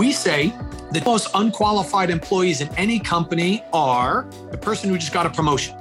We 0.00 0.12
say 0.12 0.54
the 0.92 1.02
most 1.04 1.28
unqualified 1.34 2.08
employees 2.08 2.62
in 2.62 2.74
any 2.78 2.98
company 2.98 3.62
are 3.74 4.26
the 4.50 4.56
person 4.56 4.88
who 4.88 4.96
just 4.96 5.12
got 5.12 5.26
a 5.26 5.28
promotion. 5.28 5.76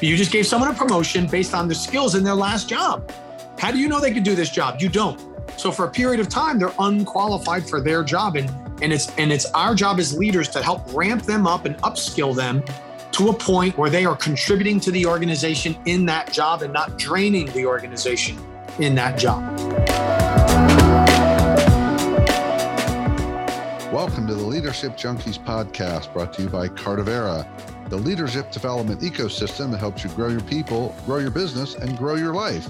You 0.00 0.16
just 0.16 0.30
gave 0.30 0.46
someone 0.46 0.70
a 0.70 0.72
promotion 0.72 1.26
based 1.26 1.52
on 1.52 1.66
their 1.66 1.74
skills 1.74 2.14
in 2.14 2.22
their 2.22 2.36
last 2.36 2.68
job. 2.68 3.10
How 3.58 3.72
do 3.72 3.78
you 3.78 3.88
know 3.88 3.98
they 3.98 4.12
can 4.12 4.22
do 4.22 4.36
this 4.36 4.50
job? 4.50 4.80
You 4.80 4.88
don't. 4.88 5.20
So 5.56 5.72
for 5.72 5.84
a 5.84 5.90
period 5.90 6.20
of 6.20 6.28
time, 6.28 6.60
they're 6.60 6.72
unqualified 6.78 7.68
for 7.68 7.80
their 7.80 8.04
job. 8.04 8.36
And, 8.36 8.48
and 8.82 8.92
it's 8.92 9.12
and 9.18 9.32
it's 9.32 9.46
our 9.46 9.74
job 9.74 9.98
as 9.98 10.16
leaders 10.16 10.48
to 10.50 10.62
help 10.62 10.82
ramp 10.94 11.22
them 11.22 11.44
up 11.44 11.64
and 11.64 11.76
upskill 11.78 12.36
them 12.36 12.62
to 13.10 13.30
a 13.30 13.34
point 13.34 13.76
where 13.76 13.90
they 13.90 14.04
are 14.04 14.14
contributing 14.14 14.78
to 14.78 14.92
the 14.92 15.04
organization 15.06 15.76
in 15.86 16.06
that 16.06 16.32
job 16.32 16.62
and 16.62 16.72
not 16.72 16.98
draining 16.98 17.46
the 17.46 17.66
organization 17.66 18.38
in 18.78 18.94
that 18.94 19.18
job. 19.18 19.85
Welcome 23.96 24.26
to 24.26 24.34
the 24.34 24.44
Leadership 24.44 24.92
Junkies 24.92 25.42
podcast 25.42 26.12
brought 26.12 26.34
to 26.34 26.42
you 26.42 26.50
by 26.50 26.68
Cardivera, 26.68 27.48
the 27.88 27.96
leadership 27.96 28.52
development 28.52 29.00
ecosystem 29.00 29.70
that 29.70 29.78
helps 29.78 30.04
you 30.04 30.10
grow 30.10 30.28
your 30.28 30.42
people, 30.42 30.94
grow 31.06 31.16
your 31.16 31.30
business, 31.30 31.76
and 31.76 31.96
grow 31.96 32.14
your 32.14 32.34
life. 32.34 32.68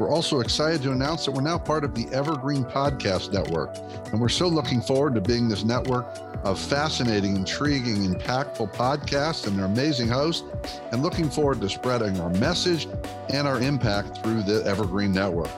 We're 0.00 0.10
also 0.10 0.40
excited 0.40 0.82
to 0.82 0.90
announce 0.90 1.26
that 1.26 1.30
we're 1.30 1.42
now 1.42 1.58
part 1.58 1.84
of 1.84 1.94
the 1.94 2.12
Evergreen 2.12 2.64
Podcast 2.64 3.32
Network. 3.32 3.76
And 4.10 4.20
we're 4.20 4.28
so 4.28 4.48
looking 4.48 4.80
forward 4.80 5.14
to 5.14 5.20
being 5.20 5.48
this 5.48 5.62
network 5.62 6.06
of 6.42 6.58
fascinating, 6.58 7.36
intriguing, 7.36 8.12
impactful 8.12 8.74
podcasts 8.74 9.46
and 9.46 9.56
their 9.56 9.66
amazing 9.66 10.08
hosts, 10.08 10.44
and 10.90 11.04
looking 11.04 11.30
forward 11.30 11.60
to 11.60 11.68
spreading 11.68 12.18
our 12.18 12.30
message 12.30 12.88
and 13.28 13.46
our 13.46 13.60
impact 13.60 14.24
through 14.24 14.42
the 14.42 14.64
Evergreen 14.66 15.12
Network. 15.12 15.50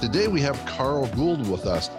Today 0.00 0.26
we 0.26 0.40
have 0.40 0.58
Carl 0.64 1.06
Gould 1.08 1.46
with 1.50 1.66
us. 1.66 1.90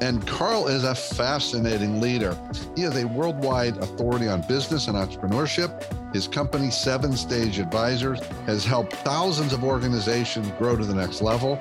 And 0.00 0.26
Carl 0.26 0.66
is 0.66 0.84
a 0.84 0.94
fascinating 0.94 2.00
leader. 2.00 2.36
He 2.74 2.82
is 2.82 2.96
a 2.96 3.06
worldwide 3.06 3.76
authority 3.78 4.28
on 4.28 4.42
business 4.48 4.88
and 4.88 4.96
entrepreneurship. 4.96 5.84
His 6.12 6.26
company, 6.26 6.70
Seven 6.70 7.16
Stage 7.16 7.58
Advisors, 7.58 8.20
has 8.46 8.64
helped 8.64 8.94
thousands 8.96 9.52
of 9.52 9.64
organizations 9.64 10.50
grow 10.58 10.76
to 10.76 10.84
the 10.84 10.94
next 10.94 11.22
level. 11.22 11.60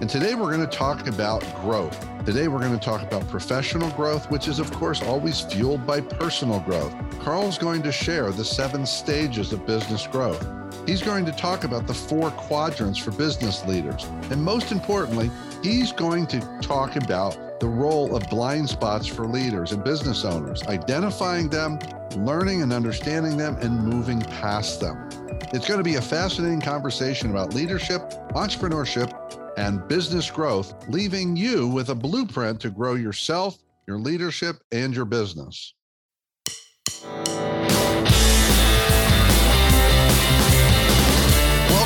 And 0.00 0.10
today 0.10 0.34
we're 0.34 0.54
going 0.54 0.68
to 0.68 0.76
talk 0.76 1.06
about 1.06 1.42
growth. 1.62 1.98
Today 2.24 2.48
we're 2.48 2.60
going 2.60 2.78
to 2.78 2.84
talk 2.84 3.02
about 3.02 3.26
professional 3.28 3.90
growth, 3.90 4.30
which 4.30 4.48
is, 4.48 4.58
of 4.58 4.72
course, 4.72 5.02
always 5.02 5.40
fueled 5.40 5.86
by 5.86 6.00
personal 6.00 6.60
growth. 6.60 6.94
Carl's 7.20 7.58
going 7.58 7.82
to 7.82 7.92
share 7.92 8.30
the 8.32 8.44
seven 8.44 8.84
stages 8.84 9.52
of 9.52 9.66
business 9.66 10.06
growth. 10.06 10.44
He's 10.86 11.02
going 11.02 11.24
to 11.26 11.32
talk 11.32 11.64
about 11.64 11.86
the 11.86 11.94
four 11.94 12.30
quadrants 12.32 12.98
for 12.98 13.12
business 13.12 13.64
leaders. 13.64 14.04
And 14.30 14.42
most 14.42 14.72
importantly, 14.72 15.30
he's 15.62 15.92
going 15.92 16.26
to 16.28 16.40
talk 16.60 16.96
about 16.96 17.36
the 17.62 17.68
role 17.68 18.16
of 18.16 18.28
blind 18.28 18.68
spots 18.68 19.06
for 19.06 19.24
leaders 19.24 19.70
and 19.70 19.84
business 19.84 20.24
owners, 20.24 20.64
identifying 20.64 21.48
them, 21.48 21.78
learning 22.16 22.60
and 22.60 22.72
understanding 22.72 23.36
them, 23.36 23.54
and 23.60 23.86
moving 23.86 24.20
past 24.22 24.80
them. 24.80 25.08
It's 25.52 25.68
going 25.68 25.78
to 25.78 25.84
be 25.84 25.94
a 25.94 26.02
fascinating 26.02 26.60
conversation 26.60 27.30
about 27.30 27.54
leadership, 27.54 28.00
entrepreneurship, 28.34 29.12
and 29.56 29.86
business 29.86 30.28
growth, 30.28 30.74
leaving 30.88 31.36
you 31.36 31.68
with 31.68 31.90
a 31.90 31.94
blueprint 31.94 32.58
to 32.62 32.70
grow 32.70 32.94
yourself, 32.94 33.58
your 33.86 33.98
leadership, 33.98 34.56
and 34.72 34.92
your 34.92 35.04
business. 35.04 35.74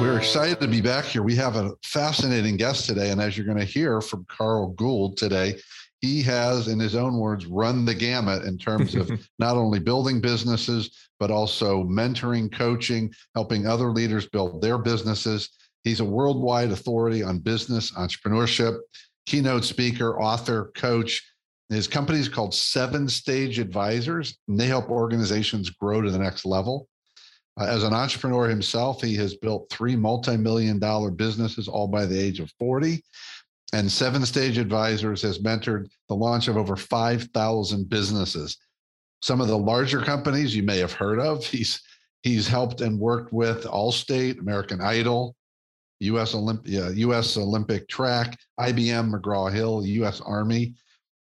We're 0.00 0.18
excited 0.18 0.60
to 0.60 0.66
be 0.66 0.80
back 0.80 1.04
here. 1.04 1.22
We 1.22 1.36
have 1.36 1.54
a 1.54 1.70
fascinating 1.84 2.56
guest 2.56 2.86
today. 2.86 3.10
And 3.10 3.20
as 3.20 3.36
you're 3.36 3.46
going 3.46 3.58
to 3.58 3.64
hear 3.64 4.00
from 4.00 4.26
Carl 4.28 4.70
Gould 4.70 5.16
today, 5.16 5.54
he 6.00 6.20
has, 6.22 6.66
in 6.66 6.80
his 6.80 6.96
own 6.96 7.16
words, 7.16 7.46
run 7.46 7.84
the 7.84 7.94
gamut 7.94 8.44
in 8.44 8.58
terms 8.58 8.96
of 8.96 9.08
not 9.38 9.56
only 9.56 9.78
building 9.78 10.20
businesses, 10.20 10.90
but 11.20 11.30
also 11.30 11.84
mentoring, 11.84 12.52
coaching, 12.52 13.14
helping 13.36 13.68
other 13.68 13.90
leaders 13.90 14.26
build 14.26 14.60
their 14.60 14.78
businesses. 14.78 15.50
He's 15.84 16.00
a 16.00 16.04
worldwide 16.04 16.72
authority 16.72 17.22
on 17.22 17.38
business, 17.38 17.92
entrepreneurship, 17.92 18.78
keynote 19.26 19.64
speaker, 19.64 20.20
author, 20.20 20.72
coach. 20.74 21.22
His 21.70 21.86
company 21.86 22.18
is 22.18 22.28
called 22.28 22.52
Seven 22.52 23.08
Stage 23.08 23.60
Advisors, 23.60 24.38
and 24.48 24.58
they 24.58 24.66
help 24.66 24.90
organizations 24.90 25.70
grow 25.70 26.02
to 26.02 26.10
the 26.10 26.18
next 26.18 26.44
level. 26.44 26.88
Uh, 27.58 27.66
as 27.66 27.84
an 27.84 27.92
entrepreneur 27.92 28.48
himself, 28.48 29.00
he 29.00 29.14
has 29.14 29.36
built 29.36 29.70
three 29.70 29.94
multi 29.94 30.36
million 30.36 30.78
dollar 30.78 31.10
businesses 31.10 31.68
all 31.68 31.86
by 31.86 32.04
the 32.04 32.18
age 32.18 32.40
of 32.40 32.52
40. 32.58 33.02
And 33.72 33.90
Seven 33.90 34.24
Stage 34.24 34.58
Advisors 34.58 35.22
has 35.22 35.40
mentored 35.40 35.88
the 36.08 36.14
launch 36.14 36.48
of 36.48 36.56
over 36.56 36.76
5,000 36.76 37.88
businesses. 37.88 38.56
Some 39.22 39.40
of 39.40 39.48
the 39.48 39.58
larger 39.58 40.00
companies 40.00 40.54
you 40.54 40.62
may 40.62 40.78
have 40.78 40.92
heard 40.92 41.18
of. 41.18 41.44
He's 41.44 41.80
he's 42.22 42.48
helped 42.48 42.80
and 42.80 42.98
worked 42.98 43.32
with 43.32 43.64
Allstate, 43.64 44.40
American 44.40 44.80
Idol, 44.80 45.34
U.S. 46.00 46.34
Olymp- 46.34 46.66
U.S. 46.96 47.36
Olympic 47.36 47.88
Track, 47.88 48.38
IBM, 48.60 49.12
McGraw 49.12 49.52
Hill, 49.52 49.86
U.S. 49.86 50.20
Army. 50.20 50.74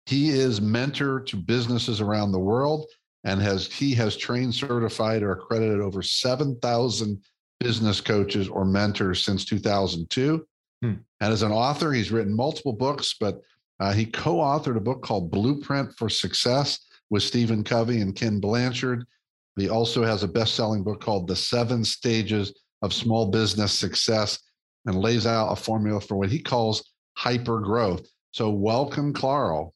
He 0.05 0.29
is 0.29 0.59
mentor 0.59 1.21
to 1.21 1.37
businesses 1.37 2.01
around 2.01 2.31
the 2.31 2.39
world 2.39 2.85
and 3.23 3.41
has 3.41 3.71
he 3.71 3.93
has 3.95 4.17
trained, 4.17 4.53
certified, 4.53 5.23
or 5.23 5.31
accredited 5.31 5.79
over 5.79 6.01
7,000 6.01 7.21
business 7.59 8.01
coaches 8.01 8.49
or 8.49 8.65
mentors 8.65 9.23
since 9.23 9.45
2002. 9.45 10.45
Hmm. 10.81 10.93
And 11.21 11.33
as 11.33 11.41
an 11.41 11.51
author, 11.51 11.93
he's 11.93 12.11
written 12.11 12.35
multiple 12.35 12.73
books, 12.73 13.15
but 13.19 13.41
uh, 13.79 13.93
he 13.93 14.05
co-authored 14.05 14.77
a 14.77 14.81
book 14.81 15.01
called 15.01 15.31
Blueprint 15.31 15.93
for 15.97 16.09
Success 16.09 16.79
with 17.09 17.23
Stephen 17.23 17.63
Covey 17.63 18.01
and 18.01 18.15
Ken 18.15 18.39
Blanchard. 18.39 19.05
He 19.55 19.69
also 19.69 20.03
has 20.03 20.23
a 20.23 20.27
best-selling 20.27 20.83
book 20.83 20.99
called 20.99 21.27
The 21.27 21.35
Seven 21.35 21.83
Stages 21.85 22.53
of 22.81 22.93
Small 22.93 23.27
Business 23.27 23.71
Success 23.71 24.39
and 24.85 24.99
lays 24.99 25.25
out 25.25 25.51
a 25.51 25.55
formula 25.55 26.01
for 26.01 26.15
what 26.15 26.29
he 26.29 26.39
calls 26.39 26.91
hyper 27.15 27.59
growth. 27.61 28.05
So 28.31 28.49
welcome, 28.49 29.13
Carl. 29.13 29.73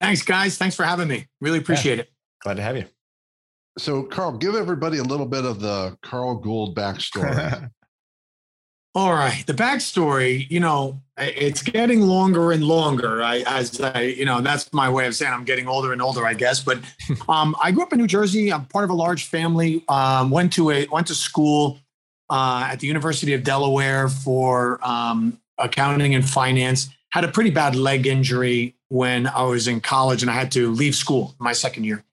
Thanks, 0.00 0.22
guys. 0.22 0.58
Thanks 0.58 0.76
for 0.76 0.84
having 0.84 1.08
me. 1.08 1.26
Really 1.40 1.58
appreciate 1.58 1.96
yeah. 1.96 2.02
it. 2.02 2.10
Glad 2.46 2.58
to 2.58 2.62
have 2.62 2.76
you. 2.76 2.84
So, 3.76 4.04
Carl, 4.04 4.38
give 4.38 4.54
everybody 4.54 4.98
a 4.98 5.02
little 5.02 5.26
bit 5.26 5.44
of 5.44 5.58
the 5.58 5.98
Carl 6.04 6.36
Gould 6.36 6.76
backstory. 6.76 7.68
All 8.94 9.12
right, 9.12 9.42
the 9.48 9.52
backstory. 9.52 10.48
You 10.48 10.60
know, 10.60 11.02
it's 11.18 11.60
getting 11.60 12.02
longer 12.02 12.52
and 12.52 12.62
longer. 12.62 13.20
I, 13.20 13.38
as 13.48 13.80
I, 13.80 14.02
you 14.02 14.24
know, 14.24 14.40
that's 14.42 14.72
my 14.72 14.88
way 14.88 15.08
of 15.08 15.16
saying 15.16 15.32
I'm 15.32 15.42
getting 15.42 15.66
older 15.66 15.92
and 15.92 16.00
older, 16.00 16.24
I 16.24 16.34
guess. 16.34 16.62
But 16.62 16.78
um, 17.28 17.56
I 17.60 17.72
grew 17.72 17.82
up 17.82 17.92
in 17.92 17.98
New 17.98 18.06
Jersey. 18.06 18.52
I'm 18.52 18.66
part 18.66 18.84
of 18.84 18.90
a 18.90 18.94
large 18.94 19.26
family. 19.26 19.82
Um, 19.88 20.30
went 20.30 20.52
to 20.52 20.70
a 20.70 20.86
went 20.86 21.08
to 21.08 21.16
school 21.16 21.80
uh, 22.30 22.68
at 22.70 22.78
the 22.78 22.86
University 22.86 23.32
of 23.32 23.42
Delaware 23.42 24.08
for 24.08 24.78
um, 24.86 25.40
accounting 25.58 26.14
and 26.14 26.24
finance. 26.24 26.90
Had 27.10 27.24
a 27.24 27.28
pretty 27.28 27.50
bad 27.50 27.74
leg 27.74 28.06
injury 28.06 28.75
when 28.88 29.26
I 29.26 29.42
was 29.42 29.66
in 29.66 29.80
college 29.80 30.22
and 30.22 30.30
I 30.30 30.34
had 30.34 30.52
to 30.52 30.70
leave 30.70 30.94
school 30.94 31.34
my 31.38 31.52
second 31.52 31.84
year. 31.84 32.04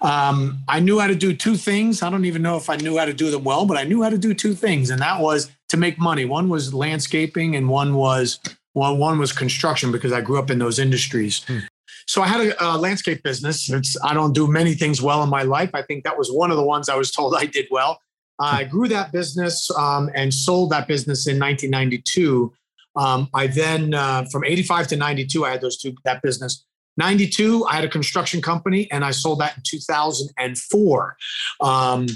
Um, 0.00 0.60
I 0.66 0.80
knew 0.80 0.98
how 0.98 1.06
to 1.06 1.14
do 1.14 1.34
two 1.34 1.56
things. 1.56 2.02
I 2.02 2.10
don't 2.10 2.24
even 2.24 2.42
know 2.42 2.56
if 2.56 2.70
I 2.70 2.76
knew 2.76 2.96
how 2.96 3.04
to 3.04 3.12
do 3.12 3.30
them 3.30 3.44
well, 3.44 3.66
but 3.66 3.76
I 3.76 3.84
knew 3.84 4.02
how 4.02 4.10
to 4.10 4.18
do 4.18 4.34
two 4.34 4.54
things, 4.54 4.90
and 4.90 5.00
that 5.02 5.20
was 5.20 5.50
to 5.68 5.76
make 5.76 5.98
money. 5.98 6.24
One 6.24 6.48
was 6.48 6.72
landscaping, 6.72 7.56
and 7.56 7.68
one 7.68 7.94
was 7.94 8.40
well, 8.74 8.96
one 8.96 9.18
was 9.18 9.32
construction 9.32 9.90
because 9.92 10.12
I 10.12 10.20
grew 10.20 10.38
up 10.38 10.50
in 10.50 10.58
those 10.58 10.78
industries. 10.78 11.44
Hmm. 11.44 11.58
So 12.06 12.22
I 12.22 12.28
had 12.28 12.40
a, 12.40 12.64
a 12.64 12.78
landscape 12.78 13.22
business. 13.22 13.68
It's, 13.68 13.96
I 14.02 14.14
don't 14.14 14.32
do 14.32 14.46
many 14.46 14.74
things 14.74 15.02
well 15.02 15.22
in 15.22 15.28
my 15.28 15.42
life. 15.42 15.70
I 15.74 15.82
think 15.82 16.04
that 16.04 16.16
was 16.16 16.30
one 16.32 16.50
of 16.50 16.56
the 16.56 16.62
ones 16.62 16.88
I 16.88 16.94
was 16.94 17.10
told 17.10 17.34
I 17.34 17.46
did 17.46 17.66
well. 17.70 18.00
I 18.40 18.64
grew 18.64 18.86
that 18.88 19.10
business 19.10 19.68
um, 19.76 20.10
and 20.14 20.32
sold 20.32 20.70
that 20.70 20.86
business 20.86 21.26
in 21.26 21.40
1992 21.40 22.52
um, 22.98 23.28
I 23.32 23.46
then, 23.46 23.94
uh, 23.94 24.24
from 24.30 24.44
85 24.44 24.88
to 24.88 24.96
92, 24.96 25.44
I 25.44 25.50
had 25.50 25.60
those 25.60 25.78
two, 25.78 25.94
that 26.04 26.20
business. 26.20 26.64
92, 26.96 27.64
I 27.66 27.76
had 27.76 27.84
a 27.84 27.88
construction 27.88 28.42
company 28.42 28.90
and 28.90 29.04
I 29.04 29.12
sold 29.12 29.38
that 29.38 29.56
in 29.56 29.62
2004. 29.64 31.16
Um, 31.60 32.06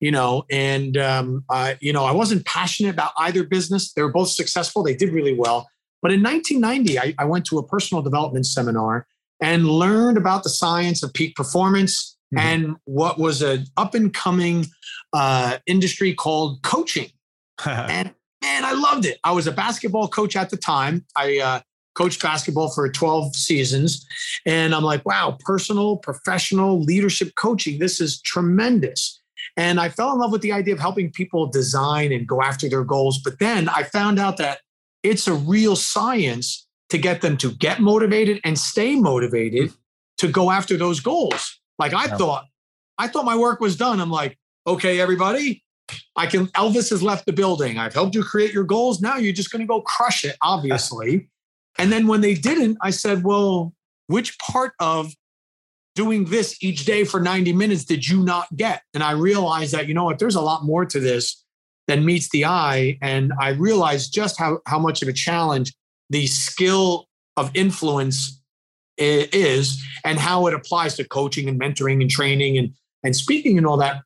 you 0.00 0.10
know, 0.10 0.44
and, 0.50 0.96
um, 0.96 1.44
uh, 1.48 1.74
you 1.80 1.92
know, 1.92 2.04
I 2.04 2.10
wasn't 2.10 2.44
passionate 2.44 2.90
about 2.90 3.12
either 3.18 3.44
business. 3.44 3.92
They 3.92 4.02
were 4.02 4.10
both 4.10 4.30
successful. 4.30 4.82
They 4.82 4.96
did 4.96 5.12
really 5.12 5.34
well. 5.34 5.68
But 6.02 6.12
in 6.12 6.20
1990, 6.24 6.98
I, 6.98 7.14
I 7.20 7.24
went 7.24 7.44
to 7.46 7.58
a 7.58 7.66
personal 7.66 8.02
development 8.02 8.46
seminar 8.46 9.06
and 9.40 9.68
learned 9.68 10.18
about 10.18 10.42
the 10.42 10.48
science 10.48 11.04
of 11.04 11.14
peak 11.14 11.36
performance 11.36 12.16
mm-hmm. 12.34 12.44
and 12.44 12.76
what 12.84 13.20
was 13.20 13.42
an 13.42 13.66
up 13.76 13.94
and 13.94 14.12
coming 14.12 14.66
uh, 15.12 15.58
industry 15.66 16.14
called 16.14 16.60
coaching. 16.64 17.10
and 17.64 18.12
man, 18.42 18.64
I 18.64 18.72
loved 18.72 19.06
it. 19.06 19.18
I 19.24 19.32
was 19.32 19.46
a 19.46 19.52
basketball 19.52 20.08
coach 20.08 20.36
at 20.36 20.50
the 20.50 20.56
time. 20.56 21.06
I 21.16 21.38
uh, 21.38 21.60
coached 21.94 22.22
basketball 22.22 22.70
for 22.70 22.88
12 22.88 23.34
seasons. 23.34 24.06
And 24.44 24.74
I'm 24.74 24.82
like, 24.82 25.06
wow, 25.06 25.38
personal, 25.40 25.96
professional 25.96 26.80
leadership 26.80 27.32
coaching. 27.36 27.78
This 27.78 28.00
is 28.00 28.20
tremendous. 28.20 29.20
And 29.56 29.80
I 29.80 29.88
fell 29.88 30.12
in 30.12 30.18
love 30.18 30.32
with 30.32 30.42
the 30.42 30.52
idea 30.52 30.74
of 30.74 30.80
helping 30.80 31.10
people 31.10 31.46
design 31.46 32.12
and 32.12 32.26
go 32.26 32.42
after 32.42 32.68
their 32.68 32.84
goals. 32.84 33.20
But 33.22 33.38
then 33.38 33.68
I 33.68 33.82
found 33.82 34.18
out 34.18 34.36
that 34.38 34.60
it's 35.02 35.26
a 35.26 35.34
real 35.34 35.76
science 35.76 36.66
to 36.90 36.98
get 36.98 37.20
them 37.20 37.36
to 37.38 37.52
get 37.52 37.80
motivated 37.80 38.40
and 38.44 38.58
stay 38.58 38.96
motivated 38.96 39.72
to 40.18 40.28
go 40.28 40.50
after 40.50 40.76
those 40.76 41.00
goals. 41.00 41.60
Like 41.78 41.94
I 41.94 42.06
yeah. 42.06 42.16
thought, 42.16 42.44
I 42.98 43.08
thought 43.08 43.24
my 43.24 43.36
work 43.36 43.60
was 43.60 43.76
done. 43.76 44.00
I'm 44.00 44.10
like, 44.10 44.38
okay, 44.66 45.00
everybody, 45.00 45.61
I 46.16 46.26
can, 46.26 46.46
Elvis 46.48 46.90
has 46.90 47.02
left 47.02 47.26
the 47.26 47.32
building. 47.32 47.78
I've 47.78 47.94
helped 47.94 48.14
you 48.14 48.22
create 48.22 48.52
your 48.52 48.64
goals. 48.64 49.00
Now 49.00 49.16
you're 49.16 49.32
just 49.32 49.50
going 49.50 49.60
to 49.60 49.66
go 49.66 49.80
crush 49.82 50.24
it, 50.24 50.36
obviously. 50.42 51.28
and 51.78 51.92
then 51.92 52.06
when 52.06 52.20
they 52.20 52.34
didn't, 52.34 52.78
I 52.82 52.90
said, 52.90 53.24
well, 53.24 53.72
which 54.06 54.38
part 54.38 54.72
of 54.78 55.12
doing 55.94 56.24
this 56.24 56.62
each 56.62 56.84
day 56.84 57.04
for 57.04 57.20
90 57.20 57.52
minutes 57.52 57.84
did 57.84 58.06
you 58.06 58.22
not 58.22 58.54
get? 58.56 58.82
And 58.94 59.02
I 59.02 59.12
realized 59.12 59.72
that, 59.72 59.88
you 59.88 59.94
know 59.94 60.04
what, 60.04 60.18
there's 60.18 60.34
a 60.34 60.40
lot 60.40 60.64
more 60.64 60.84
to 60.84 61.00
this 61.00 61.44
than 61.88 62.04
meets 62.04 62.28
the 62.30 62.44
eye. 62.44 62.98
And 63.02 63.32
I 63.40 63.50
realized 63.50 64.12
just 64.14 64.38
how, 64.38 64.60
how 64.66 64.78
much 64.78 65.02
of 65.02 65.08
a 65.08 65.12
challenge 65.12 65.72
the 66.10 66.26
skill 66.26 67.08
of 67.36 67.50
influence 67.54 68.40
is 68.98 69.82
and 70.04 70.18
how 70.18 70.46
it 70.46 70.54
applies 70.54 70.96
to 70.96 71.04
coaching 71.04 71.48
and 71.48 71.60
mentoring 71.60 72.00
and 72.00 72.10
training 72.10 72.58
and, 72.58 72.74
and 73.02 73.16
speaking 73.16 73.58
and 73.58 73.66
all 73.66 73.78
that. 73.78 74.02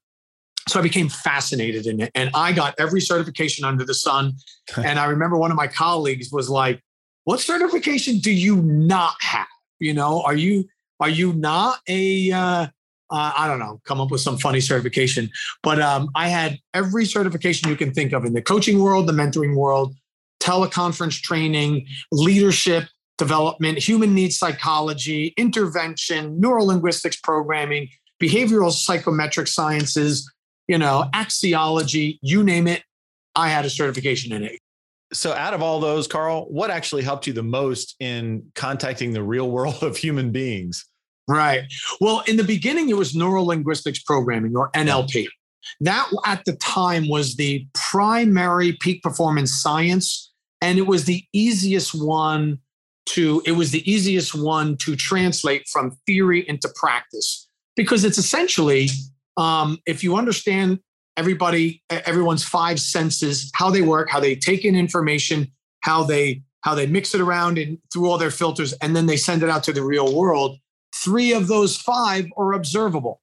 So 0.68 0.80
I 0.80 0.82
became 0.82 1.08
fascinated 1.08 1.86
in 1.86 2.00
it. 2.00 2.10
And 2.14 2.30
I 2.34 2.52
got 2.52 2.74
every 2.78 3.00
certification 3.00 3.64
under 3.64 3.84
the 3.84 3.94
sun. 3.94 4.32
and 4.76 4.98
I 4.98 5.06
remember 5.06 5.36
one 5.36 5.50
of 5.50 5.56
my 5.56 5.68
colleagues 5.68 6.30
was 6.32 6.48
like, 6.50 6.82
What 7.24 7.40
certification 7.40 8.18
do 8.18 8.32
you 8.32 8.56
not 8.56 9.14
have? 9.20 9.46
You 9.78 9.94
know, 9.94 10.22
are 10.22 10.34
you 10.34 10.64
are 11.00 11.08
you 11.08 11.32
not 11.34 11.80
a 11.88 12.32
uh, 12.32 12.66
uh, 13.10 13.32
I 13.36 13.46
don't 13.46 13.58
know, 13.58 13.80
come 13.84 14.00
up 14.00 14.10
with 14.10 14.20
some 14.20 14.36
funny 14.38 14.60
certification. 14.60 15.30
But 15.62 15.80
um, 15.80 16.08
I 16.16 16.28
had 16.28 16.58
every 16.74 17.04
certification 17.04 17.68
you 17.68 17.76
can 17.76 17.92
think 17.92 18.12
of 18.12 18.24
in 18.24 18.32
the 18.32 18.42
coaching 18.42 18.80
world, 18.80 19.06
the 19.06 19.12
mentoring 19.12 19.54
world, 19.54 19.94
teleconference 20.40 21.20
training, 21.20 21.86
leadership 22.10 22.84
development, 23.18 23.78
human 23.78 24.14
needs 24.14 24.38
psychology, 24.38 25.32
intervention, 25.36 26.38
neurolinguistics 26.40 27.22
programming, 27.22 27.88
behavioral 28.22 28.70
psychometric 28.70 29.46
sciences, 29.46 30.30
you 30.68 30.78
know, 30.78 31.08
axiology, 31.14 32.18
you 32.22 32.42
name 32.42 32.66
it. 32.66 32.82
I 33.34 33.48
had 33.48 33.64
a 33.64 33.70
certification 33.70 34.32
in 34.32 34.44
it. 34.44 34.58
So, 35.12 35.32
out 35.32 35.54
of 35.54 35.62
all 35.62 35.78
those, 35.78 36.08
Carl, 36.08 36.46
what 36.50 36.70
actually 36.70 37.02
helped 37.02 37.26
you 37.26 37.32
the 37.32 37.42
most 37.42 37.94
in 38.00 38.50
contacting 38.54 39.12
the 39.12 39.22
real 39.22 39.50
world 39.50 39.82
of 39.82 39.96
human 39.96 40.32
beings? 40.32 40.84
Right. 41.28 41.64
Well, 42.00 42.22
in 42.26 42.36
the 42.36 42.44
beginning, 42.44 42.88
it 42.88 42.96
was 42.96 43.12
neurolinguistics 43.12 44.04
programming 44.04 44.56
or 44.56 44.70
NLP. 44.72 45.26
That 45.80 46.08
at 46.24 46.44
the 46.44 46.54
time 46.56 47.08
was 47.08 47.36
the 47.36 47.66
primary 47.74 48.72
peak 48.80 49.02
performance 49.02 49.52
science, 49.52 50.32
and 50.60 50.78
it 50.78 50.86
was 50.86 51.04
the 51.04 51.24
easiest 51.32 51.92
one 51.94 52.58
to 53.06 53.42
it 53.46 53.52
was 53.52 53.70
the 53.70 53.88
easiest 53.90 54.34
one 54.34 54.76
to 54.78 54.96
translate 54.96 55.68
from 55.68 55.96
theory 56.06 56.48
into 56.48 56.68
practice 56.74 57.48
because 57.76 58.04
it's 58.04 58.18
essentially 58.18 58.88
um, 59.36 59.78
if 59.86 60.02
you 60.02 60.16
understand 60.16 60.80
everybody 61.16 61.82
everyone's 61.90 62.44
five 62.44 62.78
senses 62.78 63.50
how 63.54 63.70
they 63.70 63.82
work 63.82 64.08
how 64.10 64.20
they 64.20 64.34
take 64.34 64.64
in 64.64 64.76
information 64.76 65.50
how 65.80 66.02
they 66.02 66.42
how 66.60 66.74
they 66.74 66.86
mix 66.86 67.14
it 67.14 67.20
around 67.20 67.58
and 67.58 67.78
through 67.92 68.08
all 68.10 68.18
their 68.18 68.30
filters 68.30 68.72
and 68.82 68.94
then 68.94 69.06
they 69.06 69.16
send 69.16 69.42
it 69.42 69.48
out 69.48 69.62
to 69.62 69.72
the 69.72 69.82
real 69.82 70.14
world 70.14 70.58
three 70.94 71.32
of 71.32 71.48
those 71.48 71.76
five 71.76 72.26
are 72.36 72.52
observable 72.52 73.20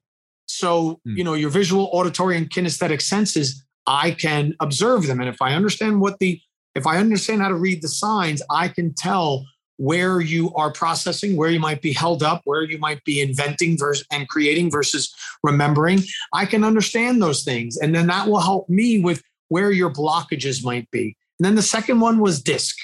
so 0.48 1.00
hmm. 1.06 1.16
you 1.16 1.24
know 1.24 1.34
your 1.34 1.50
visual 1.50 1.90
auditory 1.94 2.36
and 2.36 2.50
kinesthetic 2.50 3.02
senses 3.02 3.64
i 3.86 4.12
can 4.12 4.56
observe 4.60 5.06
them 5.08 5.20
and 5.20 5.30
if 5.30 5.42
i 5.42 5.54
understand 5.54 6.02
what 6.02 6.18
the 6.20 6.40
if 6.76 6.88
i 6.88 6.98
understand 6.98 7.42
how 7.42 7.48
to 7.48 7.56
read 7.56 7.82
the 7.82 7.88
signs 7.88 8.42
i 8.50 8.68
can 8.68 8.94
tell 8.94 9.46
where 9.78 10.22
you 10.22 10.54
are 10.56 10.72
processing, 10.72 11.36
where 11.36 11.50
you 11.50 11.60
might 11.60 11.82
be 11.82 11.94
held 11.94 12.24
up, 12.24 12.42
where 12.46 12.64
you 12.64 12.78
might 12.78 13.04
be 13.04 13.22
inventing 13.22 13.78
versus, 13.78 14.06
and 14.12 14.28
creating 14.28 14.70
versus 14.70 15.14
remembering. 15.42 16.02
I 16.34 16.46
can 16.46 16.64
understand 16.64 17.22
those 17.22 17.44
things. 17.44 17.78
And 17.78 17.94
then 17.94 18.08
that 18.08 18.28
will 18.28 18.40
help 18.40 18.70
me 18.70 19.00
with 19.00 19.24
where 19.50 19.72
your 19.72 19.92
blockages 19.92 20.64
might 20.64 20.90
be. 20.92 21.16
And 21.40 21.46
then 21.46 21.56
the 21.56 21.62
second 21.62 22.00
one 22.00 22.20
was 22.20 22.42
DISC. 22.42 22.76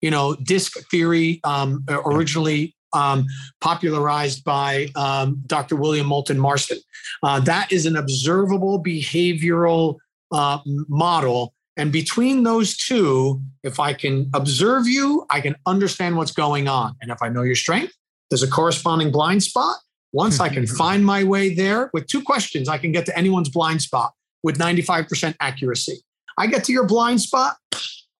You 0.00 0.10
know, 0.10 0.34
DISC 0.34 0.78
theory 0.90 1.40
um, 1.44 1.84
originally 1.88 2.74
um, 2.92 3.26
popularized 3.60 4.44
by 4.44 4.88
um, 4.96 5.42
Dr. 5.46 5.76
William 5.76 6.06
Moulton 6.06 6.38
Marston. 6.38 6.78
Uh, 7.22 7.40
that 7.40 7.70
is 7.70 7.86
an 7.86 7.96
observable 7.96 8.82
behavioral 8.82 9.96
uh, 10.32 10.58
model 10.88 11.54
and 11.76 11.92
between 11.92 12.42
those 12.42 12.76
two, 12.76 13.40
if 13.62 13.80
I 13.80 13.92
can 13.92 14.30
observe 14.34 14.86
you, 14.86 15.26
I 15.30 15.40
can 15.40 15.56
understand 15.66 16.16
what's 16.16 16.32
going 16.32 16.68
on. 16.68 16.94
And 17.00 17.10
if 17.10 17.22
I 17.22 17.28
know 17.28 17.42
your 17.42 17.54
strength, 17.54 17.94
there's 18.28 18.42
a 18.42 18.50
corresponding 18.50 19.10
blind 19.10 19.42
spot. 19.42 19.76
Once 20.12 20.40
I 20.40 20.48
can 20.48 20.66
find 20.82 21.04
my 21.04 21.24
way 21.24 21.54
there 21.54 21.90
with 21.92 22.06
two 22.06 22.22
questions, 22.22 22.68
I 22.68 22.78
can 22.78 22.92
get 22.92 23.06
to 23.06 23.16
anyone's 23.16 23.48
blind 23.48 23.82
spot 23.82 24.12
with 24.42 24.58
95% 24.58 25.34
accuracy. 25.40 26.00
I 26.36 26.46
get 26.46 26.64
to 26.64 26.72
your 26.72 26.86
blind 26.86 27.20
spot, 27.20 27.56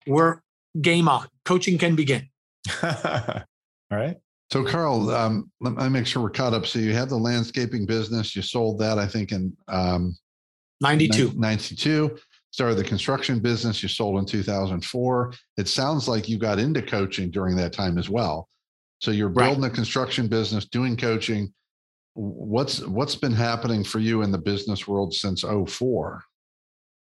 we're 0.06 0.40
game 0.80 1.08
on. 1.08 1.26
Coaching 1.44 1.78
can 1.78 1.96
begin. 1.96 2.28
All 2.82 3.42
right. 3.90 4.16
So, 4.52 4.64
Carl, 4.64 5.10
um, 5.10 5.50
let 5.60 5.76
me 5.76 5.88
make 5.88 6.06
sure 6.06 6.22
we're 6.22 6.30
caught 6.30 6.54
up. 6.54 6.66
So, 6.66 6.80
you 6.80 6.92
had 6.92 7.08
the 7.08 7.16
landscaping 7.16 7.86
business. 7.86 8.34
You 8.34 8.42
sold 8.42 8.78
that, 8.80 8.98
I 8.98 9.06
think, 9.06 9.32
in 9.32 9.56
um, 9.68 10.16
92. 10.80 11.32
92 11.36 12.18
started 12.50 12.76
the 12.76 12.84
construction 12.84 13.38
business 13.38 13.82
you 13.82 13.88
sold 13.88 14.18
in 14.18 14.26
2004 14.26 15.32
it 15.56 15.68
sounds 15.68 16.08
like 16.08 16.28
you 16.28 16.38
got 16.38 16.58
into 16.58 16.82
coaching 16.82 17.30
during 17.30 17.56
that 17.56 17.72
time 17.72 17.98
as 17.98 18.08
well. 18.08 18.48
So 19.00 19.10
you're 19.10 19.28
building 19.28 19.62
right. 19.62 19.72
a 19.72 19.74
construction 19.74 20.28
business 20.28 20.66
doing 20.66 20.96
coaching. 20.96 21.52
What's 22.14 22.84
what's 22.86 23.14
been 23.14 23.32
happening 23.32 23.82
for 23.84 23.98
you 23.98 24.22
in 24.22 24.30
the 24.30 24.38
business 24.38 24.86
world 24.86 25.14
since 25.14 25.42
04 25.42 26.22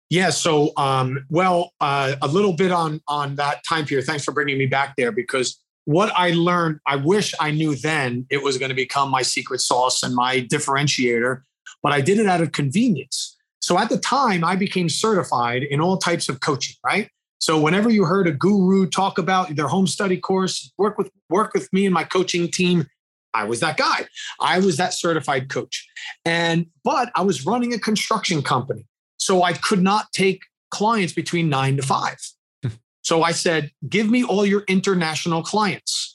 yeah 0.09 0.31
so 0.31 0.73
um, 0.77 1.25
well 1.29 1.73
uh, 1.81 2.15
a 2.23 2.29
little 2.29 2.53
bit 2.53 2.71
on 2.71 3.01
on 3.09 3.35
that 3.37 3.63
time 3.69 3.85
period. 3.85 4.07
Thanks 4.07 4.25
for 4.25 4.33
bringing 4.33 4.59
me 4.59 4.67
back 4.67 4.95
there 4.97 5.13
because 5.13 5.63
what 5.85 6.13
i 6.17 6.31
learned 6.31 6.79
i 6.87 6.95
wish 6.95 7.35
i 7.41 7.51
knew 7.51 7.75
then 7.75 8.25
it 8.31 8.43
was 8.43 8.57
going 8.57 8.69
to 8.69 8.75
become 8.75 9.11
my 9.11 9.23
secret 9.23 9.61
sauce 9.61 10.03
and 10.03 10.15
my 10.15 10.41
differentiator 10.41 11.43
but 11.83 11.93
i 11.93 12.01
did 12.01 12.19
it 12.19 12.27
out 12.27 12.41
of 12.41 12.53
convenience 12.53 13.37
so 13.63 13.79
at 13.79 13.89
the 13.89 13.97
time, 13.97 14.45
I 14.45 14.57
became 14.57 14.89
certified 14.89 15.63
in 15.63 15.81
all 15.81 15.97
types 15.97 16.29
of 16.29 16.41
coaching, 16.41 16.77
right? 16.85 17.09
So 17.39 17.61
whenever 17.61 17.91
you 17.91 18.05
heard 18.05 18.27
a 18.27 18.33
guru 18.33 18.89
talk 18.89 19.19
about 19.19 19.55
their 19.55 19.69
home 19.69 19.87
study 19.87 20.17
course, 20.17 20.73
work 20.79 20.99
with 20.99 21.11
work 21.29 21.55
with 21.55 21.73
me 21.73 21.87
and 21.87 21.95
my 21.95 22.05
coaching 22.05 22.49
team, 22.49 22.87
I 23.35 23.45
was 23.45 23.61
that 23.61 23.77
guy. 23.77 24.07
I 24.41 24.59
was 24.59 24.77
that 24.77 24.95
certified 24.95 25.49
coach. 25.49 25.89
And 26.25 26.67
but 26.85 27.11
I 27.15 27.23
was 27.23 27.47
running 27.47 27.73
a 27.73 27.79
construction 27.79 28.43
company. 28.43 28.85
So 29.17 29.45
I 29.45 29.53
could 29.53 29.83
not 29.83 30.13
take 30.13 30.43
clients 30.71 31.13
between 31.13 31.49
9 31.49 31.77
to 31.77 31.83
5. 31.83 32.17
Hmm. 32.63 32.69
so 33.03 33.23
I 33.23 33.31
said, 33.31 33.71
"Give 33.89 34.11
me 34.11 34.25
all 34.25 34.45
your 34.45 34.65
international 34.67 35.43
clients." 35.45 36.12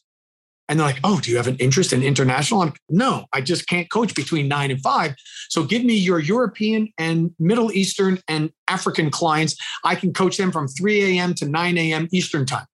And 0.69 0.79
they're 0.79 0.87
like, 0.87 0.99
oh, 1.03 1.19
do 1.21 1.31
you 1.31 1.37
have 1.37 1.47
an 1.47 1.55
interest 1.57 1.93
in 1.93 2.03
international? 2.03 2.61
I'm 2.61 2.73
no, 2.89 3.25
I 3.31 3.41
just 3.41 3.67
can't 3.67 3.89
coach 3.89 4.13
between 4.13 4.47
nine 4.47 4.69
and 4.69 4.81
five. 4.81 5.15
So 5.49 5.63
give 5.63 5.83
me 5.83 5.95
your 5.95 6.19
European 6.19 6.91
and 6.97 7.31
Middle 7.39 7.71
Eastern 7.71 8.19
and 8.27 8.51
African 8.67 9.09
clients. 9.09 9.55
I 9.85 9.95
can 9.95 10.13
coach 10.13 10.37
them 10.37 10.51
from 10.51 10.67
3 10.67 11.17
a.m. 11.17 11.33
to 11.35 11.47
9 11.47 11.77
a.m. 11.77 12.07
Eastern 12.11 12.45
time. 12.45 12.65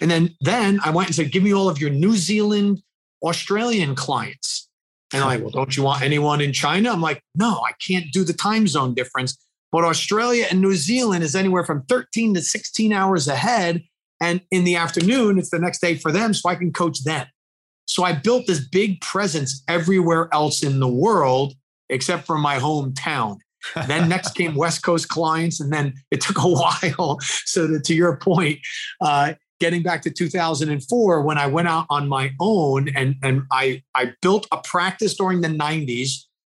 And 0.00 0.10
then 0.10 0.34
then 0.40 0.80
I 0.84 0.90
went 0.90 1.08
and 1.08 1.14
said, 1.14 1.32
give 1.32 1.42
me 1.42 1.54
all 1.54 1.68
of 1.68 1.80
your 1.80 1.90
New 1.90 2.14
Zealand, 2.14 2.82
Australian 3.22 3.94
clients. 3.94 4.68
And 5.12 5.22
I'm 5.22 5.28
like, 5.28 5.40
well, 5.40 5.50
don't 5.50 5.76
you 5.76 5.84
want 5.84 6.02
anyone 6.02 6.40
in 6.40 6.52
China? 6.52 6.90
I'm 6.90 7.00
like, 7.00 7.22
no, 7.34 7.62
I 7.66 7.72
can't 7.80 8.06
do 8.12 8.24
the 8.24 8.32
time 8.32 8.66
zone 8.66 8.94
difference. 8.94 9.38
But 9.70 9.84
Australia 9.84 10.46
and 10.50 10.60
New 10.60 10.74
Zealand 10.74 11.24
is 11.24 11.34
anywhere 11.34 11.64
from 11.64 11.82
13 11.88 12.34
to 12.34 12.42
16 12.42 12.92
hours 12.92 13.28
ahead. 13.28 13.82
And 14.20 14.40
in 14.50 14.64
the 14.64 14.76
afternoon, 14.76 15.38
it's 15.38 15.50
the 15.50 15.58
next 15.58 15.80
day 15.80 15.96
for 15.96 16.12
them, 16.12 16.34
so 16.34 16.48
I 16.48 16.54
can 16.54 16.72
coach 16.72 17.02
them. 17.04 17.26
So 17.86 18.04
I 18.04 18.12
built 18.12 18.46
this 18.46 18.66
big 18.66 19.00
presence 19.00 19.62
everywhere 19.68 20.28
else 20.32 20.62
in 20.62 20.80
the 20.80 20.88
world 20.88 21.54
except 21.90 22.26
for 22.26 22.38
my 22.38 22.58
hometown. 22.58 23.38
then 23.86 24.08
next 24.08 24.34
came 24.34 24.54
West 24.54 24.82
Coast 24.82 25.08
clients, 25.08 25.60
and 25.60 25.72
then 25.72 25.94
it 26.10 26.20
took 26.20 26.38
a 26.38 26.48
while. 26.48 27.18
So 27.44 27.66
that, 27.66 27.84
to 27.84 27.94
your 27.94 28.16
point, 28.16 28.58
uh, 29.00 29.34
getting 29.60 29.82
back 29.82 30.02
to 30.02 30.10
2004 30.10 31.22
when 31.22 31.38
I 31.38 31.46
went 31.46 31.68
out 31.68 31.86
on 31.88 32.08
my 32.08 32.32
own 32.40 32.88
and 32.96 33.14
and 33.22 33.42
I 33.50 33.82
I 33.94 34.12
built 34.20 34.46
a 34.52 34.58
practice 34.58 35.14
during 35.16 35.40
the 35.40 35.48
90s. 35.48 36.10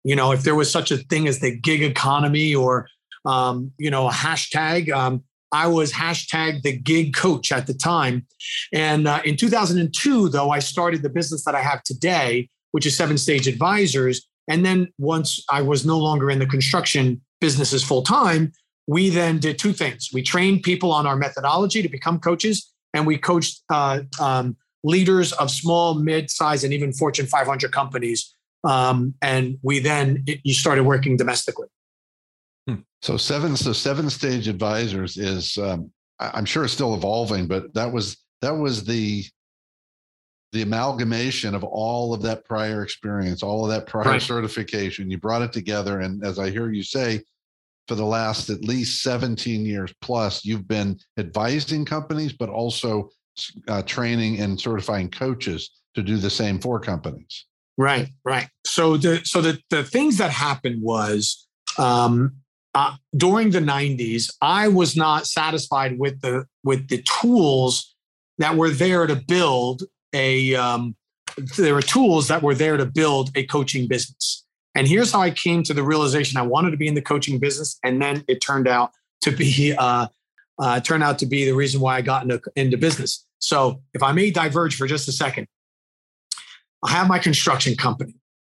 You 0.05 0.17
know, 0.17 0.33
if 0.33 0.43
there 0.43 0.55
was 0.55 0.71
such 0.71 0.91
a 0.91 0.99
thing 0.99 1.29
as 1.29 1.41
the 1.41 1.57
gig 1.57 1.83
economy 1.83 2.55
or 2.55 2.89
um, 3.25 3.73
you 3.79 3.91
know 3.91 4.09
a 4.09 4.13
hashtag. 4.13 4.91
Um, 4.91 5.25
I 5.57 5.67
was 5.67 5.91
hashtag 5.91 6.63
the 6.63 6.77
gig 6.77 7.15
coach 7.15 7.51
at 7.51 7.67
the 7.67 7.73
time. 7.73 8.27
And 8.75 9.09
uh, 9.09 9.23
in 9.25 9.37
2002, 9.37 10.29
though, 10.29 10.51
I 10.51 10.59
started 10.59 11.03
the 11.03 11.09
business 11.09 11.45
that 11.45 11.55
I 11.55 11.63
have 11.63 11.83
today, 11.83 12.51
which 12.73 12.85
is 12.85 12.95
Seven 12.95 13.17
Stage 13.17 13.49
Advisors. 13.49 14.29
And 14.49 14.67
then 14.67 14.89
once 14.99 15.43
I 15.51 15.63
was 15.63 15.87
no 15.87 15.99
longer 15.99 16.31
in 16.31 16.41
the 16.41 16.47
construction 16.47 17.23
businesses 17.41 17.83
full 17.83 18.03
time, 18.03 18.53
we 18.87 19.09
then 19.09 19.39
did 19.39 19.59
two 19.59 19.73
things. 19.73 20.11
We 20.13 20.23
trained 20.23 20.63
people 20.63 20.93
on 20.93 21.07
our 21.07 21.17
methodology 21.17 21.81
to 21.81 21.89
become 21.89 22.21
coaches, 22.21 22.71
and 22.93 23.07
we 23.07 23.17
coached 23.17 23.63
uh, 23.71 24.01
um, 24.21 24.57
leaders 24.85 25.33
of 25.33 25.51
small, 25.51 25.95
mid-size, 25.95 26.65
and 26.65 26.73
even 26.75 26.93
Fortune 26.93 27.27
500 27.27 27.73
companies. 27.73 28.35
Um, 28.63 29.15
and 29.23 29.59
we 29.63 29.79
then 29.79 30.25
you 30.45 30.53
started 30.53 30.85
working 30.85 31.17
domestically. 31.17 31.69
Hmm. 32.69 32.77
So 33.03 33.17
seven, 33.17 33.57
so 33.57 33.73
seven 33.73 34.11
stage 34.11 34.49
advisors 34.49 35.17
is, 35.17 35.57
um, 35.59 35.91
I'm 36.19 36.45
sure 36.45 36.65
it's 36.65 36.73
still 36.73 36.95
evolving, 36.95 37.47
but 37.47 37.75
that 37.75 37.93
was 37.93 38.17
that 38.41 38.55
was 38.55 38.85
the 38.85 39.25
the 40.53 40.63
amalgamation 40.63 41.55
of 41.55 41.65
all 41.65 42.15
of 42.15 42.23
that 42.23 42.45
prior 42.45 42.83
experience, 42.83 43.43
all 43.43 43.65
of 43.65 43.71
that 43.71 43.87
prior 43.87 44.13
right. 44.13 44.23
certification. 44.23 45.11
You 45.11 45.19
brought 45.19 45.43
it 45.43 45.53
together, 45.53 46.01
and 46.01 46.25
as 46.25 46.39
I 46.39 46.51
hear 46.51 46.73
you 46.73 46.83
say, 46.83 47.23
for 47.89 47.95
the 47.95 48.05
last 48.05 48.51
at 48.51 48.65
least 48.65 49.03
17 49.03 49.65
years 49.65 49.93
plus, 50.01 50.45
you've 50.45 50.67
been 50.67 50.99
advising 51.19 51.85
companies, 51.85 52.33
but 52.33 52.49
also 52.49 53.11
uh, 53.69 53.83
training 53.83 54.41
and 54.41 54.61
certifying 54.61 55.11
coaches 55.11 55.71
to 55.95 56.03
do 56.03 56.17
the 56.17 56.31
same 56.31 56.59
for 56.59 56.81
companies. 56.81 57.47
Right, 57.79 58.09
right. 58.25 58.49
So 58.65 58.97
the 58.97 59.21
so 59.25 59.41
the 59.41 59.59
the 59.71 59.85
things 59.85 60.17
that 60.19 60.31
happened 60.31 60.81
was 60.83 61.47
um, 61.79 62.37
uh, 62.77 62.95
during 63.17 63.51
the 63.51 63.59
90s, 63.59 64.31
I 64.43 64.69
was 64.69 64.97
not 64.97 65.27
satisfied 65.27 65.99
with 65.99 66.21
the 66.21 66.45
with 66.63 66.89
the 66.89 67.03
tools 67.03 67.97
that 68.37 68.55
were 68.55 68.69
there 68.69 69.07
to 69.07 69.17
build 69.17 69.83
a. 70.13 70.55
Um, 70.55 70.95
there 71.57 71.73
were 71.73 71.83
tools 71.83 72.29
that 72.29 72.43
were 72.43 72.55
there 72.55 72.77
to 72.77 72.85
build 72.85 73.31
a 73.35 73.45
coaching 73.47 73.89
business. 73.89 74.45
And 74.75 74.87
here's 74.87 75.11
how 75.11 75.23
I 75.23 75.31
came 75.31 75.63
to 75.63 75.73
the 75.73 75.83
realization 75.83 76.39
I 76.39 76.43
wanted 76.43 76.71
to 76.73 76.77
be 76.77 76.87
in 76.87 76.95
the 76.95 77.01
coaching 77.01 77.39
business, 77.39 77.79
and 77.83 78.01
then 78.01 78.23
it 78.29 78.43
turned 78.43 78.69
out 78.69 78.91
to 79.23 79.31
be 79.31 79.75
uh, 79.79 80.09
uh, 80.59 80.81
turned 80.81 81.03
out 81.03 81.19
to 81.21 81.27
be 81.27 81.47
the 81.47 81.55
reason 81.55 81.81
why 81.81 81.97
I 81.97 82.03
got 82.03 82.25
into, 82.25 82.43
into 82.57 82.77
business. 82.77 83.27
So 83.39 83.81
if 83.95 84.03
I 84.03 84.13
may 84.13 84.31
diverge 84.31 84.77
for 84.77 84.87
just 84.87 85.09
a 85.09 85.13
second, 85.13 85.47
I 86.85 86.91
have 86.91 87.09
my 87.09 87.19
construction 87.19 87.75
company, 87.75 88.17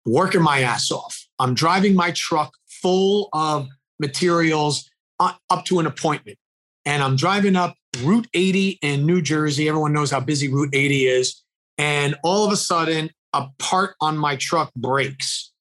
working 0.07 0.41
my 0.41 0.61
ass 0.63 0.91
off. 0.91 1.27
I'm 1.39 1.53
driving 1.53 1.95
my 1.95 2.13
truck 2.13 2.55
full 2.67 3.29
of 3.35 3.69
materials 3.99 4.89
uh, 5.21 5.33
up 5.51 5.65
to 5.67 5.79
an 5.79 5.87
appointment, 5.87 6.39
and 6.85 7.03
I'm 7.03 7.17
driving 7.17 7.57
up 7.57 7.75
Route 8.03 8.29
80 8.35 8.79
in 8.83 9.07
New 9.07 9.23
Jersey. 9.23 9.69
Everyone 9.69 9.93
knows 9.93 10.11
how 10.11 10.21
busy 10.21 10.49
Route 10.49 10.75
80 10.75 11.07
is, 11.07 11.43
and 11.79 12.17
all 12.23 12.45
of 12.45 12.53
a 12.53 12.57
sudden, 12.57 13.11
a 13.33 13.49
part 13.59 13.95
on 14.01 14.17
my 14.17 14.37
truck 14.37 14.73
breaks 14.75 15.53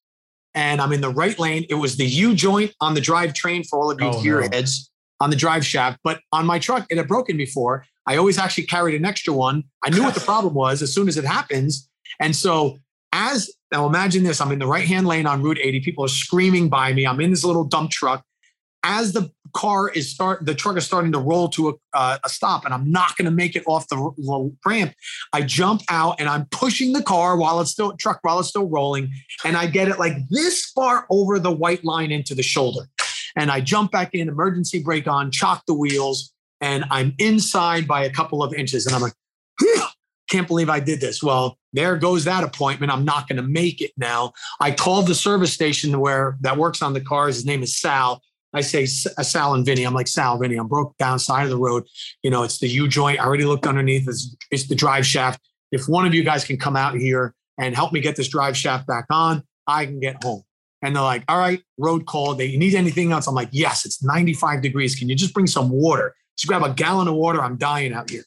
and 0.56 0.82
I'm 0.82 0.94
in 0.94 1.01
the 1.01 1.10
right 1.10 1.38
lane. 1.38 1.65
It 1.70 1.75
was 1.75 1.98
the 1.98 2.06
U 2.06 2.34
joint 2.34 2.74
on 2.82 2.94
the 2.94 3.01
drivetrain 3.01 3.68
for 3.68 3.77
all 3.77 3.92
of 3.92 4.00
you 4.00 4.08
oh, 4.08 4.13
gearheads 4.13 4.89
no. 5.20 5.25
on 5.25 5.30
the 5.30 5.36
drive 5.36 5.65
shaft. 5.65 6.00
But 6.04 6.22
on 6.32 6.46
my 6.46 6.58
truck, 6.58 6.88
it 6.89 6.98
had 6.98 7.08
broken 7.08 7.38
before. 7.38 7.86
I 8.08 8.15
always 8.15 8.38
actually 8.38 8.65
carried 8.65 8.96
an 8.96 9.06
extra 9.06 9.34
one. 9.34 9.65
I 9.84 9.89
knew 9.89 10.01
what 10.01 10.15
the 10.15 10.20
problem 10.32 10.54
was 10.54 10.82
as 10.82 10.94
soon 10.94 11.08
as 11.08 11.18
it 11.18 11.25
happens. 11.25 11.89
And 12.20 12.36
so, 12.36 12.77
as 13.15 13.50
now 13.72 13.88
imagine 13.88 14.24
this 14.24 14.41
I'm 14.41 14.51
in 14.51 14.60
the 14.60 14.67
right 14.67 14.86
hand 14.86 15.07
lane 15.07 15.25
on 15.25 15.41
Route 15.41 15.60
80. 15.62 15.79
People 15.79 16.03
are 16.03 16.10
screaming 16.10 16.67
by 16.69 16.91
me. 16.93 17.07
I'm 17.07 17.22
in 17.22 17.31
this 17.31 17.45
little 17.45 17.63
dump 17.63 17.91
truck. 17.91 18.24
As 18.84 19.13
the 19.13 19.31
car 19.53 19.89
is 19.89 20.12
start 20.12 20.45
the 20.45 20.53
truck 20.53 20.75
is 20.75 20.86
starting 20.86 21.13
to 21.13 21.17
roll 21.17 21.48
to 21.48 21.69
a, 21.69 21.74
uh, 21.93 22.17
a 22.25 22.29
stop 22.29 22.65
and 22.65 22.74
i'm 22.74 22.91
not 22.91 23.15
going 23.15 23.24
to 23.24 23.31
make 23.31 23.55
it 23.55 23.63
off 23.67 23.88
the 23.88 24.51
ramp 24.65 24.93
i 25.31 25.41
jump 25.41 25.81
out 25.88 26.19
and 26.19 26.27
i'm 26.27 26.45
pushing 26.51 26.91
the 26.91 27.01
car 27.01 27.38
while 27.38 27.62
it's 27.62 27.72
still 27.72 27.95
truck 27.95 28.19
while 28.24 28.38
it's 28.38 28.50
still 28.50 28.67
rolling 28.67 29.10
and 29.45 29.55
i 29.55 29.65
get 29.65 29.88
it 29.88 29.98
like 29.98 30.17
this 30.29 30.65
far 30.75 31.05
over 31.10 31.39
the 31.39 31.51
white 31.51 31.86
line 31.86 32.12
into 32.12 32.36
the 32.36 32.43
shoulder 32.43 32.81
and 33.38 33.50
i 33.50 33.62
jump 33.62 33.91
back 33.91 34.13
in 34.13 34.27
emergency 34.27 34.84
brake 34.84 35.07
on 35.07 35.31
chock 35.31 35.63
the 35.67 35.74
wheels 35.74 36.34
and 36.60 36.84
i'm 36.91 37.13
inside 37.17 37.88
by 37.88 38.03
a 38.03 38.10
couple 38.10 38.43
of 38.43 38.53
inches 38.53 38.86
and 38.86 38.93
i'm 38.93 39.01
like 39.01 39.13
can't 40.36 40.48
believe 40.48 40.70
i 40.70 40.80
did 40.80 41.00
this 41.00 41.24
well 41.24 41.58
there 41.74 41.96
goes 41.96 42.25
that 42.25 42.44
appointment 42.44 42.92
i'm 42.92 43.06
not 43.06 43.27
going 43.27 43.38
to 43.38 43.48
make 43.48 43.82
it 43.82 43.92
now 43.98 44.32
i 44.60 44.72
called 44.72 45.08
the 45.08 45.15
service 45.15 45.54
station 45.54 46.00
where 46.00 46.38
that 46.42 46.58
works 46.58 46.82
on 46.82 46.94
the 46.94 47.01
cars 47.01 47.36
his 47.36 47.46
name 47.46 47.63
is 47.63 47.77
sal 47.77 48.22
I 48.56 48.62
say 48.62 48.84
uh, 49.18 49.24
Sal 49.24 49.54
and 49.54 49.65
Vinny. 49.65 49.84
I'm 49.84 49.94
like 49.94 50.08
Sal, 50.08 50.38
Vinny. 50.38 50.56
I'm 50.56 50.68
broke 50.68 50.98
down 50.98 51.20
side 51.20 51.44
of 51.44 51.50
the 51.50 51.58
road. 51.58 51.84
You 52.24 52.32
know, 52.32 52.44
it's 52.44 52.60
the 52.60 52.70
U 52.70 52.88
joint. 52.88 53.20
I 53.20 53.25
already 53.25 53.44
looked 53.44 53.68
underneath. 53.68 54.08
It's, 54.08 54.34
it's 54.50 54.68
the 54.68 54.75
drive 54.75 55.06
shaft. 55.06 55.42
If 55.74 55.89
one 55.89 56.08
of 56.08 56.13
you 56.13 56.24
guys 56.24 56.46
can 56.46 56.58
come 56.58 56.77
out 56.77 56.96
here 56.96 57.36
and 57.58 57.75
help 57.75 57.92
me 57.92 58.00
get 58.00 58.15
this 58.15 58.30
drive 58.30 58.56
shaft 58.56 58.88
back 58.88 59.08
on, 59.10 59.44
I 59.68 59.86
can 59.86 60.00
get 60.00 60.24
home. 60.24 60.44
And 60.82 60.96
they're 60.96 61.04
like, 61.04 61.24
all 61.27 61.38
right, 61.38 61.62
road 61.77 62.06
call. 62.06 62.34
They 62.36 62.46
you 62.46 62.58
need 62.58 62.75
anything 62.75 63.12
else? 63.12 63.27
I'm 63.27 63.36
like, 63.36 63.50
yes, 63.51 63.86
it's 63.86 64.01
95 64.04 64.62
degrees. 64.62 64.96
Can 64.96 65.10
you 65.10 65.15
just 65.15 65.34
bring 65.34 65.48
some 65.48 65.70
water? 65.70 66.15
Just 66.38 66.48
grab 66.48 66.63
a 66.63 66.74
gallon 66.74 67.08
of 67.08 67.15
water. 67.15 67.42
I'm 67.42 67.58
dying 67.58 67.92
out 67.92 68.10
here. 68.10 68.24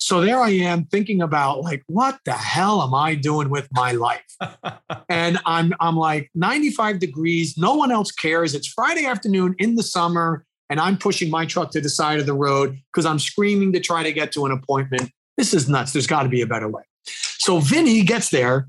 So 0.00 0.22
there 0.22 0.40
I 0.40 0.48
am 0.50 0.86
thinking 0.86 1.20
about 1.20 1.60
like, 1.60 1.82
what 1.86 2.18
the 2.24 2.32
hell 2.32 2.82
am 2.82 2.94
I 2.94 3.14
doing 3.14 3.50
with 3.50 3.68
my 3.72 3.92
life? 3.92 4.24
and 5.10 5.38
I'm 5.44 5.74
I'm 5.78 5.96
like 5.96 6.30
95 6.34 6.98
degrees, 6.98 7.58
no 7.58 7.74
one 7.74 7.92
else 7.92 8.10
cares. 8.10 8.54
It's 8.54 8.66
Friday 8.66 9.04
afternoon 9.04 9.54
in 9.58 9.74
the 9.74 9.82
summer, 9.82 10.46
and 10.70 10.80
I'm 10.80 10.96
pushing 10.96 11.30
my 11.30 11.44
truck 11.44 11.70
to 11.72 11.82
the 11.82 11.90
side 11.90 12.18
of 12.18 12.24
the 12.24 12.32
road 12.32 12.80
because 12.90 13.04
I'm 13.04 13.18
screaming 13.18 13.74
to 13.74 13.80
try 13.80 14.02
to 14.02 14.12
get 14.12 14.32
to 14.32 14.46
an 14.46 14.52
appointment. 14.52 15.12
This 15.36 15.52
is 15.52 15.68
nuts. 15.68 15.92
There's 15.92 16.06
got 16.06 16.22
to 16.22 16.30
be 16.30 16.40
a 16.40 16.46
better 16.46 16.68
way. 16.68 16.82
So 17.04 17.60
Vinny 17.60 18.02
gets 18.02 18.30
there, 18.30 18.68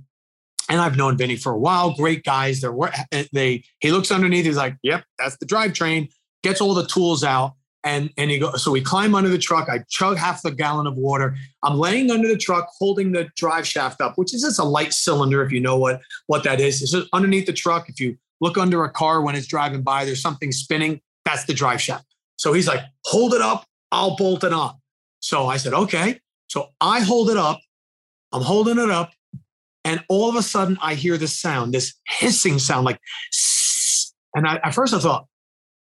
and 0.67 0.81
I've 0.81 0.97
known 0.97 1.17
Vinny 1.17 1.37
for 1.37 1.53
a 1.53 1.57
while. 1.57 1.93
Great 1.95 2.25
guys. 2.25 2.59
They're 2.59 2.75
eh, 2.83 3.03
eh, 3.13 3.23
they 3.31 3.63
he 3.79 3.91
looks 3.91 4.11
underneath. 4.11 4.45
He's 4.45 4.57
like, 4.57 4.75
"Yep, 4.83 5.05
that's 5.17 5.37
the 5.37 5.45
drivetrain." 5.45 6.09
Gets 6.43 6.59
all 6.59 6.73
the 6.73 6.87
tools 6.87 7.23
out 7.23 7.53
and 7.83 8.11
and 8.17 8.29
he 8.29 8.37
go 8.37 8.53
so 8.53 8.71
we 8.71 8.81
climb 8.81 9.15
under 9.15 9.29
the 9.29 9.37
truck. 9.37 9.69
I 9.69 9.83
chug 9.89 10.17
half 10.17 10.41
the 10.41 10.51
gallon 10.51 10.87
of 10.87 10.95
water. 10.95 11.35
I'm 11.63 11.77
laying 11.77 12.11
under 12.11 12.27
the 12.27 12.37
truck 12.37 12.69
holding 12.77 13.11
the 13.11 13.29
drive 13.35 13.67
shaft 13.67 14.01
up 14.01 14.17
which 14.17 14.33
is 14.33 14.41
just 14.41 14.59
a 14.59 14.63
light 14.63 14.93
cylinder 14.93 15.43
if 15.43 15.51
you 15.51 15.59
know 15.59 15.77
what 15.77 16.01
what 16.27 16.43
that 16.43 16.59
is. 16.59 16.81
It's 16.81 17.09
underneath 17.13 17.47
the 17.47 17.53
truck. 17.53 17.89
If 17.89 17.99
you 17.99 18.17
look 18.39 18.57
under 18.57 18.83
a 18.83 18.89
car 18.89 19.21
when 19.21 19.35
it's 19.35 19.47
driving 19.47 19.81
by 19.81 20.05
there's 20.05 20.21
something 20.21 20.51
spinning. 20.51 21.01
That's 21.25 21.45
the 21.45 21.53
drive 21.53 21.81
shaft. 21.81 22.05
So 22.37 22.53
he's 22.53 22.67
like 22.67 22.81
hold 23.05 23.33
it 23.33 23.41
up. 23.41 23.65
I'll 23.91 24.15
bolt 24.15 24.43
it 24.43 24.53
on. 24.53 24.75
So 25.19 25.47
i 25.47 25.57
said 25.57 25.73
okay. 25.73 26.19
So 26.47 26.69
i 26.79 26.99
hold 26.99 27.29
it 27.29 27.37
up. 27.37 27.59
I'm 28.31 28.43
holding 28.43 28.77
it 28.77 28.89
up. 28.89 29.11
And 29.83 30.03
all 30.09 30.29
of 30.29 30.35
a 30.35 30.43
sudden 30.43 30.77
i 30.81 30.93
hear 30.93 31.17
this 31.17 31.35
sound 31.35 31.73
this 31.73 31.95
hissing 32.07 32.59
sound 32.59 32.85
like 32.85 32.99
and 34.35 34.47
I, 34.47 34.59
at 34.63 34.75
first 34.75 34.93
i 34.93 34.99
thought 34.99 35.25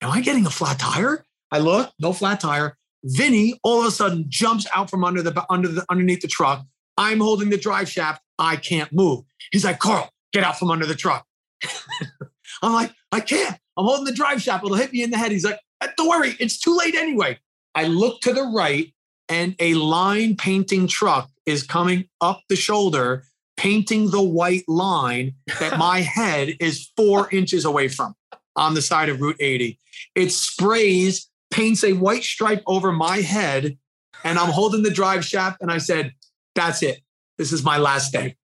am 0.01 0.11
i 0.11 0.21
getting 0.21 0.45
a 0.45 0.49
flat 0.49 0.79
tire 0.79 1.25
I 1.51 1.59
look, 1.59 1.91
no 1.99 2.13
flat 2.13 2.39
tire. 2.39 2.77
Vinny 3.03 3.59
all 3.63 3.81
of 3.81 3.87
a 3.87 3.91
sudden 3.91 4.25
jumps 4.27 4.67
out 4.75 4.89
from 4.89 5.03
under 5.03 5.21
the 5.21 5.45
under 5.49 5.67
the 5.67 5.85
underneath 5.89 6.21
the 6.21 6.27
truck. 6.27 6.65
I'm 6.97 7.19
holding 7.19 7.49
the 7.49 7.57
drive 7.57 7.89
shaft. 7.89 8.21
I 8.37 8.55
can't 8.55 8.91
move. 8.91 9.23
He's 9.51 9.65
like, 9.65 9.79
Carl, 9.79 10.09
get 10.33 10.43
out 10.43 10.59
from 10.59 10.71
under 10.71 10.85
the 10.85 10.95
truck. 10.95 11.25
I'm 12.61 12.73
like, 12.73 12.91
I 13.11 13.19
can't. 13.19 13.57
I'm 13.77 13.85
holding 13.85 14.05
the 14.05 14.13
drive 14.13 14.41
shaft. 14.41 14.63
It'll 14.63 14.77
hit 14.77 14.93
me 14.93 15.03
in 15.03 15.11
the 15.11 15.17
head. 15.17 15.31
He's 15.31 15.45
like, 15.45 15.59
uh, 15.81 15.87
don't 15.97 16.07
worry, 16.07 16.35
it's 16.39 16.59
too 16.59 16.77
late 16.77 16.95
anyway. 16.95 17.39
I 17.73 17.85
look 17.85 18.21
to 18.21 18.33
the 18.33 18.43
right, 18.43 18.93
and 19.29 19.55
a 19.59 19.73
line 19.75 20.35
painting 20.35 20.87
truck 20.87 21.29
is 21.45 21.63
coming 21.63 22.05
up 22.19 22.41
the 22.49 22.55
shoulder, 22.55 23.23
painting 23.57 24.11
the 24.11 24.21
white 24.21 24.67
line 24.67 25.33
that 25.59 25.77
my 25.77 26.01
head 26.15 26.55
is 26.59 26.91
four 26.95 27.29
inches 27.31 27.65
away 27.65 27.87
from 27.87 28.13
on 28.55 28.73
the 28.73 28.81
side 28.81 29.09
of 29.09 29.21
Route 29.21 29.37
80. 29.39 29.79
It 30.15 30.31
sprays 30.31 31.30
paints 31.51 31.83
a 31.83 31.93
white 31.93 32.23
stripe 32.23 32.63
over 32.65 32.91
my 32.91 33.17
head, 33.17 33.77
and 34.23 34.39
I'm 34.39 34.49
holding 34.49 34.83
the 34.83 34.89
drive 34.89 35.23
shaft. 35.23 35.57
And 35.61 35.71
I 35.71 35.77
said, 35.77 36.13
That's 36.55 36.81
it. 36.81 37.01
This 37.37 37.51
is 37.51 37.63
my 37.63 37.77
last 37.77 38.11
day. 38.11 38.37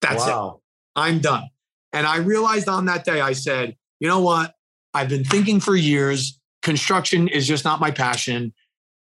That's 0.00 0.26
wow. 0.26 0.60
it. 0.60 1.00
I'm 1.00 1.20
done. 1.20 1.48
And 1.92 2.06
I 2.06 2.18
realized 2.18 2.68
on 2.68 2.86
that 2.86 3.04
day, 3.04 3.20
I 3.20 3.32
said, 3.32 3.76
You 4.00 4.08
know 4.08 4.20
what? 4.20 4.54
I've 4.94 5.08
been 5.08 5.24
thinking 5.24 5.60
for 5.60 5.76
years. 5.76 6.40
Construction 6.62 7.28
is 7.28 7.46
just 7.46 7.64
not 7.64 7.80
my 7.80 7.90
passion. 7.90 8.52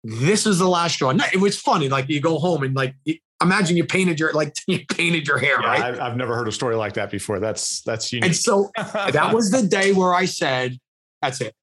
This 0.03 0.48
is 0.48 0.57
the 0.57 0.67
last 0.67 0.93
straw. 0.93 1.13
It 1.33 1.39
was 1.39 1.60
funny. 1.60 1.89
Like 1.89 2.10
you 2.10 2.19
go 2.19 2.39
home 2.39 2.63
and 2.63 2.75
like 2.75 2.95
imagine 3.41 3.77
you 3.77 3.86
painted 3.86 4.19
your 4.19 4.33
like 4.33 4.55
you 4.67 4.86
painted 4.88 5.27
your 5.27 5.38
hair. 5.38 5.62
Yeah, 5.62 5.67
right? 5.67 5.81
I've, 5.81 6.00
I've 6.00 6.17
never 6.17 6.36
heard 6.36 6.48
a 6.48 6.51
story 6.51 6.75
like 6.75 6.93
that 6.93 7.12
before. 7.12 7.39
That's 7.39 7.81
that's 7.81 8.12
unique. 8.12 8.25
And 8.25 8.36
so 8.36 8.71
that 8.77 9.33
was 9.33 9.51
the 9.51 9.63
day 9.63 9.93
where 9.93 10.13
I 10.13 10.25
said, 10.25 10.77
"That's 11.21 11.41
it. 11.41 11.53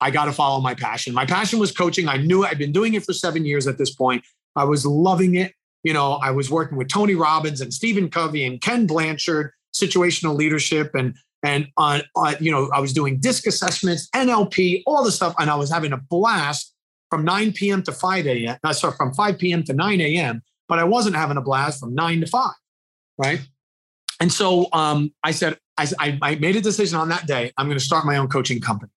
I 0.00 0.10
got 0.10 0.26
to 0.26 0.32
follow 0.32 0.60
my 0.60 0.74
passion. 0.74 1.14
My 1.14 1.26
passion 1.26 1.58
was 1.58 1.72
coaching. 1.72 2.08
I 2.08 2.16
knew 2.16 2.44
I'd 2.44 2.58
been 2.58 2.72
doing 2.72 2.94
it 2.94 3.04
for 3.04 3.12
seven 3.12 3.44
years 3.44 3.66
at 3.66 3.78
this 3.78 3.94
point. 3.94 4.24
I 4.56 4.64
was 4.64 4.84
loving 4.84 5.36
it. 5.36 5.52
You 5.82 5.92
know, 5.92 6.14
I 6.14 6.30
was 6.30 6.50
working 6.50 6.78
with 6.78 6.88
Tony 6.88 7.14
Robbins 7.14 7.60
and 7.60 7.72
Stephen 7.72 8.08
Covey 8.08 8.44
and 8.44 8.60
Ken 8.60 8.86
Blanchard, 8.86 9.52
situational 9.74 10.34
leadership, 10.34 10.94
and 10.94 11.14
and 11.42 11.68
on, 11.76 12.02
on 12.16 12.36
you 12.40 12.50
know, 12.50 12.70
I 12.72 12.80
was 12.80 12.92
doing 12.94 13.20
disc 13.20 13.46
assessments, 13.46 14.08
NLP, 14.14 14.82
all 14.86 15.04
the 15.04 15.12
stuff, 15.12 15.34
and 15.38 15.50
I 15.50 15.56
was 15.56 15.70
having 15.70 15.92
a 15.92 15.98
blast 15.98 16.74
from 17.10 17.24
9 17.24 17.52
p.m. 17.52 17.82
to 17.82 17.92
5 17.92 18.26
a.m. 18.26 18.56
Uh, 18.64 18.72
sorry, 18.72 18.94
from 18.96 19.12
5 19.12 19.38
p.m. 19.38 19.62
to 19.64 19.74
9 19.74 20.00
a.m. 20.00 20.42
But 20.68 20.78
I 20.78 20.84
wasn't 20.84 21.16
having 21.16 21.36
a 21.36 21.42
blast 21.42 21.80
from 21.80 21.94
9 21.94 22.22
to 22.22 22.26
5, 22.26 22.50
right? 23.18 23.40
And 24.20 24.32
so 24.32 24.68
um, 24.72 25.12
I 25.22 25.32
said, 25.32 25.58
I, 25.76 26.18
I 26.22 26.34
made 26.36 26.56
a 26.56 26.60
decision 26.62 26.98
on 26.98 27.08
that 27.10 27.26
day. 27.26 27.52
I'm 27.58 27.66
going 27.66 27.78
to 27.78 27.84
start 27.84 28.06
my 28.06 28.16
own 28.16 28.28
coaching 28.28 28.60
company. 28.60 28.90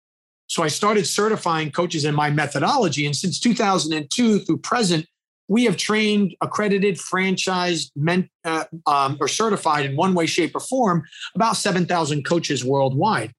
So 0.48 0.64
I 0.64 0.70
started 0.70 1.06
certifying 1.06 1.72
coaches 1.72 2.06
in 2.06 2.16
my 2.16 2.30
methodology. 2.30 3.06
And 3.06 3.16
since 3.16 3.40
2002 3.40 4.40
through 4.40 4.58
present, 4.60 5.06
we 5.50 5.66
have 5.66 5.78
trained, 5.78 6.36
accredited, 6.42 6.96
franchised, 6.96 7.92
meant, 7.96 8.30
uh, 8.44 8.66
um, 8.86 9.18
or 9.20 9.28
certified 9.28 9.86
in 9.86 9.96
one 9.96 10.14
way, 10.14 10.26
shape, 10.26 10.56
or 10.56 10.60
form 10.60 11.04
about 11.36 11.56
7,000 11.56 12.24
coaches 12.24 12.66
worldwide. 12.66 13.34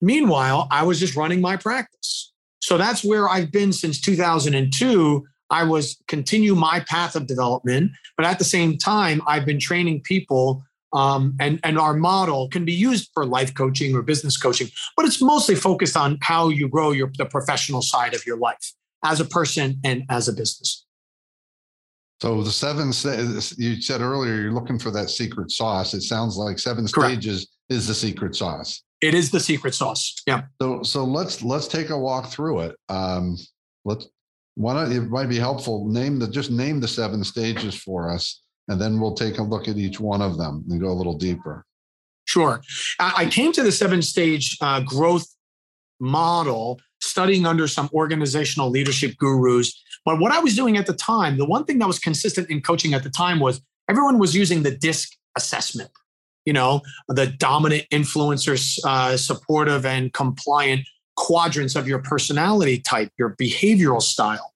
Meanwhile, 0.00 0.68
I 0.70 0.82
was 0.82 0.98
just 0.98 1.16
running 1.16 1.40
my 1.40 1.56
practice. 1.56 2.32
So 2.60 2.76
that's 2.76 3.04
where 3.04 3.28
I've 3.28 3.52
been 3.52 3.72
since 3.72 4.00
2002. 4.00 5.24
I 5.50 5.64
was 5.64 5.96
continue 6.08 6.54
my 6.54 6.80
path 6.80 7.14
of 7.14 7.26
development, 7.26 7.92
but 8.16 8.26
at 8.26 8.38
the 8.38 8.44
same 8.44 8.78
time, 8.78 9.20
I've 9.26 9.46
been 9.46 9.60
training 9.60 10.00
people 10.02 10.64
um, 10.94 11.36
and, 11.40 11.60
and 11.64 11.78
our 11.78 11.94
model 11.94 12.48
can 12.48 12.64
be 12.64 12.72
used 12.72 13.10
for 13.12 13.26
life 13.26 13.52
coaching 13.52 13.94
or 13.94 14.02
business 14.02 14.36
coaching, 14.36 14.68
but 14.96 15.04
it's 15.04 15.20
mostly 15.20 15.56
focused 15.56 15.96
on 15.96 16.18
how 16.22 16.48
you 16.48 16.68
grow 16.68 16.92
your, 16.92 17.10
the 17.18 17.26
professional 17.26 17.82
side 17.82 18.14
of 18.14 18.24
your 18.24 18.38
life 18.38 18.72
as 19.04 19.20
a 19.20 19.24
person 19.24 19.80
and 19.84 20.04
as 20.08 20.28
a 20.28 20.32
business. 20.32 20.86
So 22.22 22.42
the 22.42 22.50
seven 22.50 22.86
you 23.58 23.82
said 23.82 24.00
earlier, 24.00 24.40
you're 24.40 24.52
looking 24.52 24.78
for 24.78 24.90
that 24.92 25.10
secret 25.10 25.50
sauce. 25.50 25.92
It 25.92 26.02
sounds 26.02 26.36
like 26.36 26.58
seven 26.58 26.86
Correct. 26.86 27.12
stages 27.12 27.48
is 27.68 27.86
the 27.86 27.94
secret 27.94 28.36
sauce. 28.36 28.82
It 29.00 29.14
is 29.14 29.30
the 29.30 29.40
secret 29.40 29.74
sauce. 29.74 30.22
Yeah. 30.26 30.44
So 30.62 30.82
so 30.82 31.04
let's 31.04 31.42
let's 31.42 31.68
take 31.68 31.90
a 31.90 31.98
walk 31.98 32.30
through 32.30 32.60
it. 32.60 32.76
Um, 32.88 33.36
let's 33.84 34.06
why 34.54 34.74
don't 34.74 34.92
it 34.92 35.10
might 35.10 35.28
be 35.28 35.38
helpful 35.38 35.86
name 35.88 36.18
the 36.18 36.28
just 36.28 36.50
name 36.50 36.80
the 36.80 36.88
seven 36.88 37.24
stages 37.24 37.74
for 37.74 38.08
us 38.08 38.43
and 38.68 38.80
then 38.80 39.00
we'll 39.00 39.14
take 39.14 39.38
a 39.38 39.42
look 39.42 39.68
at 39.68 39.76
each 39.76 40.00
one 40.00 40.22
of 40.22 40.38
them 40.38 40.64
and 40.68 40.80
go 40.80 40.88
a 40.88 40.94
little 40.94 41.16
deeper. 41.16 41.64
Sure. 42.26 42.62
I 42.98 43.26
came 43.26 43.52
to 43.52 43.62
the 43.62 43.72
seven 43.72 44.00
stage 44.00 44.56
uh, 44.60 44.80
growth 44.80 45.26
model 46.00 46.80
studying 47.00 47.46
under 47.46 47.68
some 47.68 47.90
organizational 47.92 48.70
leadership 48.70 49.16
gurus. 49.18 49.80
But 50.04 50.18
what 50.18 50.32
I 50.32 50.40
was 50.40 50.56
doing 50.56 50.76
at 50.76 50.86
the 50.86 50.94
time, 50.94 51.36
the 51.36 51.44
one 51.44 51.64
thing 51.64 51.78
that 51.78 51.86
was 51.86 51.98
consistent 51.98 52.50
in 52.50 52.62
coaching 52.62 52.94
at 52.94 53.02
the 53.02 53.10
time 53.10 53.40
was 53.40 53.60
everyone 53.88 54.18
was 54.18 54.34
using 54.34 54.62
the 54.62 54.70
DISC 54.70 55.10
assessment, 55.36 55.90
you 56.44 56.52
know, 56.52 56.80
the 57.08 57.26
dominant 57.26 57.84
influencers, 57.92 58.78
uh, 58.84 59.16
supportive 59.16 59.84
and 59.84 60.12
compliant 60.12 60.86
quadrants 61.16 61.76
of 61.76 61.86
your 61.86 62.00
personality 62.00 62.80
type, 62.80 63.10
your 63.18 63.36
behavioral 63.40 64.02
style. 64.02 64.52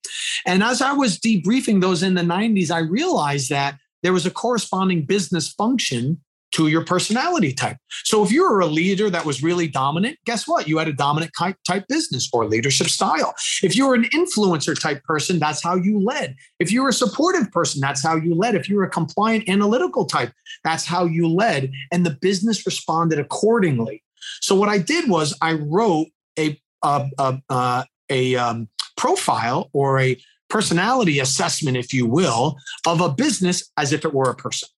And 0.47 0.62
as 0.62 0.83
I 0.83 0.93
was 0.93 1.19
debriefing 1.19 1.81
those 1.81 2.03
in 2.03 2.15
the 2.15 2.23
90s, 2.23 2.71
I 2.71 2.81
realized 2.81 3.50
that 3.50 3.79
there 4.02 4.12
was 4.12 4.26
a 4.26 4.31
corresponding 4.31 5.05
business 5.05 5.49
function 5.49 6.21
to 6.50 6.69
your 6.69 6.85
personality 6.85 7.52
type. 7.52 7.76
So 8.05 8.25
if 8.25 8.33
you 8.33 8.43
were 8.43 8.61
a 8.61 8.67
leader 8.67 9.11
that 9.11 9.26
was 9.26 9.43
really 9.43 9.69
dominant, 9.69 10.19
guess 10.25 10.49
what? 10.49 10.67
You 10.67 10.78
had 10.78 10.88
a 10.88 10.93
dominant 10.93 11.33
type 11.37 11.85
business 11.88 12.28
or 12.33 12.47
leadership 12.47 12.88
style. 12.88 13.35
If 13.62 13.76
you 13.76 13.87
were 13.87 13.95
an 13.95 14.05
influencer 14.14 14.81
type 14.81 15.05
person, 15.05 15.38
that's 15.38 15.62
how 15.62 15.75
you 15.76 16.02
led. 16.02 16.37
If 16.59 16.73
you 16.73 16.83
were 16.83 16.88
a 16.88 16.95
supportive 16.95 17.50
person, 17.52 17.81
that's 17.81 18.02
how 18.02 18.17
you 18.17 18.35
led. 18.35 18.55
If 18.55 18.69
you 18.69 18.76
were 18.76 18.85
a 18.85 18.90
compliant 18.90 19.49
analytical 19.49 20.07
type, 20.07 20.33
that's 20.64 20.87
how 20.87 21.05
you 21.05 21.28
led. 21.28 21.71
And 21.93 22.06
the 22.06 22.17
business 22.21 22.65
responded 22.65 23.19
accordingly. 23.19 24.02
So 24.41 24.54
what 24.54 24.71
I 24.71 24.78
did 24.78 25.08
was 25.08 25.37
I 25.43 25.52
wrote 25.52 26.08
a 26.39 26.58
a, 26.82 27.11
a, 27.19 27.39
a, 27.50 27.87
a 28.08 28.37
um, 28.37 28.69
profile 28.97 29.69
or 29.73 29.99
a 29.99 30.17
personality 30.49 31.21
assessment, 31.21 31.76
if 31.76 31.93
you 31.93 32.06
will, 32.06 32.56
of 32.87 33.00
a 33.00 33.08
business 33.08 33.71
as 33.76 33.93
if 33.93 34.04
it 34.04 34.15
were 34.15 34.30
a 34.30 34.34
person. 34.34 34.69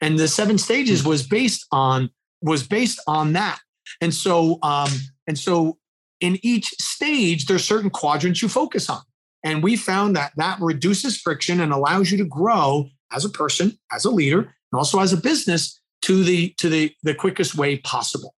And 0.00 0.18
the 0.18 0.28
seven 0.28 0.58
stages 0.58 1.04
was 1.04 1.26
based 1.26 1.66
on 1.72 2.10
was 2.40 2.66
based 2.66 3.00
on 3.06 3.32
that. 3.32 3.58
And 4.00 4.14
so 4.14 4.58
um, 4.62 4.90
and 5.26 5.38
so 5.38 5.78
in 6.20 6.38
each 6.42 6.66
stage, 6.80 7.46
there's 7.46 7.64
certain 7.64 7.90
quadrants 7.90 8.42
you 8.42 8.48
focus 8.48 8.90
on. 8.90 9.00
And 9.44 9.62
we 9.62 9.76
found 9.76 10.16
that 10.16 10.32
that 10.36 10.58
reduces 10.60 11.16
friction 11.16 11.60
and 11.60 11.72
allows 11.72 12.10
you 12.10 12.18
to 12.18 12.24
grow 12.24 12.88
as 13.12 13.24
a 13.24 13.28
person, 13.28 13.78
as 13.92 14.04
a 14.04 14.10
leader, 14.10 14.40
and 14.40 14.78
also 14.78 15.00
as 15.00 15.12
a 15.12 15.16
business 15.16 15.80
to 16.02 16.22
the 16.22 16.54
to 16.58 16.68
the 16.68 16.94
the 17.02 17.14
quickest 17.14 17.54
way 17.54 17.78
possible. 17.78 18.34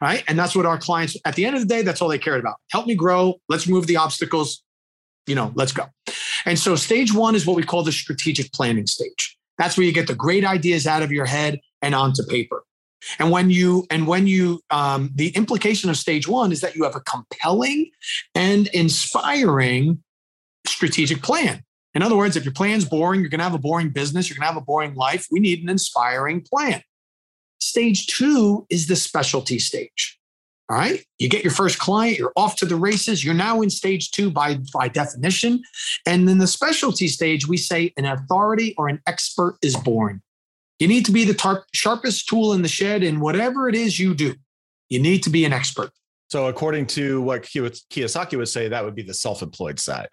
Right. 0.00 0.22
And 0.28 0.38
that's 0.38 0.54
what 0.54 0.66
our 0.66 0.78
clients 0.78 1.16
at 1.24 1.36
the 1.36 1.46
end 1.46 1.56
of 1.56 1.62
the 1.62 1.68
day, 1.68 1.82
that's 1.82 2.02
all 2.02 2.08
they 2.08 2.18
cared 2.18 2.40
about. 2.40 2.56
Help 2.70 2.86
me 2.86 2.94
grow. 2.94 3.40
Let's 3.48 3.66
move 3.66 3.86
the 3.86 3.96
obstacles. 3.96 4.63
You 5.26 5.34
know, 5.34 5.52
let's 5.54 5.72
go. 5.72 5.86
And 6.44 6.58
so 6.58 6.76
stage 6.76 7.14
one 7.14 7.34
is 7.34 7.46
what 7.46 7.56
we 7.56 7.62
call 7.62 7.82
the 7.82 7.92
strategic 7.92 8.52
planning 8.52 8.86
stage. 8.86 9.36
That's 9.58 9.76
where 9.76 9.86
you 9.86 9.92
get 9.92 10.06
the 10.06 10.14
great 10.14 10.44
ideas 10.44 10.86
out 10.86 11.02
of 11.02 11.12
your 11.12 11.26
head 11.26 11.60
and 11.80 11.94
onto 11.94 12.22
paper. 12.24 12.64
And 13.18 13.30
when 13.30 13.50
you 13.50 13.86
and 13.90 14.06
when 14.06 14.26
you 14.26 14.60
um, 14.70 15.10
the 15.14 15.28
implication 15.28 15.90
of 15.90 15.96
stage 15.96 16.26
one 16.26 16.52
is 16.52 16.60
that 16.60 16.74
you 16.74 16.84
have 16.84 16.96
a 16.96 17.00
compelling 17.00 17.90
and 18.34 18.66
inspiring 18.68 20.02
strategic 20.66 21.22
plan. 21.22 21.62
In 21.94 22.02
other 22.02 22.16
words, 22.16 22.36
if 22.36 22.44
your 22.44 22.54
plan's 22.54 22.84
boring, 22.84 23.20
you're 23.20 23.30
going 23.30 23.38
to 23.38 23.44
have 23.44 23.54
a 23.54 23.58
boring 23.58 23.90
business, 23.90 24.28
you're 24.28 24.36
going 24.36 24.48
to 24.48 24.52
have 24.52 24.60
a 24.60 24.64
boring 24.64 24.94
life. 24.94 25.26
We 25.30 25.38
need 25.38 25.62
an 25.62 25.68
inspiring 25.68 26.40
plan. 26.42 26.82
Stage 27.60 28.06
two 28.08 28.66
is 28.68 28.88
the 28.88 28.96
specialty 28.96 29.58
stage. 29.58 30.18
All 30.70 30.78
right. 30.78 31.04
You 31.18 31.28
get 31.28 31.44
your 31.44 31.52
first 31.52 31.78
client, 31.78 32.18
you're 32.18 32.32
off 32.36 32.56
to 32.56 32.66
the 32.66 32.76
races. 32.76 33.22
You're 33.22 33.34
now 33.34 33.60
in 33.60 33.68
stage 33.68 34.10
two 34.12 34.30
by, 34.30 34.58
by 34.72 34.88
definition. 34.88 35.62
And 36.06 36.28
in 36.28 36.38
the 36.38 36.46
specialty 36.46 37.08
stage, 37.08 37.46
we 37.46 37.58
say 37.58 37.92
an 37.98 38.06
authority 38.06 38.74
or 38.78 38.88
an 38.88 39.00
expert 39.06 39.58
is 39.62 39.76
born. 39.76 40.22
You 40.78 40.88
need 40.88 41.04
to 41.04 41.12
be 41.12 41.24
the 41.24 41.34
tar- 41.34 41.64
sharpest 41.74 42.28
tool 42.28 42.54
in 42.54 42.62
the 42.62 42.68
shed 42.68 43.02
in 43.02 43.20
whatever 43.20 43.68
it 43.68 43.74
is 43.74 43.98
you 44.00 44.14
do. 44.14 44.34
You 44.88 45.00
need 45.00 45.22
to 45.24 45.30
be 45.30 45.44
an 45.44 45.52
expert. 45.52 45.90
So, 46.28 46.46
according 46.46 46.86
to 46.88 47.20
what 47.20 47.42
Kiyosaki 47.42 48.36
would 48.36 48.48
say, 48.48 48.68
that 48.68 48.84
would 48.84 48.94
be 48.94 49.02
the 49.02 49.14
self 49.14 49.42
employed 49.42 49.78
side. 49.78 50.08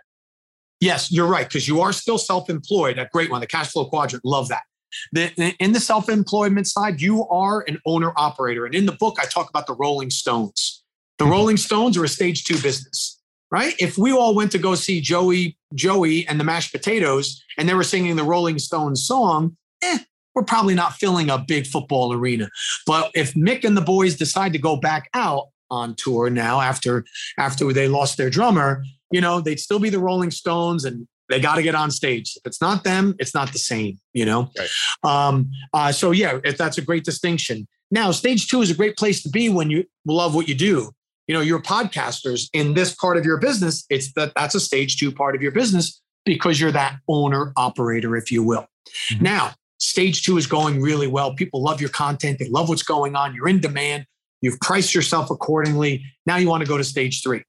Yes, 0.79 1.11
you're 1.11 1.27
right, 1.27 1.47
because 1.47 1.67
you 1.67 1.81
are 1.81 1.93
still 1.93 2.17
self 2.17 2.49
employed. 2.49 2.99
A 2.99 3.07
great 3.11 3.31
one, 3.31 3.41
the 3.41 3.47
cash 3.47 3.71
flow 3.71 3.85
quadrant. 3.85 4.23
Love 4.25 4.49
that. 4.49 4.63
The, 5.11 5.55
in 5.59 5.71
the 5.71 5.79
self 5.79 6.09
employment 6.09 6.67
side, 6.67 7.01
you 7.01 7.27
are 7.27 7.63
an 7.67 7.79
owner 7.85 8.13
operator. 8.15 8.65
And 8.65 8.75
in 8.75 8.85
the 8.85 8.91
book, 8.93 9.17
I 9.19 9.25
talk 9.25 9.49
about 9.49 9.67
the 9.67 9.73
Rolling 9.73 10.09
Stones. 10.09 10.83
The 11.17 11.25
mm-hmm. 11.25 11.31
Rolling 11.31 11.57
Stones 11.57 11.97
are 11.97 12.03
a 12.03 12.09
stage 12.09 12.43
two 12.43 12.59
business, 12.61 13.19
right? 13.51 13.75
If 13.79 13.97
we 13.97 14.11
all 14.11 14.33
went 14.35 14.51
to 14.53 14.57
go 14.57 14.75
see 14.75 15.01
Joey, 15.01 15.57
Joey 15.73 16.27
and 16.27 16.39
the 16.39 16.43
mashed 16.43 16.71
potatoes, 16.71 17.43
and 17.57 17.67
they 17.67 17.73
were 17.73 17.83
singing 17.83 18.15
the 18.15 18.23
Rolling 18.23 18.59
Stones 18.59 19.05
song, 19.05 19.57
eh, 19.83 19.99
we're 20.33 20.43
probably 20.43 20.75
not 20.75 20.93
filling 20.93 21.29
a 21.29 21.37
big 21.37 21.67
football 21.67 22.13
arena. 22.13 22.49
But 22.85 23.11
if 23.13 23.33
Mick 23.33 23.63
and 23.63 23.75
the 23.75 23.81
boys 23.81 24.15
decide 24.15 24.53
to 24.53 24.59
go 24.59 24.75
back 24.75 25.09
out 25.13 25.47
on 25.69 25.95
tour 25.95 26.29
now 26.29 26.59
after 26.59 27.05
after 27.37 27.71
they 27.71 27.87
lost 27.87 28.17
their 28.17 28.29
drummer, 28.29 28.83
you 29.11 29.21
know, 29.21 29.41
they'd 29.41 29.59
still 29.59 29.79
be 29.79 29.89
the 29.89 29.99
Rolling 29.99 30.31
Stones 30.31 30.85
and 30.85 31.07
they 31.31 31.39
got 31.39 31.55
to 31.55 31.63
get 31.63 31.75
on 31.75 31.91
stage. 31.91 32.35
If 32.35 32.41
it's 32.45 32.61
not 32.61 32.83
them, 32.83 33.15
it's 33.19 33.33
not 33.33 33.51
the 33.53 33.59
same, 33.59 33.99
you 34.13 34.25
know? 34.25 34.51
Right. 34.57 34.69
Um, 35.03 35.49
uh, 35.73 35.91
so, 35.91 36.11
yeah, 36.11 36.39
if 36.43 36.57
that's 36.57 36.77
a 36.77 36.81
great 36.81 37.03
distinction. 37.03 37.67
Now, 37.89 38.11
stage 38.11 38.47
two 38.47 38.61
is 38.61 38.69
a 38.69 38.75
great 38.75 38.97
place 38.97 39.23
to 39.23 39.29
be 39.29 39.49
when 39.49 39.69
you 39.69 39.85
love 40.05 40.35
what 40.35 40.47
you 40.47 40.55
do. 40.55 40.91
You 41.27 41.35
know, 41.35 41.41
you're 41.41 41.61
podcasters 41.61 42.49
in 42.53 42.73
this 42.73 42.93
part 42.95 43.17
of 43.17 43.25
your 43.25 43.37
business. 43.37 43.85
It's 43.89 44.11
that 44.13 44.33
that's 44.35 44.55
a 44.55 44.59
stage 44.59 44.97
two 44.97 45.11
part 45.11 45.35
of 45.35 45.41
your 45.41 45.51
business 45.51 46.01
because 46.25 46.59
you're 46.59 46.71
that 46.71 46.97
owner 47.07 47.53
operator, 47.55 48.15
if 48.15 48.31
you 48.31 48.43
will. 48.43 48.67
Mm-hmm. 49.11 49.23
Now, 49.23 49.51
stage 49.79 50.23
two 50.23 50.37
is 50.37 50.47
going 50.47 50.81
really 50.81 51.07
well. 51.07 51.33
People 51.35 51.61
love 51.61 51.79
your 51.79 51.89
content. 51.89 52.39
They 52.39 52.49
love 52.49 52.69
what's 52.69 52.83
going 52.83 53.15
on. 53.15 53.33
You're 53.35 53.47
in 53.49 53.59
demand. 53.59 54.05
You've 54.41 54.59
priced 54.59 54.95
yourself 54.95 55.29
accordingly. 55.29 56.03
Now 56.25 56.37
you 56.37 56.47
want 56.47 56.61
to 56.61 56.67
go 56.67 56.77
to 56.77 56.83
stage 56.83 57.21
three. 57.23 57.43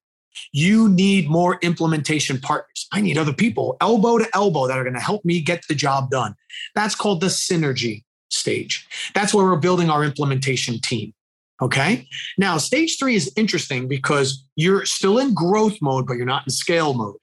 You 0.53 0.89
need 0.89 1.29
more 1.29 1.59
implementation 1.63 2.39
partners. 2.39 2.89
I 2.93 3.01
need 3.01 3.19
other 3.19 3.33
people, 3.33 3.77
elbow 3.81 4.19
to 4.19 4.29
elbow, 4.35 4.67
that 4.67 4.79
are 4.79 4.85
going 4.85 4.95
to 4.95 5.01
help 5.01 5.25
me 5.25 5.41
get 5.41 5.65
the 5.69 5.75
job 5.75 6.11
done. 6.11 6.35
That's 6.75 6.95
called 6.95 7.21
the 7.21 7.29
synergy 7.29 8.05
stage. 8.31 8.87
That's 9.15 9.33
where 9.35 9.45
we're 9.45 9.57
building 9.57 9.91
our 9.91 10.05
implementation 10.05 10.81
team. 10.81 11.13
Okay. 11.61 12.09
Now, 12.39 12.59
stage 12.59 12.99
three 12.99 13.15
is 13.15 13.33
interesting 13.37 13.87
because 13.87 14.45
you're 14.57 14.85
still 14.85 15.19
in 15.19 15.33
growth 15.33 15.79
mode, 15.81 16.07
but 16.07 16.15
you're 16.15 16.27
not 16.27 16.45
in 16.45 16.51
scale 16.51 16.93
mode. 16.93 17.17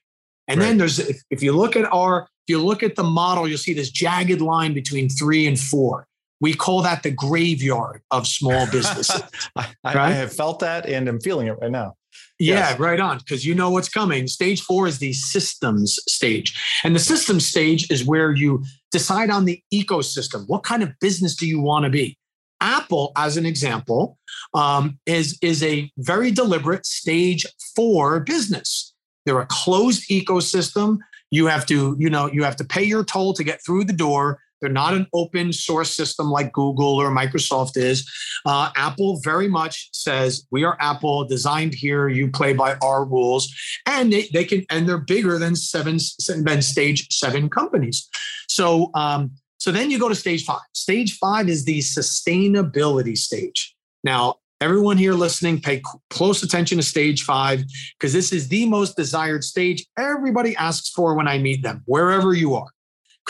And 0.48 0.58
right. 0.58 0.66
then 0.66 0.78
there's, 0.78 0.98
if, 0.98 1.22
if 1.30 1.42
you 1.42 1.52
look 1.52 1.76
at 1.76 1.84
our, 1.92 2.22
if 2.22 2.48
you 2.48 2.58
look 2.58 2.82
at 2.82 2.96
the 2.96 3.04
model, 3.04 3.46
you'll 3.46 3.58
see 3.58 3.74
this 3.74 3.90
jagged 3.90 4.40
line 4.40 4.72
between 4.72 5.08
three 5.10 5.46
and 5.46 5.60
four. 5.60 6.06
We 6.40 6.54
call 6.54 6.80
that 6.82 7.02
the 7.02 7.10
graveyard 7.10 8.00
of 8.10 8.26
small 8.26 8.66
businesses. 8.72 9.22
I, 9.56 9.66
right? 9.84 9.96
I 9.96 10.10
have 10.12 10.32
felt 10.32 10.60
that 10.60 10.86
and 10.86 11.06
I'm 11.06 11.20
feeling 11.20 11.48
it 11.48 11.58
right 11.60 11.70
now. 11.70 11.96
Yeah, 12.40 12.74
right 12.78 12.98
on. 12.98 13.18
Because 13.18 13.44
you 13.44 13.54
know 13.54 13.70
what's 13.70 13.88
coming. 13.88 14.26
Stage 14.26 14.62
four 14.62 14.86
is 14.86 14.98
the 14.98 15.12
systems 15.12 15.98
stage. 16.08 16.58
And 16.82 16.96
the 16.96 17.00
systems 17.00 17.46
stage 17.46 17.90
is 17.90 18.04
where 18.04 18.32
you 18.32 18.64
decide 18.90 19.30
on 19.30 19.44
the 19.44 19.62
ecosystem. 19.72 20.44
What 20.48 20.62
kind 20.62 20.82
of 20.82 20.90
business 21.00 21.36
do 21.36 21.46
you 21.46 21.60
want 21.60 21.84
to 21.84 21.90
be? 21.90 22.16
Apple, 22.62 23.12
as 23.16 23.36
an 23.36 23.46
example, 23.46 24.18
um, 24.54 24.98
is, 25.06 25.38
is 25.42 25.62
a 25.62 25.90
very 25.98 26.30
deliberate 26.30 26.86
stage 26.86 27.46
four 27.76 28.20
business. 28.20 28.94
They're 29.24 29.40
a 29.40 29.46
closed 29.46 30.08
ecosystem. 30.08 30.98
You 31.30 31.46
have 31.46 31.66
to, 31.66 31.96
you 31.98 32.10
know, 32.10 32.30
you 32.30 32.42
have 32.42 32.56
to 32.56 32.64
pay 32.64 32.82
your 32.82 33.04
toll 33.04 33.34
to 33.34 33.44
get 33.44 33.60
through 33.64 33.84
the 33.84 33.92
door. 33.92 34.40
They're 34.60 34.70
not 34.70 34.94
an 34.94 35.06
open 35.12 35.52
source 35.52 35.94
system 35.94 36.30
like 36.30 36.52
Google 36.52 37.00
or 37.00 37.10
Microsoft 37.10 37.76
is. 37.76 38.10
Uh, 38.44 38.70
Apple 38.76 39.20
very 39.22 39.48
much 39.48 39.88
says 39.92 40.46
we 40.50 40.64
are 40.64 40.76
Apple, 40.80 41.24
designed 41.24 41.74
here. 41.74 42.08
You 42.08 42.30
play 42.30 42.52
by 42.52 42.76
our 42.82 43.04
rules, 43.04 43.52
and 43.86 44.12
they, 44.12 44.28
they 44.32 44.44
can 44.44 44.64
and 44.70 44.88
they're 44.88 44.98
bigger 44.98 45.38
than 45.38 45.56
seven 45.56 45.98
than 46.44 46.62
stage 46.62 47.08
seven 47.10 47.48
companies. 47.48 48.08
So 48.48 48.90
um, 48.94 49.32
so 49.58 49.70
then 49.70 49.90
you 49.90 49.98
go 49.98 50.08
to 50.08 50.14
stage 50.14 50.44
five. 50.44 50.60
Stage 50.74 51.16
five 51.18 51.48
is 51.48 51.64
the 51.64 51.80
sustainability 51.80 53.16
stage. 53.16 53.74
Now 54.04 54.36
everyone 54.60 54.98
here 54.98 55.14
listening, 55.14 55.60
pay 55.60 55.82
close 56.10 56.42
attention 56.42 56.78
to 56.78 56.84
stage 56.84 57.24
five 57.24 57.64
because 57.98 58.12
this 58.12 58.32
is 58.32 58.48
the 58.48 58.66
most 58.66 58.96
desired 58.96 59.42
stage 59.42 59.86
everybody 59.98 60.54
asks 60.56 60.90
for 60.90 61.14
when 61.14 61.28
I 61.28 61.38
meet 61.38 61.62
them, 61.62 61.82
wherever 61.86 62.34
you 62.34 62.54
are 62.54 62.68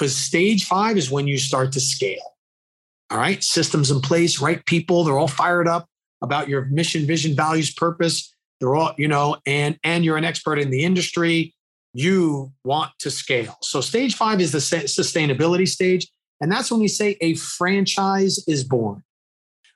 because 0.01 0.17
stage 0.17 0.65
five 0.65 0.97
is 0.97 1.11
when 1.11 1.27
you 1.27 1.37
start 1.37 1.73
to 1.73 1.81
scale. 1.81 2.37
All 3.11 3.19
right, 3.19 3.45
systems 3.45 3.91
in 3.91 4.01
place, 4.01 4.41
right 4.41 4.65
people, 4.65 5.05
they're 5.05 5.19
all 5.19 5.29
fired 5.29 5.69
up 5.69 5.87
about 6.23 6.49
your 6.49 6.65
mission, 6.67 7.07
vision, 7.07 7.37
values, 7.37 7.71
purpose. 7.71 8.35
They're 8.61 8.75
all, 8.75 8.95
you 8.97 9.09
know, 9.09 9.37
and 9.45 9.79
and 9.85 10.03
you're 10.03 10.17
an 10.17 10.25
expert 10.25 10.59
in 10.59 10.71
the 10.71 10.85
industry. 10.85 11.55
You 11.93 12.53
want 12.65 12.93
to 13.01 13.11
scale. 13.11 13.59
So 13.63 13.83
stage 13.83 14.15
five 14.15 14.41
is 14.41 14.53
the 14.53 14.59
sustainability 14.59 15.69
stage, 15.69 16.09
and 16.41 16.51
that's 16.51 16.71
when 16.71 16.81
we 16.81 16.89
say 16.89 17.19
a 17.21 17.35
franchise 17.35 18.43
is 18.49 18.65
born. 18.65 19.03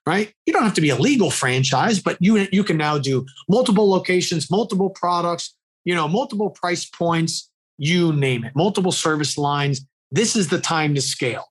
Right? 0.06 0.32
You 0.46 0.52
don't 0.52 0.64
have 0.64 0.74
to 0.74 0.80
be 0.80 0.90
a 0.90 0.96
legal 0.96 1.30
franchise, 1.30 2.00
but 2.00 2.16
you 2.20 2.46
you 2.50 2.64
can 2.64 2.78
now 2.78 2.96
do 2.96 3.26
multiple 3.48 3.90
locations, 3.90 4.50
multiple 4.50 4.90
products, 4.90 5.54
you 5.84 5.94
know, 5.94 6.08
multiple 6.08 6.50
price 6.50 6.84
points, 6.86 7.50
you 7.76 8.12
name 8.12 8.44
it, 8.44 8.52
multiple 8.54 8.92
service 8.92 9.36
lines 9.36 9.84
this 10.14 10.36
is 10.36 10.48
the 10.48 10.60
time 10.60 10.94
to 10.94 11.00
scale. 11.00 11.46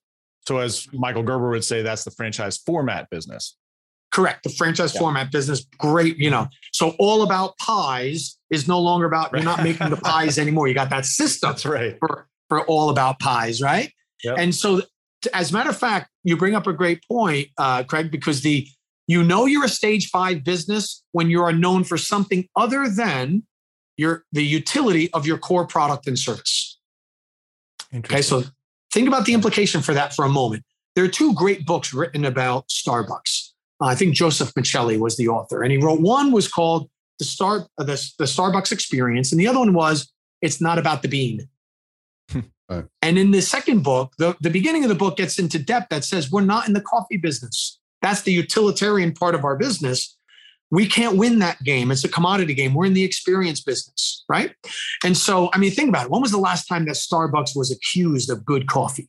So, 0.48 0.58
as 0.58 0.88
Michael 0.94 1.24
Gerber 1.24 1.50
would 1.50 1.64
say, 1.64 1.82
that's 1.82 2.04
the 2.04 2.12
franchise 2.12 2.58
format 2.58 3.10
business. 3.10 3.58
Correct. 4.12 4.44
The 4.44 4.50
franchise 4.50 4.94
yeah. 4.94 5.00
format 5.00 5.32
business, 5.32 5.66
great. 5.78 6.18
You 6.18 6.30
know, 6.30 6.48
so 6.72 6.96
all 7.00 7.24
about 7.24 7.58
pies 7.58 8.38
is 8.50 8.68
no 8.68 8.80
longer 8.80 9.06
about 9.06 9.32
you're 9.32 9.44
not 9.44 9.64
making 9.64 9.90
the 9.90 9.98
pies 10.04 10.38
anymore. 10.38 10.68
You 10.68 10.74
got 10.74 10.90
that 10.92 11.06
system. 11.06 11.52
That's 11.52 11.66
right. 11.66 11.98
For, 12.00 12.28
for 12.50 12.66
all 12.66 12.90
about 12.90 13.20
pies, 13.20 13.62
right? 13.62 13.92
Yep. 14.24 14.36
And 14.38 14.56
so, 14.56 14.82
as 15.34 15.52
a 15.52 15.54
matter 15.54 15.70
of 15.70 15.78
fact, 15.78 16.10
you 16.24 16.38
bring 16.38 16.56
up 16.56 16.68
a 16.68 16.74
great 16.74 17.02
point, 17.08 17.50
uh, 17.58 17.84
Craig, 17.84 18.12
because 18.12 18.42
the 18.42 18.68
you 19.08 19.24
know 19.24 19.46
you're 19.46 19.66
a 19.66 19.70
stage 19.70 20.10
five 20.10 20.44
business 20.44 21.04
when 21.12 21.30
you 21.30 21.42
are 21.42 21.52
known 21.52 21.84
for 21.84 21.98
something 21.98 22.48
other 22.56 22.88
than 22.88 23.44
your 23.98 24.24
the 24.32 24.44
utility 24.44 25.12
of 25.14 25.26
your 25.26 25.38
core 25.38 25.68
product 25.68 26.08
and 26.08 26.18
service. 26.18 26.73
Okay, 27.96 28.22
so 28.22 28.44
think 28.92 29.08
about 29.08 29.26
the 29.26 29.34
implication 29.34 29.82
for 29.82 29.94
that 29.94 30.16
for 30.16 30.26
a 30.26 30.30
moment. 30.30 30.64
There 30.96 31.04
are 31.04 31.10
two 31.10 31.34
great 31.34 31.66
books 31.66 31.94
written 31.94 32.26
about 32.26 32.68
Starbucks. 32.68 33.50
Uh, 33.82 33.86
I 33.86 33.96
think 33.96 34.16
Joseph 34.16 34.54
Michelli 34.54 35.00
was 35.00 35.18
the 35.18 35.28
author, 35.28 35.64
and 35.64 35.72
he 35.72 35.78
wrote 35.78 36.02
one 36.02 36.32
was 36.32 36.48
called 36.48 36.90
the 37.20 37.26
Star 37.26 37.68
uh, 37.78 37.84
the, 37.84 38.12
the 38.18 38.26
Starbucks 38.26 38.72
Experience, 38.72 39.32
and 39.32 39.40
the 39.40 39.48
other 39.48 39.60
one 39.60 39.74
was 39.74 40.12
It's 40.42 40.62
Not 40.62 40.80
About 40.80 41.02
the 41.02 41.08
Bean. 41.08 41.48
right. 42.70 42.86
And 43.02 43.18
in 43.18 43.32
the 43.32 43.42
second 43.42 43.84
book, 43.84 44.14
the, 44.18 44.36
the 44.42 44.50
beginning 44.50 44.84
of 44.84 44.90
the 44.90 44.96
book 44.96 45.18
gets 45.18 45.40
into 45.40 45.60
depth 45.60 45.90
that 45.90 46.04
says 46.04 46.32
we're 46.32 46.42
not 46.42 46.68
in 46.68 46.74
the 46.74 46.82
coffee 46.82 47.18
business. 47.18 47.80
That's 48.02 48.22
the 48.22 48.34
utilitarian 48.34 49.14
part 49.14 49.36
of 49.36 49.46
our 49.46 49.56
business 49.56 50.18
we 50.74 50.88
can't 50.88 51.18
win 51.18 51.38
that 51.40 51.64
game. 51.64 51.92
It's 51.92 52.04
a 52.04 52.10
commodity 52.10 52.56
game. 52.56 52.74
We're 52.74 52.88
in 52.88 52.94
the 52.94 53.04
experience 53.04 53.62
business, 53.62 54.26
right? 54.28 54.56
And 55.06 55.16
so, 55.16 55.52
I 55.54 55.60
mean, 55.60 55.70
think 55.70 55.90
about 55.90 56.06
it. 56.06 56.12
When 56.12 56.20
was 56.20 56.32
the 56.32 56.40
last 56.40 56.66
time 56.66 56.86
that 56.86 56.96
Starbucks 56.96 57.56
was 57.56 57.72
accused 57.72 58.32
of 58.32 58.44
good 58.44 58.66
coffee? 58.66 59.08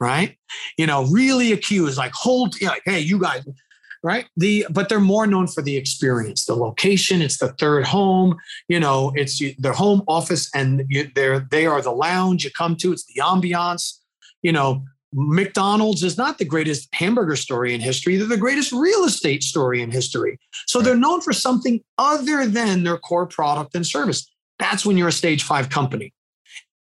Right? 0.00 0.36
You 0.76 0.86
know, 0.88 1.04
really 1.04 1.52
accused, 1.52 1.96
like 1.96 2.12
hold, 2.12 2.60
you 2.60 2.66
know, 2.66 2.72
like, 2.72 2.82
hey, 2.84 2.98
you 2.98 3.18
guys, 3.20 3.44
right? 4.02 4.26
The 4.36 4.66
but 4.68 4.88
they're 4.88 5.00
more 5.00 5.26
known 5.26 5.46
for 5.46 5.62
the 5.62 5.76
experience, 5.76 6.44
the 6.44 6.56
location. 6.56 7.22
It's 7.22 7.38
the 7.38 7.52
third 7.52 7.86
home. 7.86 8.36
You 8.68 8.80
know, 8.80 9.12
it's 9.14 9.40
their 9.58 9.72
home 9.72 10.02
office, 10.08 10.50
and 10.54 10.84
they're 11.14 11.40
they 11.40 11.66
are 11.66 11.80
the 11.80 11.92
lounge 11.92 12.44
you 12.44 12.50
come 12.50 12.76
to. 12.76 12.92
It's 12.92 13.04
the 13.06 13.22
ambiance. 13.22 14.00
You 14.42 14.52
know, 14.52 14.84
McDonald's 15.16 16.02
is 16.02 16.18
not 16.18 16.36
the 16.36 16.44
greatest 16.44 16.94
hamburger 16.94 17.36
story 17.36 17.72
in 17.72 17.80
history. 17.80 18.16
They're 18.16 18.28
the 18.28 18.36
greatest 18.36 18.70
real 18.70 19.04
estate 19.04 19.42
story 19.42 19.80
in 19.80 19.90
history. 19.90 20.38
So 20.66 20.82
they're 20.82 20.94
known 20.94 21.22
for 21.22 21.32
something 21.32 21.80
other 21.96 22.46
than 22.46 22.84
their 22.84 22.98
core 22.98 23.26
product 23.26 23.74
and 23.74 23.86
service. 23.86 24.30
That's 24.58 24.84
when 24.84 24.98
you're 24.98 25.08
a 25.08 25.12
stage 25.12 25.42
five 25.42 25.70
company. 25.70 26.12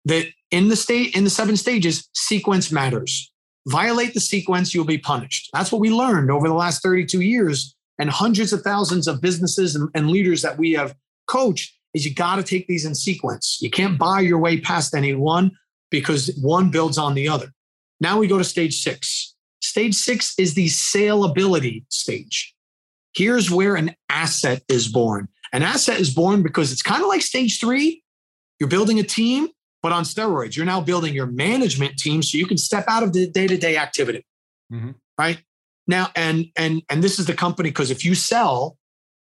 That 0.04 0.26
in 0.50 0.68
the 0.68 0.76
state, 0.76 1.14
in 1.14 1.22
the 1.22 1.30
seven 1.30 1.56
stages, 1.56 2.08
sequence 2.12 2.72
matters. 2.72 3.32
Violate 3.68 4.14
the 4.14 4.20
sequence, 4.20 4.74
you'll 4.74 4.84
be 4.84 4.98
punished. 4.98 5.50
That's 5.52 5.70
what 5.70 5.80
we 5.80 5.90
learned 5.90 6.30
over 6.30 6.48
the 6.48 6.54
last 6.54 6.82
32 6.82 7.20
years 7.20 7.76
and 7.98 8.10
hundreds 8.10 8.52
of 8.52 8.62
thousands 8.62 9.06
of 9.06 9.20
businesses 9.20 9.76
and, 9.76 9.88
and 9.94 10.10
leaders 10.10 10.42
that 10.42 10.58
we 10.58 10.72
have 10.72 10.94
coached 11.26 11.74
is 11.94 12.04
you 12.04 12.14
got 12.14 12.36
to 12.36 12.42
take 12.42 12.66
these 12.66 12.84
in 12.84 12.94
sequence. 12.94 13.58
You 13.60 13.70
can't 13.70 13.98
buy 13.98 14.20
your 14.20 14.38
way 14.38 14.60
past 14.60 14.94
any 14.94 15.14
one 15.14 15.52
because 15.90 16.36
one 16.40 16.70
builds 16.70 16.98
on 16.98 17.14
the 17.14 17.28
other. 17.28 17.52
Now 18.00 18.18
we 18.18 18.26
go 18.26 18.38
to 18.38 18.44
stage 18.44 18.80
six. 18.80 19.34
Stage 19.60 19.94
six 19.94 20.34
is 20.38 20.54
the 20.54 20.66
saleability 20.66 21.84
stage. 21.88 22.54
Here's 23.14 23.50
where 23.50 23.74
an 23.74 23.94
asset 24.08 24.62
is 24.68 24.88
born. 24.88 25.28
An 25.52 25.62
asset 25.62 25.98
is 25.98 26.12
born 26.12 26.42
because 26.42 26.70
it's 26.70 26.82
kind 26.82 27.02
of 27.02 27.08
like 27.08 27.22
stage 27.22 27.58
three. 27.58 28.02
You're 28.60 28.68
building 28.68 28.98
a 28.98 29.02
team, 29.02 29.48
but 29.82 29.92
on 29.92 30.04
steroids. 30.04 30.56
You're 30.56 30.66
now 30.66 30.80
building 30.80 31.14
your 31.14 31.26
management 31.26 31.96
team 31.96 32.22
so 32.22 32.38
you 32.38 32.46
can 32.46 32.58
step 32.58 32.84
out 32.86 33.02
of 33.02 33.12
the 33.12 33.28
day-to-day 33.28 33.76
activity. 33.76 34.24
Mm-hmm. 34.72 34.90
Right? 35.18 35.42
Now, 35.86 36.10
and 36.14 36.46
and 36.56 36.82
and 36.90 37.02
this 37.02 37.18
is 37.18 37.26
the 37.26 37.34
company 37.34 37.70
because 37.70 37.90
if 37.90 38.04
you 38.04 38.14
sell, 38.14 38.76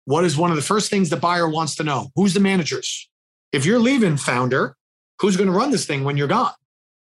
what 0.04 0.24
is 0.24 0.36
one 0.36 0.50
of 0.50 0.56
the 0.56 0.62
first 0.62 0.90
things 0.90 1.10
the 1.10 1.16
buyer 1.16 1.48
wants 1.48 1.74
to 1.76 1.84
know? 1.84 2.10
Who's 2.14 2.34
the 2.34 2.40
managers? 2.40 3.10
If 3.52 3.66
you're 3.66 3.80
leaving 3.80 4.16
founder, 4.16 4.76
who's 5.20 5.36
going 5.36 5.50
to 5.50 5.56
run 5.56 5.72
this 5.72 5.84
thing 5.84 6.04
when 6.04 6.16
you're 6.16 6.28
gone? 6.28 6.52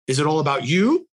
Is 0.06 0.18
it 0.18 0.26
all 0.26 0.38
about 0.38 0.66
you 0.66 1.07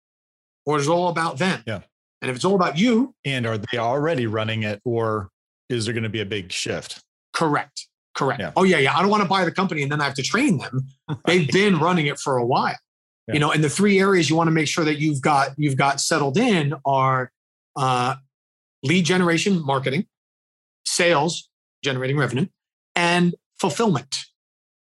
or 0.67 0.79
is 0.79 0.87
it 0.87 0.91
all 0.91 1.09
about 1.09 1.39
them? 1.39 1.63
Yeah. 1.67 1.81
And 2.21 2.31
if 2.31 2.37
it's 2.37 2.45
all 2.45 2.55
about 2.55 2.79
you. 2.79 3.15
And 3.25 3.47
are 3.47 3.59
they 3.59 3.79
already 3.79 4.27
running 4.27 4.63
it 4.63 4.81
or 4.85 5.31
is 5.69 5.85
there 5.85 5.95
going 5.95 6.05
to 6.05 6.09
be 6.09 6.21
a 6.21 6.27
big 6.27 6.53
shift? 6.53 7.03
Correct. 7.33 7.89
Correct. 8.15 8.41
Yeah. 8.41 8.53
Oh, 8.57 8.63
yeah. 8.63 8.79
Yeah. 8.79 8.97
I 8.97 9.01
don't 9.01 9.11
want 9.11 9.23
to 9.23 9.29
buy 9.29 9.45
the 9.45 9.53
company 9.53 9.83
and 9.83 9.91
then 9.91 10.01
I 10.01 10.05
have 10.05 10.15
to 10.15 10.23
train 10.23 10.59
them. 10.59 10.87
They've 11.27 11.49
been 11.49 11.79
running 11.79 12.07
it 12.07 12.19
for 12.19 12.37
a 12.37 12.47
while. 12.47 12.77
Yeah. 13.27 13.35
You 13.35 13.41
know, 13.41 13.53
and 13.53 13.63
the 13.63 13.71
three 13.71 14.01
areas 14.01 14.29
you 14.29 14.37
want 14.37 14.49
to 14.49 14.53
make 14.53 14.69
sure 14.69 14.85
that 14.85 14.99
you've 14.99 15.21
got 15.21 15.51
you've 15.57 15.77
got 15.77 16.01
settled 16.01 16.37
in 16.37 16.75
are 16.85 17.31
uh, 17.77 18.17
lead 18.83 19.05
generation, 19.05 19.65
marketing, 19.65 20.07
sales, 20.85 21.49
generating 21.85 22.17
revenue, 22.17 22.47
and 22.97 23.35
fulfillment. 23.61 24.25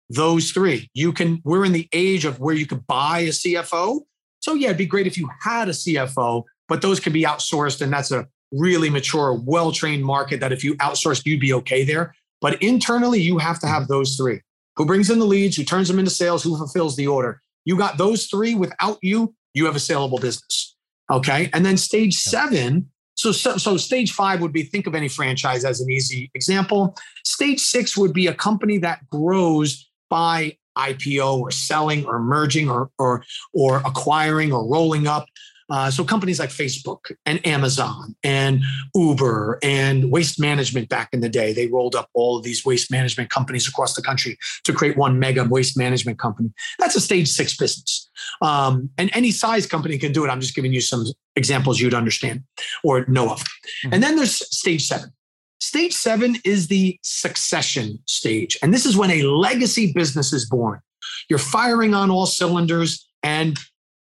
Those 0.09 0.53
three. 0.53 0.91
You 0.95 1.13
can. 1.13 1.43
We're 1.45 1.67
in 1.67 1.73
the 1.73 1.89
age 1.93 2.25
of 2.25 2.41
where 2.41 2.55
you 2.55 2.67
could 2.67 2.87
buy 2.87 3.21
a 3.21 3.29
CFO 3.29 4.01
so 4.41 4.55
yeah, 4.55 4.69
it'd 4.69 4.79
be 4.79 4.87
great 4.87 5.07
if 5.07 5.17
you 5.17 5.29
had 5.41 5.69
a 5.69 5.73
CFO, 5.73 6.45
but 6.69 6.83
those 6.83 6.99
could 6.99 7.13
be 7.13 7.25
outsourced, 7.25 7.81
and 7.81 7.93
that's 7.93 8.11
a 8.11 8.27
really 8.53 8.91
mature, 8.91 9.35
well-trained 9.35 10.05
market 10.05 10.41
that 10.41 10.53
if 10.53 10.65
you 10.65 10.75
outsourced, 10.77 11.25
you'd 11.25 11.41
be 11.41 11.53
okay 11.53 11.85
there. 11.85 12.15
But 12.41 12.61
internally, 12.63 13.21
you 13.21 13.39
have 13.39 13.61
to 13.61 13.67
have 13.67 13.87
those 13.87 14.17
three. 14.17 14.41
Who 14.77 14.87
brings 14.87 15.11
in 15.11 15.19
the 15.19 15.27
leads, 15.27 15.57
who 15.57 15.65
turns 15.65 15.89
them 15.89 15.99
into 15.99 16.11
sales, 16.11 16.43
who 16.43 16.57
fulfills 16.57 16.97
the 16.97 17.07
order. 17.07 17.41
You 17.65 17.77
got 17.77 17.99
those 17.99 18.27
three. 18.27 18.55
Without 18.55 18.99
you, 19.03 19.35
you 19.53 19.67
have 19.67 19.77
a 19.77 19.81
saleable 19.81 20.19
business. 20.19 20.77
Okay. 21.11 21.51
And 21.53 21.67
then 21.67 21.77
stage 21.77 22.15
seven. 22.15 22.89
So, 23.15 23.33
so, 23.33 23.59
so 23.59 23.77
stage 23.77 24.13
five 24.13 24.41
would 24.41 24.53
be 24.53 24.63
think 24.63 24.87
of 24.87 24.95
any 24.95 25.09
franchise 25.09 25.65
as 25.65 25.81
an 25.81 25.91
easy 25.91 26.31
example. 26.35 26.97
Stage 27.25 27.61
six 27.61 27.97
would 27.97 28.15
be 28.15 28.27
a 28.29 28.35
company 28.35 28.79
that 28.79 29.01
grows 29.11 29.91
by 30.09 30.57
IPO 30.77 31.41
or 31.41 31.51
selling 31.51 32.05
or 32.07 32.21
merging 32.21 32.69
or 32.69 32.91
or 32.99 33.25
or 33.53 33.79
acquiring 33.79 34.53
or 34.53 34.67
rolling 34.67 35.07
up. 35.07 35.27
Uh, 35.71 35.89
so 35.89 36.03
companies 36.03 36.41
like 36.41 36.51
Facebook 36.51 37.13
and 37.25 37.45
Amazon 37.47 38.17
and 38.25 38.61
Uber 38.95 39.61
and 39.63 40.11
Waste 40.11 40.41
Management 40.41 40.89
back 40.89 41.11
in 41.13 41.21
the 41.21 41.29
day, 41.29 41.53
they 41.53 41.69
rolled 41.69 41.95
up 41.95 42.11
all 42.13 42.37
of 42.37 42.43
these 42.43 42.65
waste 42.65 42.91
management 42.91 43.31
companies 43.31 43.69
across 43.69 43.95
the 43.95 44.03
country 44.03 44.37
to 44.65 44.73
create 44.73 44.97
one 44.97 45.21
mega 45.21 45.45
waste 45.45 45.79
management 45.79 46.19
company. 46.19 46.53
That's 46.81 46.97
a 46.97 47.01
stage 47.01 47.29
six 47.29 47.57
business. 47.57 48.11
Um, 48.43 48.91
and 48.99 49.11
any 49.13 49.31
size 49.31 49.65
company 49.65 49.97
can 49.97 50.11
do 50.11 50.25
it. 50.25 50.29
I'm 50.29 50.41
just 50.41 50.57
giving 50.57 50.73
you 50.73 50.81
some 50.81 51.07
examples 51.37 51.79
you'd 51.79 51.95
understand 51.95 52.43
or 52.83 53.07
know 53.07 53.31
of. 53.31 53.41
Mm-hmm. 53.41 53.95
And 53.95 54.03
then 54.03 54.17
there's 54.17 54.35
stage 54.55 54.89
seven. 54.89 55.13
Stage 55.61 55.93
seven 55.93 56.37
is 56.45 56.69
the 56.69 56.99
succession 57.03 57.99
stage. 58.07 58.59
And 58.63 58.73
this 58.73 58.87
is 58.87 58.97
when 58.97 59.11
a 59.11 59.23
legacy 59.23 59.93
business 59.93 60.33
is 60.33 60.49
born. 60.49 60.81
You're 61.29 61.39
firing 61.39 61.95
on 61.95 62.11
all 62.11 62.27
cylinders. 62.27 63.07
And 63.23 63.59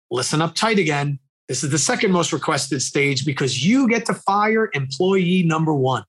listen 0.10 0.42
up 0.42 0.56
tight 0.56 0.80
again. 0.80 1.20
This 1.50 1.64
is 1.64 1.72
the 1.72 1.80
second 1.80 2.12
most 2.12 2.32
requested 2.32 2.82
stage 2.82 3.26
because 3.26 3.66
you 3.66 3.88
get 3.90 4.06
to 4.06 4.14
fire 4.14 4.70
employee 4.74 5.44
number 5.44 5.74
one. 5.74 6.04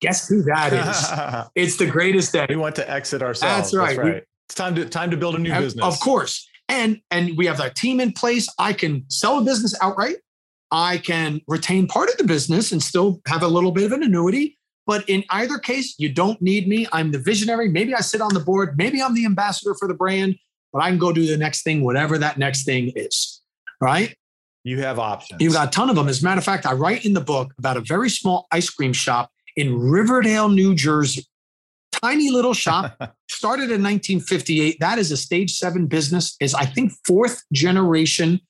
Guess 0.00 0.28
who 0.28 0.42
that 0.42 0.72
is? 0.72 1.50
it's 1.54 1.76
the 1.76 1.86
greatest 1.86 2.32
day. 2.32 2.46
We 2.48 2.56
want 2.56 2.74
to 2.76 2.90
exit 2.90 3.22
ourselves. 3.22 3.70
That's 3.70 3.74
right. 3.74 3.96
That's 3.96 3.98
right. 3.98 4.24
it's 4.46 4.54
time 4.54 4.74
to 4.74 4.86
time 4.86 5.10
to 5.10 5.16
build 5.16 5.36
a 5.36 5.38
new 5.38 5.54
business. 5.54 5.84
Of 5.84 6.00
course. 6.00 6.48
And 6.68 7.00
and 7.10 7.36
we 7.36 7.46
have 7.46 7.58
that 7.58 7.76
team 7.76 8.00
in 8.00 8.12
place. 8.12 8.48
I 8.58 8.72
can 8.72 9.04
sell 9.08 9.38
a 9.38 9.42
business 9.42 9.76
outright. 9.80 10.16
I 10.70 10.98
can 10.98 11.40
retain 11.48 11.86
part 11.86 12.08
of 12.08 12.16
the 12.16 12.24
business 12.24 12.72
and 12.72 12.82
still 12.82 13.20
have 13.26 13.42
a 13.42 13.48
little 13.48 13.72
bit 13.72 13.84
of 13.84 13.92
an 13.92 14.02
annuity. 14.02 14.58
But 14.86 15.08
in 15.08 15.24
either 15.30 15.58
case, 15.58 15.94
you 15.98 16.12
don't 16.12 16.40
need 16.40 16.66
me. 16.66 16.86
I'm 16.92 17.12
the 17.12 17.18
visionary. 17.18 17.68
Maybe 17.68 17.94
I 17.94 18.00
sit 18.00 18.20
on 18.20 18.34
the 18.34 18.40
board. 18.40 18.76
Maybe 18.76 19.02
I'm 19.02 19.14
the 19.14 19.24
ambassador 19.24 19.74
for 19.74 19.86
the 19.86 19.94
brand, 19.94 20.36
but 20.72 20.82
I 20.82 20.88
can 20.88 20.98
go 20.98 21.12
do 21.12 21.26
the 21.26 21.36
next 21.36 21.62
thing, 21.62 21.84
whatever 21.84 22.18
that 22.18 22.38
next 22.38 22.64
thing 22.64 22.92
is. 22.96 23.40
Right? 23.80 24.16
You 24.64 24.80
have 24.82 24.98
options. 24.98 25.40
You've 25.40 25.54
got 25.54 25.68
a 25.68 25.70
ton 25.70 25.90
of 25.90 25.96
them. 25.96 26.08
As 26.08 26.22
a 26.22 26.24
matter 26.24 26.38
of 26.38 26.44
fact, 26.44 26.66
I 26.66 26.72
write 26.72 27.04
in 27.04 27.14
the 27.14 27.20
book 27.20 27.52
about 27.58 27.76
a 27.76 27.80
very 27.80 28.10
small 28.10 28.46
ice 28.52 28.68
cream 28.68 28.92
shop 28.92 29.30
in 29.56 29.78
Riverdale, 29.78 30.48
New 30.48 30.74
Jersey. 30.74 31.24
Tiny 31.92 32.30
little 32.30 32.54
shop, 32.54 32.96
started 33.30 33.64
in 33.64 33.82
1958. 33.82 34.78
That 34.80 34.98
is 34.98 35.10
a 35.10 35.16
stage 35.16 35.52
seven 35.56 35.86
business, 35.86 36.36
is 36.40 36.54
I 36.54 36.64
think 36.64 36.92
fourth 37.06 37.42
generation 37.52 38.40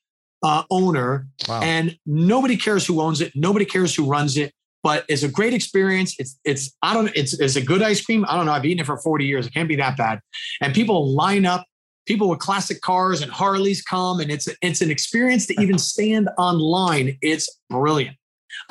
uh, 0.43 0.63
owner, 0.71 1.27
Wow. 1.49 1.61
and 1.63 1.97
nobody 2.07 2.57
cares 2.57 2.87
who 2.87 3.01
owns 3.01 3.21
it. 3.21 3.33
Nobody 3.35 3.65
cares 3.65 3.95
who 3.95 4.05
runs 4.07 4.37
it. 4.37 4.53
But 4.83 5.05
it's 5.09 5.23
a 5.23 5.29
great 5.29 5.53
experience. 5.53 6.17
It's 6.19 6.39
it's 6.45 6.75
I 6.83 6.95
don't 6.95 7.11
it's 7.15 7.39
it's 7.39 7.57
a 7.57 7.61
good 7.61 7.83
ice 7.83 8.01
cream. 8.05 8.25
I 8.29 8.37
don't 8.37 8.47
know. 8.47 8.53
I've 8.53 8.65
eaten 8.65 8.81
it 8.81 8.87
for 8.87 8.97
40 8.97 9.27
years. 9.27 9.47
It 9.47 9.53
can't 9.53 9.69
be 9.69 9.77
that 9.77 9.97
bad. 9.99 10.21
And 10.63 10.73
people 10.75 11.15
line 11.15 11.45
up. 11.45 11.67
People 12.07 12.31
with 12.31 12.39
classic 12.39 12.81
cars 12.81 13.21
and 13.21 13.31
Harleys 13.31 13.83
come, 13.83 14.21
and 14.21 14.31
it's 14.31 14.49
it's 14.63 14.81
an 14.81 14.91
experience 14.91 15.47
to 15.49 15.61
even 15.61 15.79
stand 15.93 16.31
online. 16.39 17.19
It's 17.21 17.47
brilliant. 17.69 18.17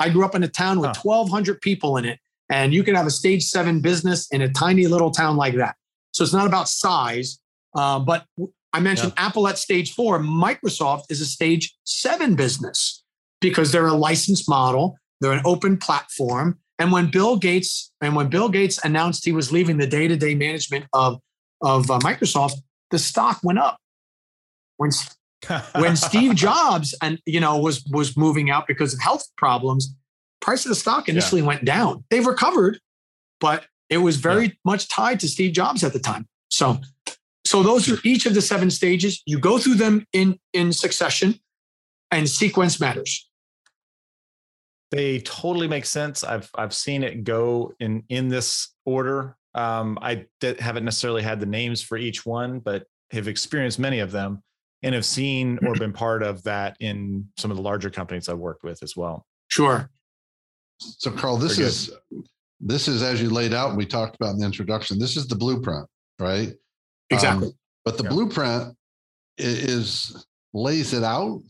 I 0.00 0.08
grew 0.10 0.24
up 0.24 0.34
in 0.34 0.42
a 0.42 0.48
town 0.48 0.80
with 0.80 0.88
Huh. 0.96 1.02
1,200 1.04 1.60
people 1.60 1.96
in 1.96 2.04
it, 2.04 2.18
and 2.50 2.74
you 2.74 2.82
can 2.82 2.96
have 2.96 3.06
a 3.06 3.10
stage 3.10 3.44
seven 3.44 3.80
business 3.80 4.26
in 4.32 4.42
a 4.42 4.48
tiny 4.52 4.86
little 4.88 5.12
town 5.12 5.36
like 5.36 5.54
that. 5.54 5.76
So 6.12 6.24
it's 6.24 6.32
not 6.32 6.46
about 6.48 6.68
size, 6.68 7.38
uh, 7.76 8.00
but 8.00 8.26
I 8.72 8.80
mentioned 8.80 9.12
Apple 9.16 9.48
at 9.48 9.58
stage 9.58 9.94
four. 9.94 10.18
Microsoft 10.20 11.04
is 11.08 11.20
a 11.20 11.26
stage 11.26 11.74
seven 11.84 12.36
business 12.36 13.02
because 13.40 13.72
they're 13.72 13.86
a 13.86 13.94
licensed 13.94 14.48
model. 14.48 14.96
They're 15.20 15.32
an 15.32 15.42
open 15.44 15.76
platform. 15.76 16.58
And 16.78 16.92
when 16.92 17.10
Bill 17.10 17.36
Gates 17.36 17.92
and 18.00 18.16
when 18.16 18.28
Bill 18.28 18.48
Gates 18.48 18.82
announced 18.84 19.24
he 19.24 19.32
was 19.32 19.52
leaving 19.52 19.76
the 19.76 19.86
day-to-day 19.86 20.34
management 20.34 20.86
of 20.92 21.20
of 21.62 21.90
uh, 21.90 21.98
Microsoft, 21.98 22.54
the 22.90 22.98
stock 22.98 23.40
went 23.42 23.58
up. 23.58 23.78
When 24.76 24.90
when 25.74 25.96
Steve 26.08 26.34
Jobs 26.34 26.94
and 27.02 27.18
you 27.26 27.40
know 27.40 27.58
was 27.58 27.84
was 27.90 28.16
moving 28.16 28.50
out 28.50 28.66
because 28.66 28.94
of 28.94 29.00
health 29.00 29.26
problems, 29.36 29.94
price 30.40 30.64
of 30.64 30.70
the 30.70 30.74
stock 30.74 31.08
initially 31.08 31.42
went 31.42 31.64
down. 31.64 32.04
They've 32.08 32.26
recovered, 32.26 32.78
but 33.40 33.66
it 33.90 33.98
was 33.98 34.16
very 34.16 34.58
much 34.64 34.88
tied 34.88 35.20
to 35.20 35.28
Steve 35.28 35.52
Jobs 35.52 35.84
at 35.84 35.92
the 35.92 35.98
time. 35.98 36.26
So 36.48 36.80
so 37.50 37.64
those 37.64 37.90
are 37.90 37.98
each 38.04 38.26
of 38.26 38.34
the 38.34 38.40
seven 38.40 38.70
stages. 38.70 39.22
You 39.26 39.40
go 39.40 39.58
through 39.58 39.74
them 39.74 40.06
in 40.12 40.38
in 40.52 40.72
succession 40.72 41.34
and 42.12 42.28
sequence 42.28 42.78
matters. 42.78 43.28
they 44.92 45.18
totally 45.20 45.66
make 45.66 45.84
sense. 45.84 46.22
I've 46.22 46.48
I've 46.54 46.72
seen 46.72 47.02
it 47.02 47.24
go 47.24 47.72
in 47.80 48.04
in 48.08 48.28
this 48.28 48.74
order. 48.84 49.36
Um, 49.56 49.98
I 50.00 50.26
di- 50.40 50.60
haven't 50.60 50.84
necessarily 50.84 51.22
had 51.22 51.40
the 51.40 51.46
names 51.46 51.82
for 51.82 51.98
each 51.98 52.24
one, 52.24 52.60
but 52.60 52.84
have 53.10 53.26
experienced 53.26 53.80
many 53.80 53.98
of 53.98 54.12
them 54.12 54.42
and 54.84 54.94
have 54.94 55.04
seen 55.04 55.58
or 55.66 55.74
been 55.74 55.92
part 55.92 56.22
of 56.22 56.44
that 56.44 56.76
in 56.78 57.26
some 57.36 57.50
of 57.50 57.56
the 57.56 57.62
larger 57.64 57.90
companies 57.90 58.28
I've 58.28 58.38
worked 58.38 58.62
with 58.62 58.80
as 58.84 58.96
well. 58.96 59.26
Sure. 59.48 59.90
So, 60.78 61.10
Carl, 61.10 61.36
this 61.36 61.56
Very 61.56 61.68
is 61.68 61.90
this 62.60 62.86
is 62.86 63.02
as 63.02 63.20
you 63.20 63.28
laid 63.28 63.52
out 63.52 63.70
and 63.70 63.78
we 63.78 63.86
talked 63.86 64.14
about 64.14 64.34
in 64.34 64.38
the 64.38 64.46
introduction. 64.46 65.00
This 65.00 65.16
is 65.16 65.26
the 65.26 65.34
blueprint, 65.34 65.88
right? 66.20 66.52
Exactly. 67.10 67.48
Um, 67.48 67.54
but 67.84 67.96
the 67.98 68.04
Yeah. 68.04 68.10
blueprint 68.10 68.76
is 69.38 70.24
lays 70.52 70.92
it 70.92 71.02
out. 71.04 71.42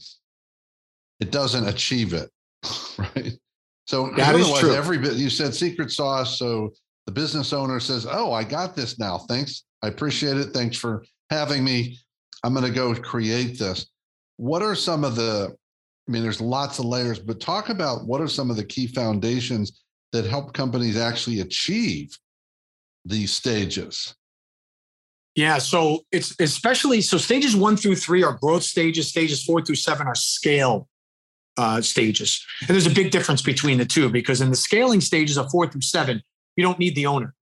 It 1.20 1.31
doesn't 1.31 1.66
achieve 1.68 2.12
it, 2.14 2.31
right? 2.99 3.38
So 3.87 4.11
that 4.16 4.37
is 4.37 4.51
true. 4.59 4.73
Every 4.75 4.99
bit 4.99 5.14
you 5.14 5.29
said 5.31 5.55
secret 5.55 5.90
sauce. 5.90 6.38
So 6.38 6.70
the 7.07 7.12
business 7.12 7.53
owner 7.53 7.81
says, 7.81 8.07
"Oh, 8.09 8.33
I 8.33 8.44
got 8.44 8.77
this 8.77 8.99
now. 8.99 9.18
Thanks. 9.18 9.64
I 9.83 9.88
appreciate 9.88 10.37
it. 10.37 10.53
Thanks 10.53 10.77
for 10.77 11.05
having 11.31 11.64
me. 11.64 11.99
I'm 12.44 12.55
going 12.55 12.64
to 12.64 12.70
go 12.73 12.94
create 12.94 13.59
this." 13.59 13.87
What 14.37 14.62
are 14.62 14.75
some 14.75 15.05
of 15.05 15.16
the? 15.16 15.55
I 16.09 16.11
mean, 16.12 16.23
there's 16.23 16.40
lots 16.40 16.79
of 16.79 16.87
layers, 16.87 17.18
but 17.18 17.40
talk 17.40 17.68
about 17.68 18.07
what 18.07 18.20
are 18.20 18.29
some 18.29 18.51
of 18.51 18.57
the 18.57 18.64
key 18.64 18.87
foundations 18.87 19.83
that 20.12 20.25
help 20.25 20.55
companies 20.55 20.96
actually 20.96 21.40
achieve 21.40 22.16
these 23.05 23.33
stages. 23.33 24.14
Yeah, 25.37 25.59
so 25.59 26.01
it's 26.11 26.35
especially 26.40 27.01
so 27.01 27.16
stages 27.16 27.55
one 27.55 27.77
through 27.77 27.97
three 27.97 28.23
are 28.23 28.33
growth 28.33 28.64
stages. 28.64 29.09
Stages 29.09 29.45
four 29.45 29.62
through 29.62 29.77
seven 29.77 30.07
are 30.07 30.14
scale 30.14 30.88
uh, 31.57 31.81
stages, 31.81 32.45
and 32.61 32.71
there's 32.71 32.87
a 32.87 32.95
big 32.95 33.11
difference 33.11 33.40
between 33.40 33.79
the 33.79 33.85
two 33.85 34.09
because 34.11 34.40
in 34.40 34.51
the 34.51 34.57
scaling 34.57 35.01
stages 35.01 35.37
of 35.37 35.51
four 35.51 35.69
through 35.69 35.83
seven, 35.83 36.23
you 36.57 36.64
don't 36.64 36.79
need 36.79 36.95
the 36.95 37.07
owner 37.07 37.35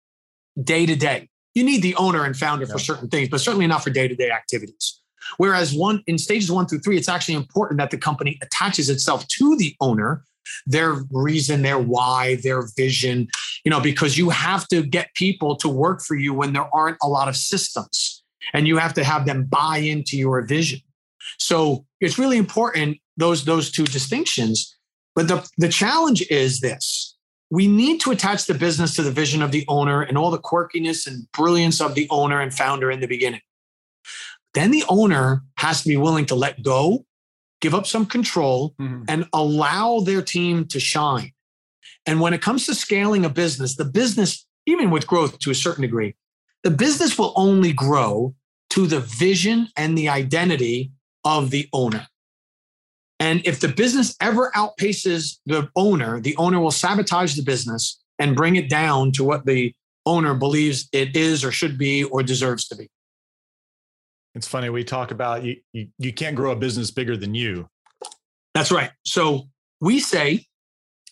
day 0.62 0.87
to 0.87 0.96
day. 0.96 1.29
You 1.55 1.64
need 1.64 1.83
the 1.83 1.94
owner 1.96 2.25
and 2.25 2.37
founder 2.37 2.66
for 2.66 2.79
certain 2.79 3.09
things, 3.09 3.29
but 3.29 3.40
certainly 3.40 3.66
not 3.66 3.83
for 3.83 3.90
day 3.90 4.09
to 4.09 4.14
day 4.14 4.31
activities. 4.31 5.01
Whereas 5.38 5.75
one 5.75 6.03
in 6.07 6.18
stages 6.18 6.51
one 6.51 6.66
through 6.66 6.81
three, 6.81 6.96
it's 6.96 7.09
actually 7.09 7.35
important 7.35 7.79
that 7.79 7.90
the 7.90 7.99
company 7.99 8.38
attaches 8.42 8.90
itself 8.90 9.27
to 9.29 9.57
the 9.57 9.75
owner, 9.81 10.25
their 10.66 11.04
reason, 11.11 11.62
their 11.62 11.78
why, 11.78 12.37
their 12.42 12.68
vision, 12.76 13.28
you 13.64 13.70
know, 13.70 13.80
because 13.80 14.18
you 14.18 14.30
have 14.30 14.66
to 14.68 14.82
get 14.82 15.14
people 15.14 15.56
to 15.56 15.68
work 15.68 16.02
for 16.02 16.16
you 16.16 16.32
when 16.35 16.52
there 16.52 16.68
aren't 16.74 16.98
a 17.02 17.09
lot 17.09 17.28
of 17.28 17.37
systems 17.37 18.22
and 18.52 18.66
you 18.66 18.76
have 18.76 18.94
to 18.94 19.04
have 19.04 19.26
them 19.26 19.44
buy 19.44 19.78
into 19.78 20.16
your 20.16 20.40
vision. 20.42 20.80
So 21.38 21.85
it's 22.00 22.18
really 22.18 22.37
important 22.37 22.98
those 23.16 23.44
those 23.44 23.70
two 23.70 23.85
distinctions. 23.85 24.76
But 25.14 25.28
the, 25.28 25.48
the 25.56 25.68
challenge 25.68 26.22
is 26.30 26.61
this. 26.61 27.16
We 27.50 27.66
need 27.68 28.00
to 28.02 28.11
attach 28.11 28.44
the 28.44 28.54
business 28.54 28.94
to 28.96 29.02
the 29.02 29.11
vision 29.11 29.40
of 29.40 29.50
the 29.50 29.64
owner 29.68 30.02
and 30.02 30.18
all 30.18 30.30
the 30.30 30.38
quirkiness 30.38 31.06
and 31.06 31.30
brilliance 31.32 31.80
of 31.80 31.94
the 31.94 32.06
owner 32.11 32.40
and 32.40 32.52
founder 32.52 32.90
in 32.90 33.00
the 33.00 33.06
beginning. 33.06 33.40
Then 34.52 34.70
the 34.70 34.85
owner 34.88 35.42
has 35.56 35.82
to 35.82 35.88
be 35.88 35.96
willing 35.96 36.26
to 36.26 36.35
let 36.35 36.62
go, 36.62 37.04
give 37.61 37.75
up 37.75 37.87
some 37.87 38.07
control, 38.07 38.75
mm-hmm. 38.81 39.05
and 39.09 39.27
allow 39.33 40.01
their 40.01 40.23
team 40.23 40.66
to 40.66 40.81
shine. 40.81 41.33
And 42.05 42.21
when 42.21 42.35
it 42.35 42.42
comes 42.42 42.66
to 42.66 42.75
scaling 42.75 43.25
a 43.25 43.31
business, 43.31 43.77
the 43.77 43.85
business, 43.85 44.47
even 44.66 44.90
with 44.90 45.07
growth 45.07 45.38
to 45.40 45.51
a 45.51 45.55
certain 45.55 45.83
degree, 45.83 46.14
the 46.62 46.71
business 46.71 47.19
will 47.19 47.33
only 47.37 47.73
grow 47.73 48.35
to 48.71 48.87
the 48.87 49.01
vision 49.01 49.69
and 49.77 49.97
the 49.97 50.09
identity 50.09 50.90
of 51.25 51.51
the 51.51 51.69
owner. 51.73 52.07
And 53.19 53.40
if 53.45 53.61
the 53.61 53.69
business 53.69 54.14
ever 54.21 54.51
outpaces 54.55 55.38
the 55.47 55.71
owner, 55.75 56.21
the 56.21 56.37
owner 56.37 56.61
will 56.61 56.71
sabotage 56.71 57.35
the 57.35 57.42
business 57.42 57.99
and 58.19 58.37
bring 58.37 58.57
it 58.57 58.69
down 58.69 59.12
to 59.12 59.25
what 59.25 59.47
the 59.47 59.75
owner 60.05 60.35
believes 60.35 60.88
it 60.92 61.16
is 61.16 61.45
or 61.45 61.51
should 61.51 61.79
be 61.79 62.05
or 62.05 62.23
deserves 62.23 62.69
to 62.69 62.77
be. 62.77 62.88
It's 64.37 64.46
funny 64.46 64.68
we 64.68 64.85
talk 64.85 65.12
about 65.12 65.44
you, 65.44 65.57
you 65.72 65.88
you 65.99 66.12
can't 66.12 66.37
grow 66.37 66.53
a 66.53 66.57
business 66.57 66.90
bigger 66.90 67.16
than 67.16 67.35
you. 67.35 67.68
That's 68.55 68.70
right. 68.70 68.90
So 69.05 69.49
we 69.81 69.99
say 69.99 70.44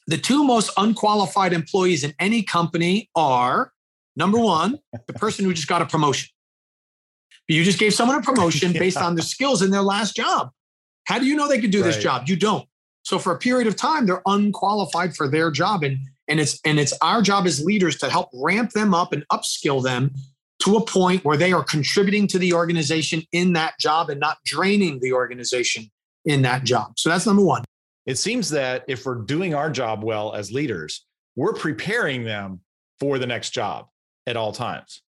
the 0.06 0.18
two 0.18 0.44
most 0.44 0.70
unqualified 0.76 1.54
employees 1.54 2.04
in 2.04 2.12
any 2.18 2.42
company 2.42 3.08
are 3.16 3.72
number 4.14 4.38
one, 4.38 4.78
the 5.06 5.14
person 5.14 5.46
who 5.46 5.54
just 5.54 5.68
got 5.68 5.80
a 5.80 5.86
promotion. 5.86 6.28
You 7.48 7.64
just 7.64 7.78
gave 7.78 7.94
someone 7.94 8.18
a 8.18 8.22
promotion 8.22 8.72
based 8.78 8.98
on 8.98 9.14
their 9.14 9.24
skills 9.24 9.62
in 9.62 9.70
their 9.70 9.82
last 9.82 10.14
job. 10.14 10.50
How 11.06 11.18
do 11.18 11.24
you 11.24 11.34
know 11.34 11.48
they 11.48 11.60
could 11.60 11.70
do 11.70 11.82
this 11.82 11.96
job? 11.96 12.28
You 12.28 12.36
don't. 12.36 12.66
So 13.04 13.18
for 13.18 13.32
a 13.32 13.38
period 13.38 13.66
of 13.66 13.76
time, 13.76 14.06
they're 14.06 14.22
unqualified 14.26 15.16
for 15.16 15.28
their 15.28 15.50
job. 15.50 15.82
And, 15.82 15.98
and 16.28 16.40
it's 16.40 16.60
and 16.64 16.78
it's 16.78 16.92
our 17.00 17.22
job 17.22 17.46
as 17.46 17.64
leaders 17.64 17.96
to 17.98 18.10
help 18.10 18.28
ramp 18.34 18.72
them 18.72 18.92
up 18.92 19.14
and 19.14 19.24
upskill 19.32 19.82
them 19.82 20.12
to 20.64 20.76
a 20.76 20.84
point 20.84 21.24
where 21.24 21.36
they 21.36 21.52
are 21.52 21.62
contributing 21.62 22.26
to 22.28 22.38
the 22.38 22.52
organization 22.52 23.22
in 23.32 23.52
that 23.52 23.78
job 23.78 24.08
and 24.08 24.18
not 24.18 24.38
draining 24.46 24.98
the 25.00 25.12
organization 25.12 25.90
in 26.24 26.42
that 26.42 26.64
job. 26.64 26.98
So 26.98 27.10
that's 27.10 27.26
number 27.26 27.42
one. 27.42 27.64
It 28.06 28.16
seems 28.16 28.50
that 28.50 28.84
if 28.88 29.04
we're 29.04 29.22
doing 29.22 29.54
our 29.54 29.70
job 29.70 30.02
well 30.02 30.34
as 30.34 30.50
leaders, 30.50 31.04
we're 31.36 31.52
preparing 31.52 32.24
them 32.24 32.60
for 32.98 33.18
the 33.18 33.26
next 33.26 33.50
job 33.50 33.86
at 34.26 34.36
all 34.36 34.52
times. 34.52 35.02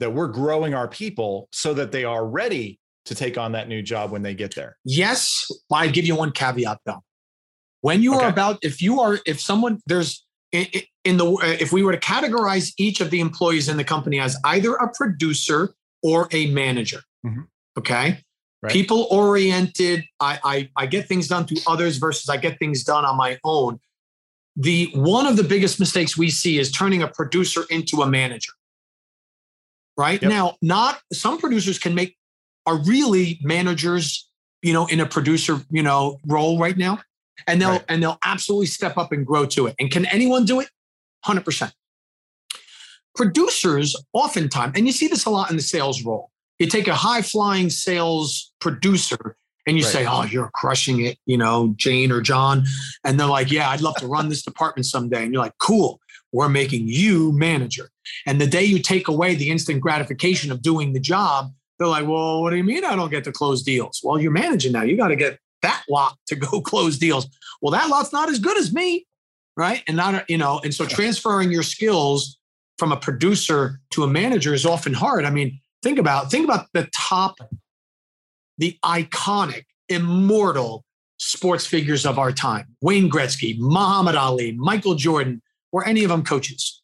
That 0.00 0.12
we're 0.12 0.28
growing 0.28 0.74
our 0.74 0.88
people 0.88 1.48
so 1.52 1.74
that 1.74 1.92
they 1.92 2.04
are 2.04 2.26
ready 2.26 2.80
to 3.04 3.14
take 3.14 3.36
on 3.36 3.52
that 3.52 3.68
new 3.68 3.82
job 3.82 4.10
when 4.10 4.22
they 4.22 4.34
get 4.34 4.54
there. 4.54 4.76
Yes, 4.84 5.50
I 5.70 5.88
give 5.88 6.06
you 6.06 6.16
one 6.16 6.32
caveat 6.32 6.78
though. 6.86 7.02
When 7.82 8.02
you 8.02 8.14
are 8.14 8.28
about, 8.28 8.58
if 8.62 8.80
you 8.80 9.00
are, 9.00 9.18
if 9.26 9.40
someone 9.40 9.80
there's 9.86 10.24
in, 10.52 11.16
the 11.16 11.56
if 11.60 11.72
we 11.72 11.82
were 11.82 11.92
to 11.92 11.98
categorize 11.98 12.72
each 12.76 13.00
of 13.00 13.10
the 13.10 13.20
employees 13.20 13.68
in 13.68 13.76
the 13.76 13.84
company 13.84 14.20
as 14.20 14.36
either 14.44 14.74
a 14.74 14.88
producer 14.92 15.74
or 16.02 16.28
a 16.32 16.46
manager, 16.50 17.02
Mhm. 17.24 17.46
okay, 17.78 18.22
Right. 18.62 18.72
people 18.72 19.08
oriented. 19.10 20.04
I, 20.20 20.38
I 20.44 20.70
I 20.76 20.86
get 20.86 21.08
things 21.08 21.26
done 21.28 21.46
through 21.46 21.58
others 21.66 21.96
versus 21.96 22.28
I 22.28 22.36
get 22.36 22.58
things 22.58 22.84
done 22.84 23.04
on 23.04 23.16
my 23.16 23.38
own. 23.44 23.80
The 24.54 24.90
one 24.94 25.26
of 25.26 25.36
the 25.36 25.44
biggest 25.44 25.80
mistakes 25.80 26.16
we 26.16 26.28
see 26.30 26.58
is 26.58 26.70
turning 26.70 27.02
a 27.02 27.08
producer 27.08 27.64
into 27.70 28.02
a 28.02 28.06
manager. 28.06 28.52
Right 29.96 30.22
Yep. 30.22 30.28
now, 30.30 30.56
not 30.62 31.00
some 31.12 31.38
producers 31.38 31.78
can 31.78 31.94
make 31.94 32.16
are 32.66 32.76
really 32.84 33.40
managers, 33.42 34.28
you 34.62 34.72
know, 34.72 34.86
in 34.86 35.00
a 35.00 35.06
producer, 35.06 35.60
you 35.70 35.82
know, 35.82 36.18
role 36.26 36.58
right 36.58 36.76
now. 36.76 37.00
And 37.46 37.60
they'll 37.60 37.70
Right. 37.70 37.84
and 37.88 38.02
they'll 38.02 38.18
absolutely 38.24 38.66
step 38.66 38.96
up 38.96 39.12
and 39.12 39.26
grow 39.26 39.46
to 39.46 39.66
it. 39.66 39.74
And 39.78 39.90
can 39.90 40.06
anyone 40.06 40.44
do 40.44 40.60
it? 40.60 40.68
100%. 41.26 41.72
Producers 43.14 43.94
oftentimes, 44.12 44.72
and 44.76 44.86
you 44.86 44.92
see 44.92 45.06
this 45.06 45.24
a 45.26 45.30
lot 45.30 45.50
in 45.50 45.56
the 45.56 45.62
sales 45.62 46.02
role. 46.02 46.30
You 46.58 46.66
take 46.66 46.88
a 46.88 46.94
high 46.94 47.20
flying 47.22 47.68
sales 47.68 48.52
producer 48.58 49.36
and 49.66 49.76
you 49.76 49.84
Right. 49.84 49.92
say, 49.92 50.06
"Oh, 50.06 50.24
you're 50.24 50.50
crushing 50.54 51.04
it," 51.04 51.18
you 51.26 51.36
know, 51.36 51.74
Jane 51.76 52.10
or 52.10 52.20
John, 52.20 52.64
and 53.04 53.18
they're 53.20 53.26
like, 53.26 53.50
"Yeah, 53.50 53.68
I'd 53.70 53.80
love 53.80 53.96
to 53.96 54.06
run 54.06 54.28
this 54.28 54.42
department 54.42 54.86
someday." 54.86 55.22
And 55.24 55.32
you're 55.32 55.42
like, 55.42 55.58
"Cool, 55.58 56.00
we're 56.32 56.48
making 56.48 56.88
you 56.88 57.32
manager." 57.32 57.90
And 58.26 58.40
the 58.40 58.46
day 58.46 58.64
you 58.64 58.78
take 58.78 59.08
away 59.08 59.34
the 59.34 59.50
instant 59.50 59.80
gratification 59.80 60.50
of 60.50 60.62
doing 60.62 60.92
the 60.94 61.00
job, 61.00 61.52
they're 61.78 61.88
like, 61.88 62.06
"Well, 62.08 62.42
what 62.42 62.50
do 62.50 62.56
you 62.56 62.64
mean 62.64 62.84
I 62.84 62.96
don't 62.96 63.10
get 63.10 63.24
to 63.24 63.32
close 63.32 63.62
deals?" 63.62 64.00
Well, 64.02 64.18
you're 64.20 64.32
managing 64.32 64.72
now. 64.72 64.82
You 64.82 64.96
got 64.96 65.08
to 65.08 65.16
get 65.16 65.38
that 65.62 65.84
lot 65.88 66.16
to 66.26 66.36
go 66.36 66.60
close 66.62 66.98
deals. 66.98 67.26
Well, 67.60 67.72
that 67.72 67.88
lot's 67.88 68.12
not 68.12 68.28
as 68.28 68.38
good 68.38 68.56
as 68.58 68.72
me, 68.72 69.06
right? 69.56 69.82
And 69.86 69.96
not, 69.96 70.28
you 70.28 70.38
know, 70.38 70.60
and 70.64 70.74
so 70.74 70.84
transferring 70.84 71.50
your 71.50 71.62
skills 71.62 72.38
from 72.78 72.92
a 72.92 72.96
producer 72.96 73.80
to 73.90 74.02
a 74.04 74.08
manager 74.08 74.54
is 74.54 74.66
often 74.66 74.92
hard. 74.92 75.24
I 75.24 75.30
mean, 75.30 75.60
think 75.82 75.98
about 75.98 76.30
think 76.30 76.44
about 76.44 76.66
the 76.74 76.88
top, 76.94 77.36
the 78.58 78.78
iconic, 78.84 79.64
immortal 79.88 80.84
sports 81.18 81.64
figures 81.66 82.04
of 82.04 82.18
our 82.18 82.32
time: 82.32 82.66
Wayne 82.80 83.08
Gretzky, 83.10 83.56
Muhammad 83.58 84.16
Ali, 84.16 84.52
Michael 84.52 84.94
Jordan. 84.94 85.42
Were 85.70 85.86
any 85.86 86.04
of 86.04 86.10
them 86.10 86.22
coaches? 86.22 86.82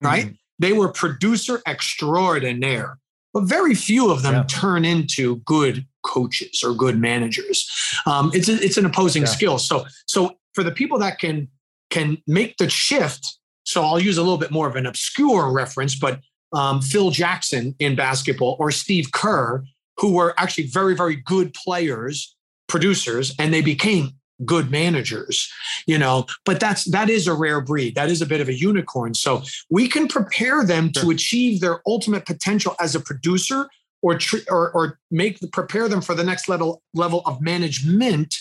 Right? 0.00 0.26
Mhm. 0.28 0.38
They 0.58 0.72
were 0.72 0.88
producer 0.92 1.60
extraordinaire, 1.66 2.98
but 3.32 3.42
very 3.44 3.74
few 3.74 4.10
of 4.10 4.22
them 4.22 4.34
Yeah. 4.34 4.44
turn 4.44 4.84
into 4.84 5.36
good 5.44 5.86
coaches 6.04 6.62
or 6.64 6.74
good 6.74 6.98
managers. 7.00 7.68
Um, 8.06 8.30
it's 8.34 8.48
a, 8.48 8.54
it's 8.62 8.76
an 8.76 8.86
opposing 8.86 9.22
Yeah. 9.22 9.28
skill. 9.28 9.58
So 9.58 9.86
so 10.06 10.36
for 10.54 10.62
the 10.62 10.70
people 10.70 10.98
that 10.98 11.18
can 11.18 11.48
can 11.90 12.18
make 12.26 12.56
the 12.58 12.68
shift. 12.68 13.38
So 13.64 13.82
I'll 13.82 14.00
use 14.00 14.18
a 14.18 14.22
little 14.22 14.38
bit 14.38 14.50
more 14.50 14.68
of 14.68 14.76
an 14.76 14.86
obscure 14.86 15.50
reference, 15.50 15.94
but 15.94 16.20
um, 16.52 16.80
Phil 16.82 17.10
Jackson 17.10 17.74
in 17.78 17.96
basketball 17.96 18.56
or 18.60 18.70
Steve 18.70 19.10
Kerr, 19.12 19.64
who 19.98 20.12
were 20.12 20.34
actually 20.38 20.66
very 20.68 20.94
very 20.94 21.16
good 21.16 21.54
players, 21.54 22.36
producers, 22.68 23.34
and 23.38 23.52
they 23.52 23.62
became 23.62 24.10
good 24.44 24.68
managers 24.68 25.48
you 25.86 25.96
know 25.96 26.26
but 26.44 26.58
that's 26.58 26.90
that 26.90 27.08
is 27.08 27.28
a 27.28 27.32
rare 27.32 27.60
breed 27.60 27.94
that 27.94 28.10
is 28.10 28.20
a 28.20 28.26
bit 28.26 28.40
of 28.40 28.48
a 28.48 28.52
unicorn 28.52 29.14
so 29.14 29.40
we 29.70 29.86
can 29.86 30.08
prepare 30.08 30.66
them 30.66 30.90
to 30.90 31.10
achieve 31.10 31.60
their 31.60 31.80
ultimate 31.86 32.26
potential 32.26 32.74
as 32.80 32.96
a 32.96 33.00
producer 33.00 33.68
or 34.04 34.18
tr- 34.18 34.48
or, 34.48 34.70
or 34.72 34.98
make 35.10 35.40
prepare 35.52 35.88
them 35.88 36.00
for 36.00 36.14
the 36.14 36.24
next 36.24 36.48
level 36.48 36.82
level 36.92 37.22
of 37.26 37.40
management 37.40 38.36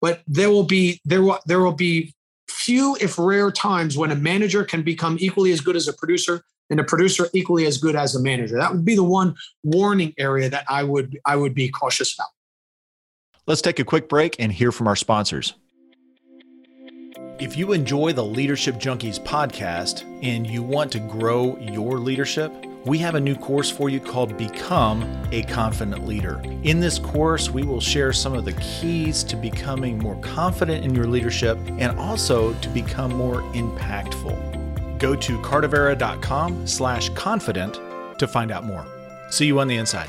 but 0.00 0.22
there 0.26 0.50
will 0.50 0.64
be 0.64 1.00
there 1.04 1.22
will 1.22 1.38
there 1.46 1.60
will 1.60 1.72
be 1.72 2.14
few 2.48 2.96
if 3.00 3.18
rare 3.18 3.50
times 3.50 3.96
when 3.96 4.10
a 4.10 4.16
manager 4.16 4.64
can 4.64 4.82
become 4.82 5.16
equally 5.20 5.52
as 5.52 5.60
good 5.60 5.76
as 5.76 5.88
a 5.88 5.92
producer 5.92 6.42
and 6.70 6.80
a 6.80 6.84
producer 6.84 7.28
equally 7.32 7.66
as 7.66 7.78
good 7.78 7.96
as 7.96 8.14
a 8.14 8.20
manager 8.20 8.56
that 8.56 8.72
would 8.72 8.84
be 8.84 8.94
the 8.94 9.04
one 9.04 9.34
warning 9.64 10.12
area 10.18 10.48
that 10.48 10.64
i 10.68 10.82
would 10.82 11.18
i 11.24 11.34
would 11.34 11.54
be 11.54 11.68
cautious 11.68 12.14
about 12.14 12.28
Let's 13.46 13.62
take 13.62 13.78
a 13.78 13.84
quick 13.84 14.08
break 14.08 14.34
and 14.40 14.50
hear 14.50 14.72
from 14.72 14.88
our 14.88 14.96
sponsors. 14.96 15.54
If 17.38 17.56
you 17.56 17.72
enjoy 17.72 18.12
the 18.12 18.24
Leadership 18.24 18.74
Junkies 18.76 19.20
podcast 19.20 20.02
and 20.24 20.44
you 20.44 20.64
want 20.64 20.90
to 20.92 20.98
grow 20.98 21.56
your 21.58 22.00
leadership, 22.00 22.52
we 22.86 22.98
have 22.98 23.16
a 23.16 23.20
new 23.20 23.34
course 23.34 23.68
for 23.68 23.90
you 23.90 23.98
called 23.98 24.36
Become 24.38 25.02
a 25.32 25.42
Confident 25.42 26.06
Leader. 26.06 26.40
In 26.62 26.78
this 26.78 27.00
course, 27.00 27.50
we 27.50 27.64
will 27.64 27.80
share 27.80 28.12
some 28.12 28.32
of 28.32 28.44
the 28.44 28.52
keys 28.52 29.24
to 29.24 29.34
becoming 29.34 29.98
more 29.98 30.14
confident 30.20 30.84
in 30.84 30.94
your 30.94 31.06
leadership 31.06 31.58
and 31.78 31.98
also 31.98 32.54
to 32.54 32.68
become 32.68 33.12
more 33.12 33.42
impactful. 33.54 34.98
Go 35.00 35.16
to 35.16 35.38
cardavera.com 35.38 36.64
slash 36.66 37.08
confident 37.10 37.74
to 38.20 38.28
find 38.28 38.52
out 38.52 38.64
more. 38.64 38.86
See 39.30 39.46
you 39.46 39.58
on 39.58 39.66
the 39.66 39.76
inside. 39.76 40.08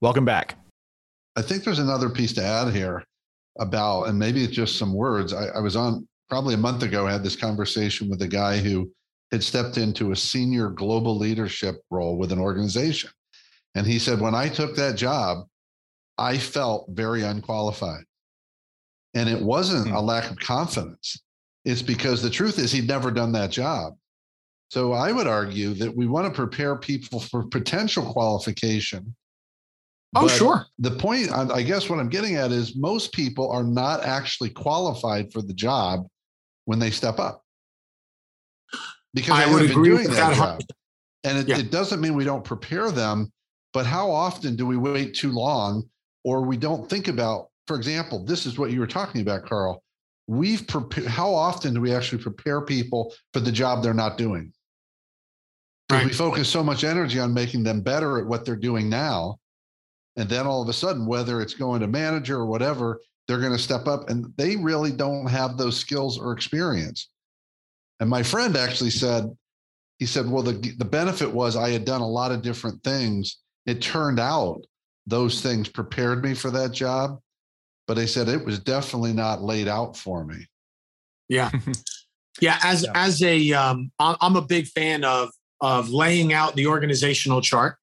Welcome 0.00 0.24
back. 0.24 0.58
I 1.36 1.42
think 1.42 1.64
there's 1.64 1.78
another 1.78 2.10
piece 2.10 2.32
to 2.34 2.44
add 2.44 2.72
here 2.74 3.02
about, 3.58 4.04
and 4.04 4.18
maybe 4.18 4.44
it's 4.44 4.54
just 4.54 4.78
some 4.78 4.92
words. 4.92 5.32
I, 5.32 5.46
I 5.46 5.60
was 5.60 5.76
on 5.76 6.06
probably 6.28 6.54
a 6.54 6.58
month 6.58 6.82
ago, 6.82 7.06
I 7.06 7.12
had 7.12 7.22
this 7.22 7.36
conversation 7.36 8.10
with 8.10 8.20
a 8.22 8.28
guy 8.28 8.58
who 8.58 8.90
had 9.32 9.42
stepped 9.42 9.78
into 9.78 10.12
a 10.12 10.16
senior 10.16 10.68
global 10.70 11.16
leadership 11.16 11.76
role 11.90 12.18
with 12.18 12.32
an 12.32 12.38
organization. 12.38 13.10
And 13.74 13.86
he 13.86 13.98
said, 13.98 14.20
when 14.20 14.34
I 14.34 14.48
took 14.48 14.76
that 14.76 14.96
job, 14.96 15.46
I 16.18 16.38
felt 16.38 16.88
very 16.90 17.22
unqualified. 17.22 18.04
And 19.14 19.28
it 19.28 19.40
wasn't 19.40 19.88
Hmm. 19.88 19.94
a 19.94 20.00
lack 20.00 20.30
of 20.30 20.38
confidence. 20.38 21.22
It's 21.64 21.82
because 21.82 22.22
the 22.22 22.30
truth 22.30 22.58
is 22.58 22.70
he'd 22.70 22.86
never 22.86 23.10
done 23.10 23.32
that 23.32 23.50
job. 23.50 23.94
So 24.70 24.92
I 24.92 25.12
would 25.12 25.26
argue 25.26 25.74
that 25.74 25.94
we 25.94 26.06
want 26.06 26.26
to 26.26 26.32
prepare 26.32 26.76
people 26.76 27.20
for 27.20 27.44
potential 27.46 28.04
qualification. 28.12 29.14
Oh 30.14 30.22
But 30.22 30.28
sure 30.28 30.66
The 30.78 30.92
point, 30.92 31.30
I 31.32 31.62
guess, 31.62 31.88
what 31.90 31.98
I'm 31.98 32.08
getting 32.08 32.36
at 32.36 32.52
is 32.52 32.76
most 32.76 33.12
people 33.12 33.50
are 33.50 33.64
not 33.64 34.04
actually 34.04 34.50
qualified 34.50 35.32
for 35.32 35.42
the 35.42 35.54
job 35.54 36.06
when 36.64 36.78
they 36.78 36.90
step 36.90 37.18
up 37.18 37.42
because 39.14 39.34
I 39.34 39.46
they 39.46 39.52
would 39.52 39.70
agree 39.70 39.88
doing 39.90 40.08
that 40.08 40.16
that 40.16 40.36
job. 40.36 40.60
And 41.24 41.38
it, 41.38 41.48
Yeah. 41.48 41.58
it 41.58 41.70
doesn't 41.70 42.00
mean 42.00 42.14
we 42.14 42.24
don't 42.24 42.44
prepare 42.44 42.90
them, 42.90 43.32
but 43.72 43.86
how 43.86 44.10
often 44.10 44.54
do 44.54 44.66
we 44.66 44.76
wait 44.76 45.14
too 45.14 45.32
long 45.32 45.88
or 46.24 46.42
we 46.42 46.56
don't 46.56 46.88
think 46.88 47.08
about, 47.08 47.48
for 47.66 47.76
example, 47.76 48.24
this 48.24 48.46
is 48.46 48.58
what 48.58 48.70
you 48.70 48.80
were 48.80 48.86
talking 48.86 49.22
about, 49.22 49.46
Carl. 49.46 49.82
We've 50.28 50.66
prepared, 50.66 51.06
how 51.06 51.32
often 51.32 51.74
do 51.74 51.80
we 51.80 51.92
actually 51.94 52.22
prepare 52.22 52.60
people 52.60 53.14
for 53.32 53.40
the 53.40 53.52
job 53.52 53.82
they're 53.82 53.94
not 53.94 54.18
doing? 54.18 54.52
Because 55.88 56.04
we 56.04 56.12
focus 56.12 56.48
so 56.48 56.64
much 56.64 56.82
energy 56.82 57.20
on 57.20 57.32
making 57.32 57.62
them 57.62 57.80
better 57.80 58.18
at 58.18 58.26
what 58.26 58.44
they're 58.44 58.56
doing 58.56 58.88
now. 58.88 59.38
And 60.16 60.28
then 60.28 60.46
all 60.46 60.62
of 60.62 60.68
a 60.68 60.72
sudden, 60.72 61.06
whether 61.06 61.40
it's 61.40 61.54
going 61.54 61.80
to 61.80 61.86
manager 61.86 62.36
or 62.36 62.46
whatever, 62.46 63.00
they're 63.28 63.40
going 63.40 63.52
to 63.52 63.58
step 63.58 63.86
up 63.86 64.08
and 64.08 64.32
they 64.36 64.56
really 64.56 64.92
don't 64.92 65.26
have 65.26 65.56
those 65.58 65.76
skills 65.76 66.18
or 66.18 66.32
experience. 66.32 67.10
And 68.00 68.08
my 68.08 68.22
friend 68.22 68.56
actually 68.56 68.90
said, 68.90 69.34
he 69.98 70.06
said, 70.06 70.30
well, 70.30 70.42
the, 70.42 70.52
the 70.78 70.84
benefit 70.84 71.30
was 71.32 71.56
I 71.56 71.70
had 71.70 71.84
done 71.84 72.02
a 72.02 72.08
lot 72.08 72.30
of 72.32 72.42
different 72.42 72.82
things. 72.84 73.38
It 73.66 73.80
turned 73.82 74.20
out 74.20 74.62
those 75.06 75.40
things 75.40 75.68
prepared 75.68 76.22
me 76.22 76.34
for 76.34 76.50
that 76.50 76.72
job. 76.72 77.20
but 77.86 77.94
they 77.94 78.06
said 78.06 78.28
it 78.28 78.44
was 78.44 78.58
definitely 78.58 79.12
not 79.12 79.42
laid 79.42 79.68
out 79.68 79.96
for 79.96 80.24
me. 80.24 80.46
Yeah. 81.28 81.50
Yeah. 82.40 82.58
As, 82.62 82.82
Yeah. 82.84 82.92
as 82.94 83.22
a, 83.22 83.52
um, 83.54 83.90
I- 83.98 84.16
I'm 84.20 84.36
a 84.36 84.42
big 84.42 84.66
fan 84.66 85.04
of, 85.04 85.30
of 85.62 85.88
laying 85.88 86.34
out 86.34 86.54
the 86.54 86.66
organizational 86.66 87.40
chart, 87.40 87.78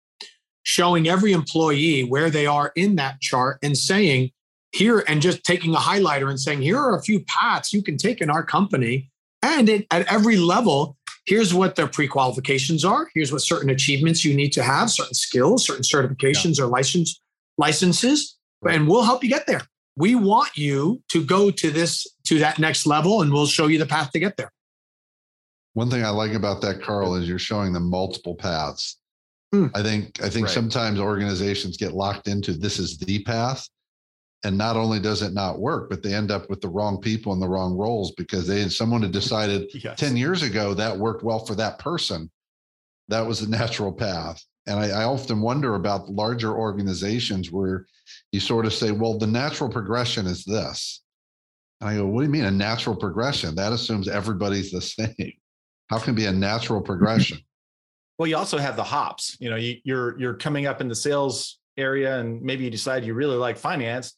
showing 0.63 1.07
every 1.07 1.31
employee 1.31 2.03
where 2.03 2.29
they 2.29 2.45
are 2.45 2.71
in 2.75 2.95
that 2.95 3.21
chart 3.21 3.59
and 3.61 3.77
saying 3.77 4.31
here, 4.71 5.03
and 5.07 5.21
just 5.21 5.43
taking 5.43 5.75
a 5.75 5.77
highlighter 5.77 6.29
and 6.29 6.39
saying, 6.39 6.61
here 6.61 6.79
are 6.79 6.97
a 6.97 7.01
few 7.01 7.19
paths 7.25 7.73
you 7.73 7.83
can 7.83 7.95
take 7.95 8.21
in 8.21 8.29
our 8.29 8.43
company. 8.43 9.11
And 9.43 9.69
it, 9.69 9.85
at 9.91 10.11
every 10.11 10.37
level, 10.37 10.97
here's 11.25 11.53
what 11.53 11.75
their 11.75 11.87
pre-qualifications 11.87 12.83
are. 12.83 13.07
Here's 13.13 13.31
what 13.31 13.41
certain 13.41 13.69
achievements 13.69 14.25
you 14.25 14.33
need 14.33 14.49
to 14.53 14.63
have, 14.63 14.89
certain 14.89 15.13
skills, 15.13 15.65
certain 15.65 15.83
certifications 15.83 16.59
or 16.59 16.65
license 16.65 17.19
licenses, 17.57 18.37
and 18.67 18.87
we'll 18.87 19.03
help 19.03 19.23
you 19.23 19.29
get 19.29 19.45
there. 19.45 19.61
We 19.95 20.15
want 20.15 20.57
you 20.57 21.03
to 21.09 21.23
go 21.23 21.51
to 21.51 21.69
this 21.69 22.07
to 22.25 22.39
that 22.39 22.57
next 22.57 22.87
level, 22.87 23.21
and 23.21 23.31
we'll 23.31 23.45
show 23.45 23.67
you 23.67 23.77
the 23.77 23.85
path 23.85 24.11
to 24.13 24.19
get 24.19 24.37
there. 24.37 24.51
One 25.73 25.91
thing 25.91 26.03
I 26.03 26.09
like 26.09 26.33
about 26.33 26.61
that, 26.61 26.81
Carl, 26.81 27.13
is 27.13 27.27
you're 27.27 27.37
showing 27.37 27.73
them 27.73 27.89
multiple 27.89 28.33
paths. 28.33 28.97
Hmm. 29.53 29.67
I 29.75 29.83
think 29.83 30.19
I 30.23 30.29
think 30.29 30.47
Right. 30.47 30.53
sometimes 30.53 30.99
organizations 30.99 31.77
get 31.77 31.93
locked 31.93 32.27
into 32.27 32.53
this 32.53 32.79
is 32.79 32.97
the 32.97 33.23
path. 33.23 33.67
And 34.45 34.57
not 34.57 34.75
only 34.75 34.99
does 34.99 35.21
it 35.21 35.31
not 35.33 35.59
work, 35.59 35.89
but 35.89 36.03
they 36.03 36.13
end 36.13 36.29
up 36.31 36.49
with 36.49 36.59
the 36.59 36.67
wrong 36.67 36.99
people 36.99 37.31
in 37.31 37.39
the 37.39 37.47
wrong 37.47 37.77
roles 37.77 38.11
because 38.17 38.45
they 38.47 38.67
someone 38.67 39.03
had 39.03 39.11
decided 39.21 39.69
Yes. 39.73 39.97
10 39.99 40.17
years 40.17 40.41
ago 40.43 40.73
that 40.73 40.97
worked 40.97 41.23
well 41.23 41.39
for 41.45 41.55
that 41.55 41.77
person. 41.79 42.29
That 43.09 43.25
was 43.27 43.39
the 43.39 43.47
natural 43.57 43.93
path. 43.93 44.43
And 44.65 44.79
I, 44.79 44.89
I 44.89 45.03
often 45.03 45.39
wonder 45.41 45.75
about 45.75 46.09
larger 46.09 46.53
organizations 46.53 47.51
where 47.51 47.85
you 48.31 48.39
sort 48.39 48.65
of 48.65 48.73
say, 48.73 48.91
well, 48.91 49.17
the 49.19 49.27
natural 49.27 49.69
progression 49.69 50.25
is 50.25 50.43
this. 50.45 51.01
And 51.79 51.89
I 51.89 51.95
go, 51.97 52.07
what 52.07 52.21
do 52.21 52.25
you 52.25 52.31
mean 52.31 52.45
a 52.45 52.51
natural 52.51 52.95
progression? 52.95 53.55
That 53.55 53.71
assumes 53.73 54.07
everybody's 54.07 54.71
the 54.71 54.81
same. 54.97 55.33
How 55.89 55.99
can 55.99 56.13
it 56.15 56.17
be 56.17 56.25
a 56.25 56.31
natural 56.31 56.81
progression? 56.81 57.37
Well, 58.23 58.29
you 58.29 58.37
also 58.37 58.57
have 58.57 58.77
the 58.77 58.85
hops. 58.85 59.35
You 59.41 59.49
know, 59.49 59.57
you, 59.57 59.79
you're 59.83 60.17
you're 60.17 60.33
coming 60.35 60.65
up 60.65 60.79
in 60.79 60.87
the 60.87 60.95
sales 60.95 61.59
area, 61.75 62.19
and 62.19 62.41
maybe 62.41 62.63
you 62.63 62.69
decide 62.69 63.03
you 63.03 63.13
really 63.13 63.35
like 63.35 63.57
finance, 63.57 64.13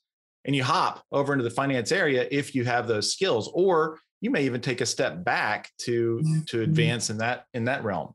and 0.46 0.56
you 0.56 0.64
hop 0.64 1.04
over 1.12 1.34
into 1.34 1.44
the 1.44 1.50
finance 1.50 1.92
area 1.92 2.28
if 2.30 2.54
you 2.54 2.66
have 2.66 2.88
those 2.88 3.12
skills, 3.12 3.50
or 3.56 3.98
you 4.22 4.30
may 4.30 4.46
even 4.46 4.62
take 4.62 4.80
a 4.82 4.86
step 4.86 5.24
back 5.24 5.72
to 5.80 6.22
to 6.46 6.62
advance 6.62 7.10
in 7.10 7.18
that 7.18 7.46
in 7.56 7.66
that 7.66 7.84
realm. 7.84 8.14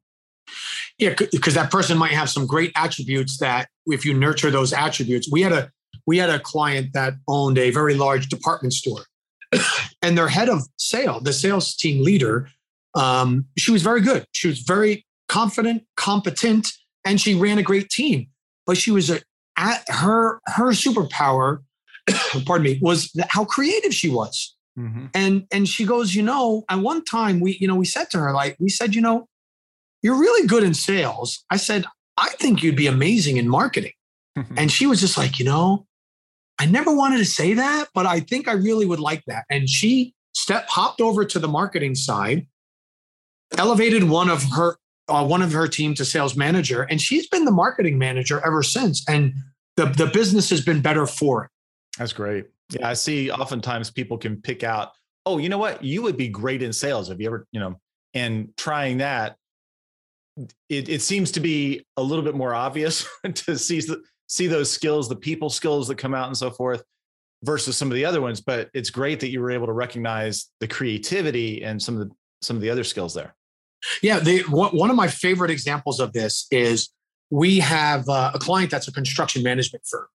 Yeah, 0.97 1.16
because 1.32 1.55
that 1.55 1.72
person 1.72 1.99
might 1.99 2.12
have 2.12 2.30
some 2.30 2.47
great 2.47 2.70
attributes 2.76 3.38
that 3.38 3.68
if 3.86 4.05
you 4.05 4.14
nurture 4.14 4.53
those 4.53 4.72
attributes, 4.72 5.28
we 5.28 5.43
had 5.43 5.51
a 5.51 5.72
we 6.07 6.18
had 6.18 6.30
a 6.30 6.38
client 6.38 6.93
that 6.93 7.14
owned 7.26 7.59
a 7.59 7.72
very 7.72 7.97
large 7.97 8.28
department 8.28 8.74
store, 8.74 9.07
and 10.03 10.16
their 10.16 10.28
head 10.28 10.49
of 10.49 10.62
sale, 10.76 11.18
the 11.18 11.32
sales 11.32 11.74
team 11.74 12.05
leader, 12.05 12.49
um, 12.95 13.47
she 13.59 13.72
was 13.72 13.82
very 13.82 14.03
good. 14.03 14.24
She 14.30 14.47
was 14.47 14.61
very 14.61 15.05
confident, 15.31 15.85
competent, 15.97 16.72
and 17.05 17.20
she 17.20 17.35
ran 17.35 17.59
a 17.59 17.62
great 17.62 17.89
team. 17.89 18.26
But 18.66 18.76
she 18.76 18.91
was 18.91 19.11
a 19.11 19.20
at 19.57 19.85
her 19.89 20.41
her 20.47 20.72
superpower, 20.72 21.61
pardon 22.45 22.64
me, 22.64 22.78
was 22.83 23.12
how 23.28 23.45
creative 23.45 23.95
she 23.95 24.11
was. 24.11 24.57
Mm-hmm. 24.78 25.07
And 25.14 25.47
and 25.53 25.68
she 25.68 25.85
goes, 25.85 26.14
you 26.14 26.22
know, 26.22 26.64
at 26.68 26.81
one 26.81 27.05
time 27.05 27.41
we, 27.41 27.57
you 27.61 27.68
know, 27.68 27.76
we 27.76 27.87
said 27.87 28.11
to 28.11 28.18
her, 28.18 28.33
like, 28.33 28.57
we 28.59 28.68
said, 28.68 28.95
you 28.95 29.01
know, 29.01 29.28
you're 30.03 30.18
really 30.18 30.47
good 30.49 30.64
in 30.64 30.74
sales. 30.74 31.45
I 31.49 31.57
said, 31.57 31.85
I 32.16 32.31
think 32.31 32.62
you'd 32.62 32.76
be 32.76 32.89
amazing 32.89 33.37
in 33.37 33.49
marketing. 33.49 33.93
And 34.57 34.70
she 34.70 34.87
was 34.87 35.01
just 35.01 35.18
like, 35.18 35.39
you 35.39 35.45
know, 35.45 35.87
I 36.59 36.64
never 36.64 36.95
wanted 36.95 37.18
to 37.18 37.24
say 37.26 37.53
that, 37.55 37.89
but 37.93 38.07
I 38.07 38.20
think 38.20 38.49
I 38.49 38.53
really 38.53 38.87
would 38.87 39.01
like 39.01 39.22
that. 39.26 39.45
And 39.51 39.68
she 39.68 40.14
step 40.33 40.66
hopped 40.68 41.01
over 41.01 41.26
to 41.26 41.39
the 41.39 41.49
marketing 41.49 41.95
side, 41.95 42.47
elevated 43.59 44.05
one 44.05 44.31
of 44.31 44.43
her 44.53 44.76
uh, 45.11 45.25
one 45.25 45.43
of 45.43 45.53
her 45.53 45.69
team 45.69 45.95
to 45.95 46.05
sales 46.05 46.37
manager, 46.37 46.83
and 46.83 47.01
she's 47.01 47.29
been 47.29 47.45
the 47.45 47.51
marketing 47.51 47.99
manager 47.99 48.41
ever 48.45 48.63
since. 48.63 49.05
And 49.09 49.35
the 49.77 49.87
the 49.87 50.07
business 50.07 50.51
has 50.51 50.65
been 50.65 50.81
better 50.81 51.07
for 51.07 51.45
it. 51.45 51.51
That's 51.99 52.13
great. 52.13 52.47
Yeah, 52.71 52.89
I 52.89 52.95
see 52.95 53.31
oftentimes 53.31 53.91
people 53.91 54.17
can 54.17 54.41
pick 54.41 54.63
out, 54.63 54.93
oh, 55.27 55.39
you 55.39 55.49
know 55.49 55.59
what? 55.59 55.83
You 55.83 56.03
would 56.03 56.17
be 56.17 56.29
great 56.29 56.63
in 56.63 56.73
sales. 56.73 57.09
Have 57.09 57.21
you 57.21 57.27
ever, 57.27 57.47
you 57.51 57.61
know, 57.61 57.81
and 58.15 58.57
trying 58.57 58.99
that, 58.99 59.37
it, 60.69 60.89
it 60.89 61.03
seems 61.03 61.33
to 61.33 61.41
be 61.41 61.85
a 61.97 62.03
little 62.03 62.25
bit 62.25 62.35
more 62.35 62.55
obvious 62.55 63.07
to 63.35 63.59
see 63.59 63.81
the- 63.81 64.03
see 64.29 64.47
those 64.47 64.71
skills, 64.71 65.09
the 65.09 65.17
people 65.17 65.51
skills 65.51 65.89
that 65.89 65.97
come 65.97 66.15
out 66.15 66.29
and 66.29 66.37
so 66.37 66.53
forth, 66.53 66.85
versus 67.43 67.77
some 67.77 67.89
of 67.91 67.97
the 67.97 68.05
other 68.05 68.21
ones. 68.21 68.41
But 68.41 68.71
it's 68.75 68.91
great 68.91 69.19
that 69.21 69.31
you 69.31 69.41
were 69.41 69.51
able 69.51 69.67
to 69.67 69.73
recognize 69.73 70.47
the 70.61 70.69
creativity 70.69 71.65
and 71.65 71.83
some 71.83 72.01
of 72.01 72.09
the 72.09 72.15
some 72.43 72.57
of 72.57 72.63
the 72.63 72.71
other 72.71 72.85
skills 72.85 73.13
there. 73.13 73.35
Yeah, 74.03 74.20
one 74.49 74.91
of 74.91 74.97
my 74.97 75.09
favorite 75.09 75.51
examples 75.51 76.01
of 76.01 76.12
this 76.12 76.47
is 76.51 76.91
we 77.31 77.59
have 77.61 78.09
uh, 78.09 78.33
a 78.35 78.39
client 78.39 78.70
that's 78.70 78.89
a 78.89 78.93
construction 78.93 79.43
management 79.43 79.85
firm, 79.87 80.07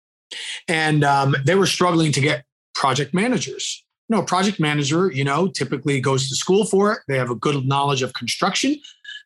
and 0.67 1.03
um, 1.03 1.35
they 1.45 1.55
were 1.55 1.65
struggling 1.65 2.11
to 2.11 2.21
get 2.21 2.45
project 2.73 3.13
managers. 3.13 3.83
You 4.09 4.17
know, 4.17 4.23
project 4.23 4.59
manager, 4.59 5.11
you 5.11 5.23
know, 5.23 5.47
typically 5.47 5.99
goes 5.99 6.29
to 6.29 6.35
school 6.35 6.65
for 6.65 6.91
it. 6.93 6.99
They 7.07 7.17
have 7.17 7.31
a 7.31 7.35
good 7.35 7.65
knowledge 7.65 8.03
of 8.03 8.13
construction. 8.13 8.75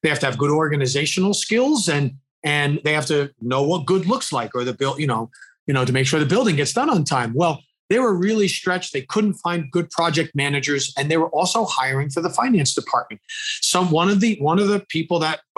They 0.04 0.10
have 0.10 0.20
to 0.20 0.26
have 0.26 0.38
good 0.38 0.52
organizational 0.52 1.34
skills, 1.34 1.90
and 1.90 2.14
and 2.44 2.80
they 2.84 2.94
have 2.94 3.06
to 3.08 3.32
know 3.42 3.64
what 3.64 3.86
good 3.86 4.06
looks 4.06 4.32
like, 4.32 4.56
or 4.56 4.64
the 4.64 4.74
build, 4.74 5.00
you 5.00 5.08
know, 5.08 5.30
you 5.68 5.74
know, 5.74 5.84
to 5.84 5.92
make 5.92 6.08
sure 6.08 6.20
the 6.20 6.26
building 6.26 6.56
gets 6.56 6.74
done 6.74 6.90
on 6.90 7.04
time. 7.04 7.34
Well, 7.34 7.62
they 7.90 8.00
were 8.00 8.14
really 8.14 8.48
stretched. 8.48 8.94
They 8.94 9.02
couldn't 9.02 9.34
find 9.34 9.72
good 9.72 9.90
project 9.90 10.36
managers, 10.36 10.94
and 10.98 11.10
they 11.10 11.18
were 11.18 11.30
also 11.30 11.66
hiring 11.66 12.10
for 12.10 12.22
the 12.22 12.30
finance 12.30 12.74
department. 12.74 13.22
Some 13.62 13.92
one 13.92 14.10
of 14.10 14.20
the 14.20 14.38
one 14.40 14.60
of 14.60 14.68
the 14.68 14.80
people 14.90 15.20
that 15.20 15.42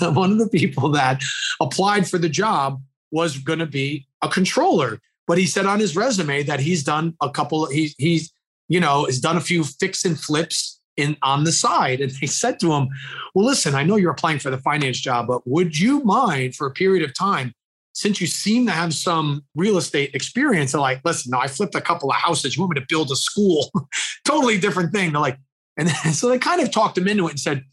one 0.00 0.32
of 0.32 0.38
the 0.38 0.48
people 0.52 0.88
that 0.90 1.22
applied 1.60 2.08
for 2.08 2.18
the 2.18 2.28
job 2.28 2.80
was 3.10 3.38
going 3.38 3.58
to 3.58 3.66
be 3.66 4.06
a 4.22 4.28
controller. 4.28 5.00
But 5.26 5.38
he 5.38 5.46
said 5.46 5.66
on 5.66 5.80
his 5.80 5.96
resume 5.96 6.42
that 6.44 6.60
he's 6.60 6.84
done 6.84 7.14
a 7.20 7.30
couple 7.30 7.66
he's 7.66 7.94
he's 7.98 8.32
you 8.68 8.80
know 8.80 9.04
has 9.06 9.20
done 9.20 9.36
a 9.36 9.40
few 9.40 9.64
fix 9.64 10.04
and 10.04 10.18
flips 10.18 10.80
in 10.96 11.16
on 11.22 11.44
the 11.44 11.52
side. 11.52 12.00
And 12.00 12.12
they 12.20 12.26
said 12.26 12.60
to 12.60 12.72
him 12.72 12.88
well 13.34 13.46
listen 13.46 13.74
i 13.74 13.82
know 13.82 13.96
you're 13.96 14.12
applying 14.12 14.38
for 14.38 14.50
the 14.50 14.58
finance 14.58 14.98
job 14.98 15.26
but 15.26 15.46
would 15.46 15.78
you 15.78 16.00
mind 16.04 16.54
for 16.54 16.66
a 16.66 16.70
period 16.70 17.04
of 17.04 17.14
time 17.14 17.54
since 17.94 18.20
you 18.20 18.26
seem 18.26 18.66
to 18.66 18.72
have 18.72 18.92
some 18.92 19.44
real 19.54 19.78
estate 19.78 20.14
experience 20.14 20.72
they're 20.72 20.80
like 20.80 21.00
listen 21.04 21.30
no, 21.30 21.38
i 21.38 21.46
flipped 21.46 21.74
a 21.74 21.80
couple 21.80 22.10
of 22.10 22.16
houses 22.16 22.56
you 22.56 22.62
want 22.62 22.74
me 22.74 22.80
to 22.80 22.86
build 22.88 23.10
a 23.10 23.16
school 23.16 23.70
totally 24.24 24.58
different 24.58 24.92
thing 24.92 25.12
they're 25.12 25.20
like 25.20 25.38
and 25.76 25.88
then, 25.88 25.94
so 26.12 26.28
they 26.28 26.38
kind 26.38 26.60
of 26.60 26.70
talked 26.70 26.98
him 26.98 27.08
into 27.08 27.26
it 27.26 27.30
and 27.30 27.40
said, 27.40 27.64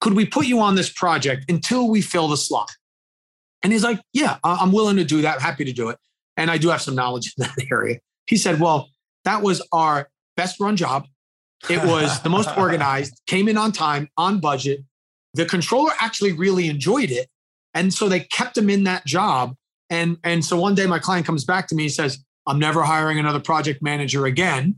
could 0.00 0.14
we 0.14 0.24
put 0.24 0.46
you 0.46 0.60
on 0.60 0.74
this 0.74 0.90
project 0.90 1.50
until 1.50 1.88
we 1.88 2.00
fill 2.00 2.28
the 2.28 2.36
slot? 2.36 2.70
And 3.62 3.72
he's 3.72 3.82
like, 3.82 4.00
yeah, 4.12 4.38
I'm 4.44 4.70
willing 4.70 4.96
to 4.96 5.04
do 5.04 5.22
that. 5.22 5.40
Happy 5.40 5.64
to 5.64 5.72
do 5.72 5.88
it. 5.88 5.98
And 6.36 6.50
I 6.50 6.58
do 6.58 6.68
have 6.68 6.80
some 6.80 6.94
knowledge 6.94 7.34
in 7.36 7.44
that 7.56 7.66
area. 7.72 7.98
He 8.26 8.36
said, 8.36 8.60
well, 8.60 8.88
that 9.24 9.42
was 9.42 9.66
our 9.72 10.08
best 10.36 10.60
run 10.60 10.76
job. 10.76 11.06
It 11.68 11.84
was 11.84 12.20
the 12.22 12.28
most 12.28 12.56
organized, 12.56 13.20
came 13.26 13.48
in 13.48 13.56
on 13.56 13.72
time, 13.72 14.08
on 14.16 14.38
budget. 14.38 14.80
The 15.34 15.44
controller 15.44 15.90
actually 16.00 16.32
really 16.32 16.68
enjoyed 16.68 17.10
it. 17.10 17.28
And 17.74 17.92
so 17.92 18.08
they 18.08 18.20
kept 18.20 18.56
him 18.56 18.70
in 18.70 18.84
that 18.84 19.04
job. 19.04 19.56
And, 19.90 20.18
and 20.24 20.44
so 20.44 20.58
one 20.58 20.74
day 20.74 20.86
my 20.86 20.98
client 20.98 21.26
comes 21.26 21.44
back 21.44 21.68
to 21.68 21.74
me 21.74 21.84
and 21.84 21.92
says, 21.92 22.18
I'm 22.46 22.58
never 22.58 22.82
hiring 22.82 23.18
another 23.18 23.40
project 23.40 23.82
manager 23.82 24.26
again. 24.26 24.76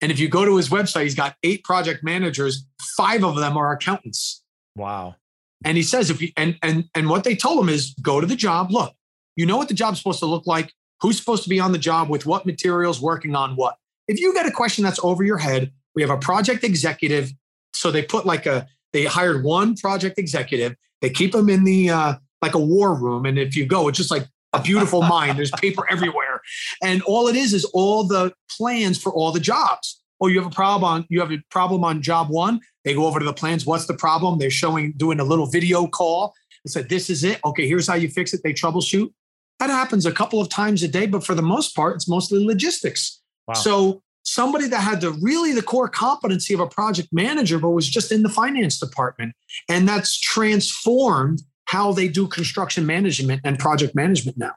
And 0.00 0.10
if 0.10 0.18
you 0.18 0.28
go 0.28 0.44
to 0.44 0.56
his 0.56 0.70
website, 0.70 1.02
he's 1.02 1.14
got 1.14 1.36
eight 1.42 1.64
project 1.64 2.02
managers. 2.02 2.64
Five 2.96 3.22
of 3.24 3.36
them 3.36 3.56
are 3.56 3.72
accountants. 3.72 4.42
Wow. 4.76 5.16
And 5.64 5.76
he 5.76 5.82
says, 5.82 6.08
if 6.08 6.22
you 6.22 6.30
and 6.36 6.56
and 6.62 6.84
and 6.94 7.10
what 7.10 7.24
they 7.24 7.36
told 7.36 7.62
him 7.62 7.68
is 7.68 7.94
go 8.00 8.20
to 8.20 8.26
the 8.26 8.36
job. 8.36 8.70
Look, 8.70 8.94
you 9.36 9.44
know 9.44 9.58
what 9.58 9.68
the 9.68 9.74
job's 9.74 9.98
supposed 9.98 10.20
to 10.20 10.26
look 10.26 10.46
like. 10.46 10.72
Who's 11.02 11.18
supposed 11.18 11.42
to 11.42 11.50
be 11.50 11.60
on 11.60 11.72
the 11.72 11.78
job 11.78 12.08
with 12.08 12.24
what 12.24 12.46
materials, 12.46 13.00
working 13.00 13.34
on 13.34 13.56
what. 13.56 13.76
If 14.08 14.20
you 14.20 14.32
get 14.32 14.46
a 14.46 14.50
question 14.50 14.84
that's 14.84 15.00
over 15.02 15.22
your 15.22 15.38
head, 15.38 15.70
we 15.94 16.02
have 16.02 16.10
a 16.10 16.16
project 16.16 16.64
executive. 16.64 17.32
So 17.74 17.90
they 17.90 18.02
put 18.02 18.24
like 18.24 18.46
a 18.46 18.66
they 18.92 19.04
hired 19.04 19.44
one 19.44 19.76
project 19.76 20.18
executive. 20.18 20.74
They 21.02 21.10
keep 21.10 21.32
them 21.32 21.50
in 21.50 21.64
the 21.64 21.90
uh, 21.90 22.14
like 22.40 22.54
a 22.54 22.58
war 22.58 22.94
room, 22.94 23.26
and 23.26 23.38
if 23.38 23.54
you 23.54 23.66
go, 23.66 23.88
it's 23.88 23.98
just 23.98 24.10
like 24.10 24.26
a 24.52 24.60
beautiful 24.60 25.02
mind. 25.02 25.38
There's 25.38 25.50
paper 25.52 25.84
everywhere, 25.90 26.40
and 26.82 27.02
all 27.02 27.28
it 27.28 27.36
is 27.36 27.52
is 27.52 27.64
all 27.66 28.04
the 28.04 28.32
plans 28.56 29.00
for 29.00 29.12
all 29.12 29.32
the 29.32 29.40
jobs. 29.40 30.02
Oh, 30.20 30.26
you 30.26 30.38
have 30.40 30.50
a 30.50 30.54
problem 30.54 30.84
on 30.84 31.06
you 31.08 31.20
have 31.20 31.32
a 31.32 31.42
problem 31.50 31.84
on 31.84 32.02
job 32.02 32.28
one. 32.28 32.60
They 32.84 32.94
go 32.94 33.06
over 33.06 33.18
to 33.18 33.24
the 33.24 33.32
plans. 33.32 33.66
What's 33.66 33.86
the 33.86 33.94
problem? 33.94 34.38
They're 34.38 34.50
showing 34.50 34.92
doing 34.96 35.20
a 35.20 35.24
little 35.24 35.46
video 35.46 35.86
call. 35.86 36.34
They 36.64 36.70
said, 36.70 36.88
"This 36.88 37.08
is 37.10 37.24
it. 37.24 37.40
Okay, 37.44 37.66
here's 37.66 37.86
how 37.86 37.94
you 37.94 38.08
fix 38.08 38.34
it." 38.34 38.42
They 38.42 38.52
troubleshoot. 38.52 39.12
That 39.58 39.70
happens 39.70 40.06
a 40.06 40.12
couple 40.12 40.40
of 40.40 40.48
times 40.48 40.82
a 40.82 40.88
day, 40.88 41.06
but 41.06 41.24
for 41.24 41.34
the 41.34 41.42
most 41.42 41.76
part, 41.76 41.96
it's 41.96 42.08
mostly 42.08 42.44
logistics. 42.44 43.20
Wow. 43.46 43.54
So 43.54 44.02
somebody 44.22 44.68
that 44.68 44.80
had 44.80 45.00
the 45.00 45.12
really 45.12 45.52
the 45.52 45.62
core 45.62 45.88
competency 45.88 46.54
of 46.54 46.60
a 46.60 46.66
project 46.66 47.08
manager, 47.12 47.58
but 47.58 47.70
was 47.70 47.88
just 47.88 48.12
in 48.12 48.22
the 48.22 48.28
finance 48.28 48.78
department, 48.78 49.34
and 49.68 49.88
that's 49.88 50.18
transformed 50.18 51.42
how 51.70 51.92
they 51.92 52.08
do 52.08 52.26
construction 52.26 52.84
management 52.84 53.40
and 53.44 53.56
project 53.56 53.94
management 53.94 54.36
now. 54.36 54.50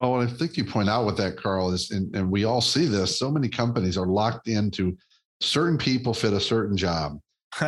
Oh, 0.00 0.16
and 0.16 0.28
I 0.28 0.32
think 0.32 0.56
you 0.56 0.64
point 0.64 0.88
out 0.88 1.06
with 1.06 1.16
that, 1.18 1.36
Carl, 1.36 1.70
is 1.70 1.92
and, 1.92 2.12
and 2.16 2.28
we 2.28 2.42
all 2.42 2.60
see 2.60 2.86
this. 2.86 3.16
So 3.16 3.30
many 3.30 3.48
companies 3.48 3.96
are 3.96 4.08
locked 4.08 4.48
into 4.48 4.96
certain 5.40 5.78
people 5.78 6.12
fit 6.12 6.32
a 6.32 6.40
certain 6.40 6.76
job. 6.76 7.20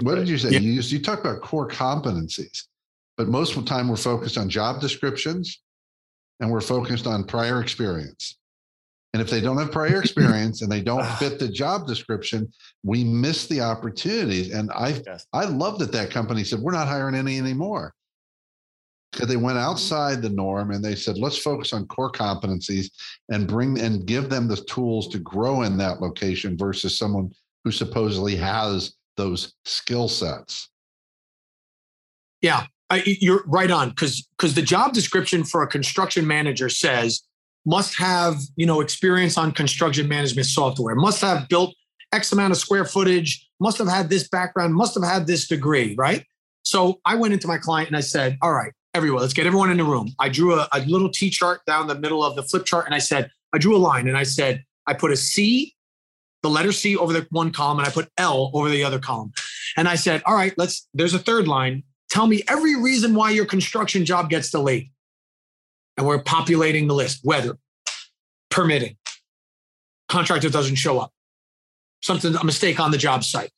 what 0.00 0.16
did 0.16 0.28
you 0.28 0.38
say? 0.38 0.50
Yeah. 0.50 0.58
You, 0.58 0.80
you 0.80 1.00
talk 1.00 1.20
about 1.20 1.40
core 1.42 1.68
competencies, 1.68 2.64
but 3.16 3.28
most 3.28 3.56
of 3.56 3.62
the 3.62 3.70
time 3.70 3.86
we're 3.86 3.94
focused 3.94 4.38
on 4.38 4.48
job 4.48 4.80
descriptions 4.80 5.62
and 6.40 6.50
we're 6.50 6.60
focused 6.60 7.06
on 7.06 7.22
prior 7.22 7.62
experience. 7.62 8.38
And 9.14 9.22
if 9.22 9.30
they 9.30 9.40
don't 9.40 9.58
have 9.58 9.70
prior 9.70 10.00
experience 10.00 10.60
and 10.60 10.70
they 10.70 10.80
don't 10.82 11.04
ah. 11.04 11.16
fit 11.20 11.38
the 11.38 11.48
job 11.48 11.86
description, 11.86 12.52
we 12.82 13.04
miss 13.04 13.46
the 13.46 13.60
opportunities. 13.60 14.52
And 14.52 14.70
I 14.72 15.00
yes. 15.06 15.26
I 15.32 15.44
love 15.44 15.78
that 15.78 15.92
that 15.92 16.10
company 16.10 16.42
said 16.42 16.58
we're 16.58 16.72
not 16.72 16.88
hiring 16.88 17.14
any 17.14 17.38
anymore 17.38 17.94
because 19.12 19.28
they 19.28 19.36
went 19.36 19.56
outside 19.56 20.20
the 20.20 20.28
norm 20.28 20.72
and 20.72 20.84
they 20.84 20.96
said 20.96 21.16
let's 21.16 21.38
focus 21.38 21.72
on 21.72 21.86
core 21.86 22.10
competencies 22.10 22.90
and 23.30 23.46
bring 23.46 23.78
and 23.78 24.04
give 24.04 24.28
them 24.28 24.48
the 24.48 24.56
tools 24.56 25.06
to 25.08 25.20
grow 25.20 25.62
in 25.62 25.78
that 25.78 26.00
location 26.00 26.58
versus 26.58 26.98
someone 26.98 27.30
who 27.62 27.70
supposedly 27.70 28.34
has 28.34 28.94
those 29.16 29.54
skill 29.64 30.08
sets. 30.08 30.70
Yeah, 32.42 32.66
I, 32.90 33.04
you're 33.06 33.44
right 33.46 33.70
on 33.70 33.90
because 33.90 34.26
because 34.36 34.54
the 34.54 34.62
job 34.62 34.92
description 34.92 35.44
for 35.44 35.62
a 35.62 35.68
construction 35.68 36.26
manager 36.26 36.68
says 36.68 37.22
must 37.66 37.96
have 37.96 38.36
you 38.56 38.66
know 38.66 38.80
experience 38.80 39.38
on 39.38 39.52
construction 39.52 40.08
management 40.08 40.46
software, 40.46 40.94
must 40.94 41.20
have 41.20 41.48
built 41.48 41.74
X 42.12 42.32
amount 42.32 42.52
of 42.52 42.58
square 42.58 42.84
footage, 42.84 43.48
must 43.60 43.78
have 43.78 43.88
had 43.88 44.08
this 44.08 44.28
background, 44.28 44.74
must 44.74 44.94
have 44.94 45.04
had 45.04 45.26
this 45.26 45.48
degree, 45.48 45.94
right? 45.98 46.24
So 46.62 47.00
I 47.04 47.16
went 47.16 47.34
into 47.34 47.46
my 47.46 47.58
client 47.58 47.88
and 47.88 47.96
I 47.96 48.00
said, 48.00 48.38
all 48.40 48.52
right, 48.52 48.72
everyone, 48.94 49.20
let's 49.20 49.34
get 49.34 49.46
everyone 49.46 49.70
in 49.70 49.76
the 49.76 49.84
room. 49.84 50.14
I 50.18 50.28
drew 50.28 50.54
a, 50.54 50.68
a 50.72 50.80
little 50.80 51.10
T 51.10 51.28
chart 51.28 51.60
down 51.66 51.88
the 51.88 51.98
middle 51.98 52.24
of 52.24 52.36
the 52.36 52.42
flip 52.42 52.64
chart 52.64 52.86
and 52.86 52.94
I 52.94 52.98
said, 52.98 53.30
I 53.52 53.58
drew 53.58 53.76
a 53.76 53.78
line 53.78 54.08
and 54.08 54.16
I 54.16 54.22
said, 54.22 54.64
I 54.86 54.94
put 54.94 55.10
a 55.10 55.16
C, 55.16 55.74
the 56.42 56.50
letter 56.50 56.72
C 56.72 56.96
over 56.96 57.12
the 57.12 57.26
one 57.30 57.50
column, 57.50 57.78
and 57.78 57.88
I 57.88 57.90
put 57.90 58.08
L 58.18 58.50
over 58.54 58.68
the 58.68 58.84
other 58.84 58.98
column. 58.98 59.32
And 59.76 59.88
I 59.88 59.94
said, 59.96 60.22
all 60.26 60.34
right, 60.34 60.54
let's, 60.56 60.88
there's 60.94 61.14
a 61.14 61.18
third 61.18 61.48
line. 61.48 61.82
Tell 62.10 62.26
me 62.26 62.42
every 62.48 62.80
reason 62.80 63.14
why 63.14 63.30
your 63.30 63.46
construction 63.46 64.04
job 64.04 64.30
gets 64.30 64.50
delayed. 64.50 64.90
And 65.96 66.06
we're 66.06 66.22
populating 66.22 66.88
the 66.88 66.94
list 66.94 67.24
weather, 67.24 67.56
permitting, 68.50 68.96
contractor 70.08 70.50
doesn't 70.50 70.76
show 70.76 70.98
up, 70.98 71.12
something, 72.02 72.34
a 72.34 72.44
mistake 72.44 72.80
on 72.80 72.90
the 72.90 72.98
job 72.98 73.24
site, 73.24 73.50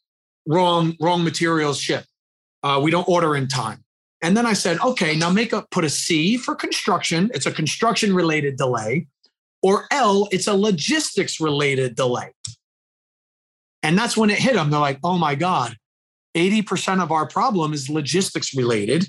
wrong, 0.46 0.96
wrong 1.00 1.24
materials 1.24 1.80
shipped. 1.80 2.08
Uh, 2.62 2.80
we 2.82 2.90
don't 2.90 3.08
order 3.08 3.36
in 3.36 3.48
time. 3.48 3.84
And 4.22 4.36
then 4.36 4.46
I 4.46 4.54
said, 4.54 4.80
okay, 4.80 5.14
now 5.16 5.30
make 5.30 5.52
a 5.52 5.66
put 5.70 5.84
a 5.84 5.90
C 5.90 6.36
for 6.36 6.54
construction. 6.54 7.30
It's 7.34 7.46
a 7.46 7.52
construction 7.52 8.14
related 8.14 8.56
delay. 8.56 9.06
Or 9.62 9.86
L, 9.90 10.28
it's 10.30 10.46
a 10.46 10.54
logistics 10.54 11.40
related 11.40 11.96
delay. 11.96 12.32
And 13.82 13.96
that's 13.96 14.16
when 14.16 14.30
it 14.30 14.38
hit 14.38 14.54
them. 14.54 14.70
They're 14.70 14.80
like, 14.80 14.98
oh 15.04 15.18
my 15.18 15.34
God, 15.34 15.76
80% 16.36 17.02
of 17.02 17.12
our 17.12 17.26
problem 17.26 17.72
is 17.72 17.88
logistics 17.88 18.54
related. 18.54 19.08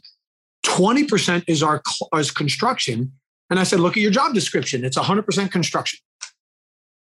20% 0.68 1.45
is 1.47 1.63
our 1.63 1.82
is 2.15 2.30
construction. 2.30 3.13
And 3.49 3.59
I 3.59 3.63
said, 3.63 3.80
look 3.80 3.95
at 3.95 4.03
your 4.03 4.11
job 4.11 4.34
description. 4.34 4.84
It's 4.84 4.97
100% 4.97 5.51
construction. 5.51 5.99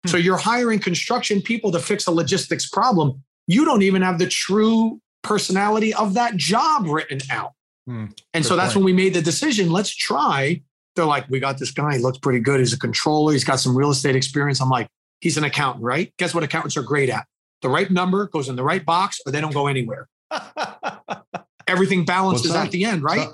Hmm. 0.05 0.11
So 0.11 0.17
you're 0.17 0.37
hiring 0.37 0.79
construction 0.79 1.43
people 1.43 1.73
to 1.73 1.81
fix 1.81 2.07
a 2.07 2.13
logistics 2.13 2.69
problem. 2.69 3.23
You 3.49 3.65
don't 3.65 3.83
even 3.83 4.03
have 4.03 4.19
the 4.19 4.29
true 4.29 5.01
personality 5.23 5.93
of 5.93 6.15
that 6.15 6.37
job 6.37 6.87
written 6.87 7.19
out. 7.31 7.53
Hmm, 7.87 8.07
and 8.33 8.47
so 8.47 8.57
that's 8.57 8.75
point. 8.75 8.85
when 8.85 8.95
we 8.95 9.05
made 9.05 9.15
the 9.15 9.23
decision. 9.23 9.71
Let's 9.71 9.95
try. 9.95 10.63
They're 10.95 11.05
like, 11.05 11.29
we 11.29 11.41
got 11.41 11.59
this 11.59 11.73
guy. 11.73 11.97
He 11.97 12.03
looks 12.03 12.19
pretty 12.19 12.41
good. 12.41 12.61
He's 12.61 12.73
a 12.73 12.79
controller. 12.79 13.33
He's 13.33 13.45
got 13.45 13.61
some 13.61 13.77
real 13.77 13.91
estate 13.91 14.17
experience. 14.17 14.61
I'm 14.61 14.71
like, 14.71 14.89
he's 15.21 15.37
an 15.37 15.45
accountant, 15.45 15.85
right? 15.85 16.13
Guess 16.19 16.35
what 16.35 16.43
accountants 16.43 16.77
are 16.77 16.83
great 16.83 17.11
at? 17.11 17.27
The 17.63 17.69
right 17.69 17.91
number 17.91 18.29
goes 18.29 18.49
in 18.49 18.57
the 18.57 18.63
right 18.63 18.85
box, 18.85 19.21
or 19.27 19.33
they 19.33 19.41
don't 19.41 19.53
go 19.53 19.67
anywhere. 19.67 20.09
Everything 21.67 22.05
balances 22.05 22.55
at 22.55 22.71
the 22.71 22.85
end, 22.85 23.03
right? 23.03 23.29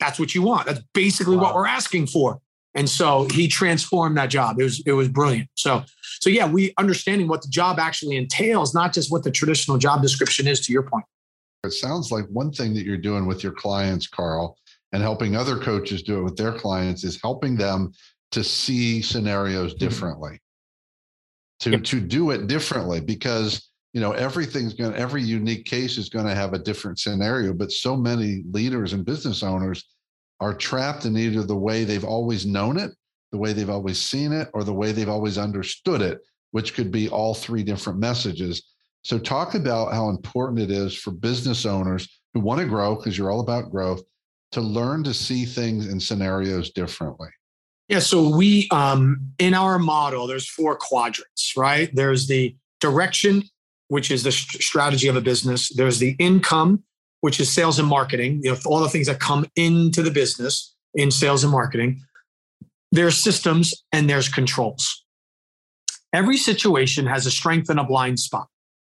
That's 0.00 0.18
what 0.18 0.34
you 0.34 0.42
want. 0.42 0.66
That's 0.66 0.80
basically 0.94 1.36
wow. 1.36 1.42
what 1.42 1.54
we're 1.54 1.66
asking 1.66 2.08
for. 2.08 2.40
And 2.74 2.88
so 2.88 3.26
he 3.32 3.48
transformed 3.48 4.16
that 4.16 4.30
job. 4.30 4.60
It 4.60 4.64
was 4.64 4.82
it 4.86 4.92
was 4.92 5.08
brilliant. 5.08 5.48
So 5.54 5.84
so 6.20 6.30
yeah, 6.30 6.46
we 6.46 6.72
understanding 6.78 7.28
what 7.28 7.42
the 7.42 7.48
job 7.48 7.78
actually 7.78 8.16
entails, 8.16 8.74
not 8.74 8.92
just 8.92 9.10
what 9.10 9.24
the 9.24 9.30
traditional 9.30 9.76
job 9.76 10.02
description 10.02 10.46
is. 10.46 10.60
To 10.66 10.72
your 10.72 10.82
point. 10.82 11.04
It 11.64 11.72
sounds 11.72 12.10
like 12.10 12.26
one 12.26 12.52
thing 12.52 12.72
that 12.74 12.84
you're 12.84 12.96
doing 12.96 13.26
with 13.26 13.42
your 13.42 13.52
clients, 13.52 14.06
Carl, 14.06 14.56
and 14.92 15.02
helping 15.02 15.36
other 15.36 15.58
coaches 15.58 16.02
do 16.02 16.18
it 16.18 16.22
with 16.22 16.36
their 16.36 16.52
clients 16.52 17.04
is 17.04 17.20
helping 17.20 17.56
them 17.56 17.92
to 18.32 18.42
see 18.42 19.02
scenarios 19.02 19.72
mm-hmm. 19.72 19.84
differently, 19.84 20.40
to, 21.60 21.70
yep. 21.70 21.84
to 21.84 22.00
do 22.00 22.30
it 22.30 22.46
differently 22.46 23.00
because 23.00 23.69
you 23.92 24.00
know 24.00 24.12
everything's 24.12 24.74
going 24.74 24.92
to 24.92 24.98
every 24.98 25.22
unique 25.22 25.64
case 25.64 25.98
is 25.98 26.08
going 26.08 26.26
to 26.26 26.34
have 26.34 26.52
a 26.52 26.58
different 26.58 26.98
scenario 26.98 27.52
but 27.52 27.72
so 27.72 27.96
many 27.96 28.42
leaders 28.50 28.92
and 28.92 29.04
business 29.04 29.42
owners 29.42 29.88
are 30.40 30.54
trapped 30.54 31.04
in 31.04 31.16
either 31.16 31.42
the 31.42 31.56
way 31.56 31.84
they've 31.84 32.04
always 32.04 32.46
known 32.46 32.78
it 32.78 32.90
the 33.32 33.38
way 33.38 33.52
they've 33.52 33.70
always 33.70 34.00
seen 34.00 34.32
it 34.32 34.48
or 34.54 34.64
the 34.64 34.72
way 34.72 34.92
they've 34.92 35.08
always 35.08 35.38
understood 35.38 36.02
it 36.02 36.20
which 36.52 36.74
could 36.74 36.90
be 36.90 37.08
all 37.08 37.34
three 37.34 37.62
different 37.62 37.98
messages 37.98 38.70
so, 39.02 39.18
talk 39.18 39.54
about 39.54 39.92
how 39.92 40.10
important 40.10 40.60
it 40.60 40.70
is 40.70 40.94
for 40.94 41.10
business 41.10 41.64
owners 41.64 42.20
who 42.34 42.40
want 42.40 42.60
to 42.60 42.66
grow, 42.66 42.96
because 42.96 43.16
you're 43.16 43.30
all 43.30 43.40
about 43.40 43.70
growth, 43.70 44.02
to 44.52 44.60
learn 44.60 45.04
to 45.04 45.14
see 45.14 45.44
things 45.44 45.88
and 45.88 46.02
scenarios 46.02 46.70
differently. 46.70 47.28
Yeah. 47.88 48.00
So, 48.00 48.36
we, 48.36 48.68
um, 48.70 49.32
in 49.38 49.54
our 49.54 49.78
model, 49.78 50.26
there's 50.26 50.48
four 50.48 50.76
quadrants, 50.76 51.56
right? 51.56 51.90
There's 51.94 52.26
the 52.26 52.54
direction, 52.80 53.42
which 53.90 54.12
is 54.12 54.22
the 54.22 54.30
st- 54.30 54.62
strategy 54.62 55.08
of 55.08 55.16
a 55.16 55.20
business, 55.20 55.68
there's 55.74 55.98
the 55.98 56.14
income, 56.20 56.84
which 57.22 57.40
is 57.40 57.50
sales 57.50 57.80
and 57.80 57.88
marketing, 57.88 58.40
you 58.44 58.52
know, 58.52 58.56
all 58.64 58.78
the 58.78 58.88
things 58.88 59.08
that 59.08 59.18
come 59.18 59.44
into 59.56 60.00
the 60.00 60.12
business 60.12 60.76
in 60.94 61.10
sales 61.10 61.42
and 61.42 61.50
marketing. 61.50 62.00
There's 62.92 63.16
systems 63.16 63.74
and 63.92 64.08
there's 64.08 64.28
controls. 64.28 65.04
Every 66.12 66.36
situation 66.36 67.04
has 67.06 67.26
a 67.26 67.32
strength 67.32 67.68
and 67.68 67.80
a 67.80 67.84
blind 67.84 68.20
spot. 68.20 68.46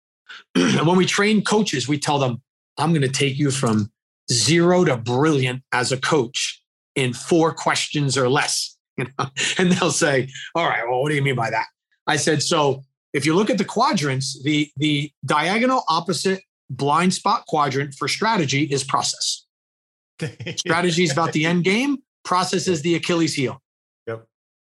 and 0.56 0.86
when 0.86 0.96
we 0.96 1.08
train 1.08 1.44
coaches, 1.44 1.88
we 1.88 1.98
tell 1.98 2.20
them, 2.20 2.44
I'm 2.78 2.92
going 2.92 3.02
to 3.02 3.10
take 3.10 3.40
you 3.40 3.50
from 3.50 3.92
zero 4.32 4.86
to 4.86 4.96
brilliant 4.96 5.64
as 5.72 5.92
a 5.92 5.98
coach 5.98 6.62
in 6.94 7.14
four 7.14 7.52
questions 7.52 8.16
or 8.16 8.30
less. 8.30 8.70
You 8.96 9.06
know? 9.18 9.26
And 9.58 9.72
they'll 9.72 9.90
say, 9.90 10.30
All 10.54 10.68
right, 10.68 10.84
well, 10.88 11.02
what 11.02 11.10
do 11.10 11.16
you 11.16 11.24
mean 11.24 11.34
by 11.34 11.50
that? 11.50 11.66
I 12.06 12.16
said, 12.16 12.44
So 12.44 12.84
if 13.14 13.26
you 13.26 13.36
look 13.36 13.50
at 13.50 13.58
the 13.58 13.66
quadrants, 13.66 14.42
the, 14.44 14.70
the 14.78 15.12
diagonal 15.26 15.84
opposite 15.88 16.42
blind 16.70 17.14
spot 17.14 17.46
quadrant 17.48 17.94
for 17.94 18.08
strategy 18.08 18.64
is 18.64 18.84
process. 18.84 19.46
strategy 20.58 21.04
is 21.04 21.12
about 21.12 21.34
the 21.34 21.46
end 21.46 21.64
game, 21.64 21.98
process 22.26 22.68
is 22.68 22.82
the 22.82 22.96
Achilles 22.96 23.34
heel. 23.34 23.62
Yep. 24.08 24.26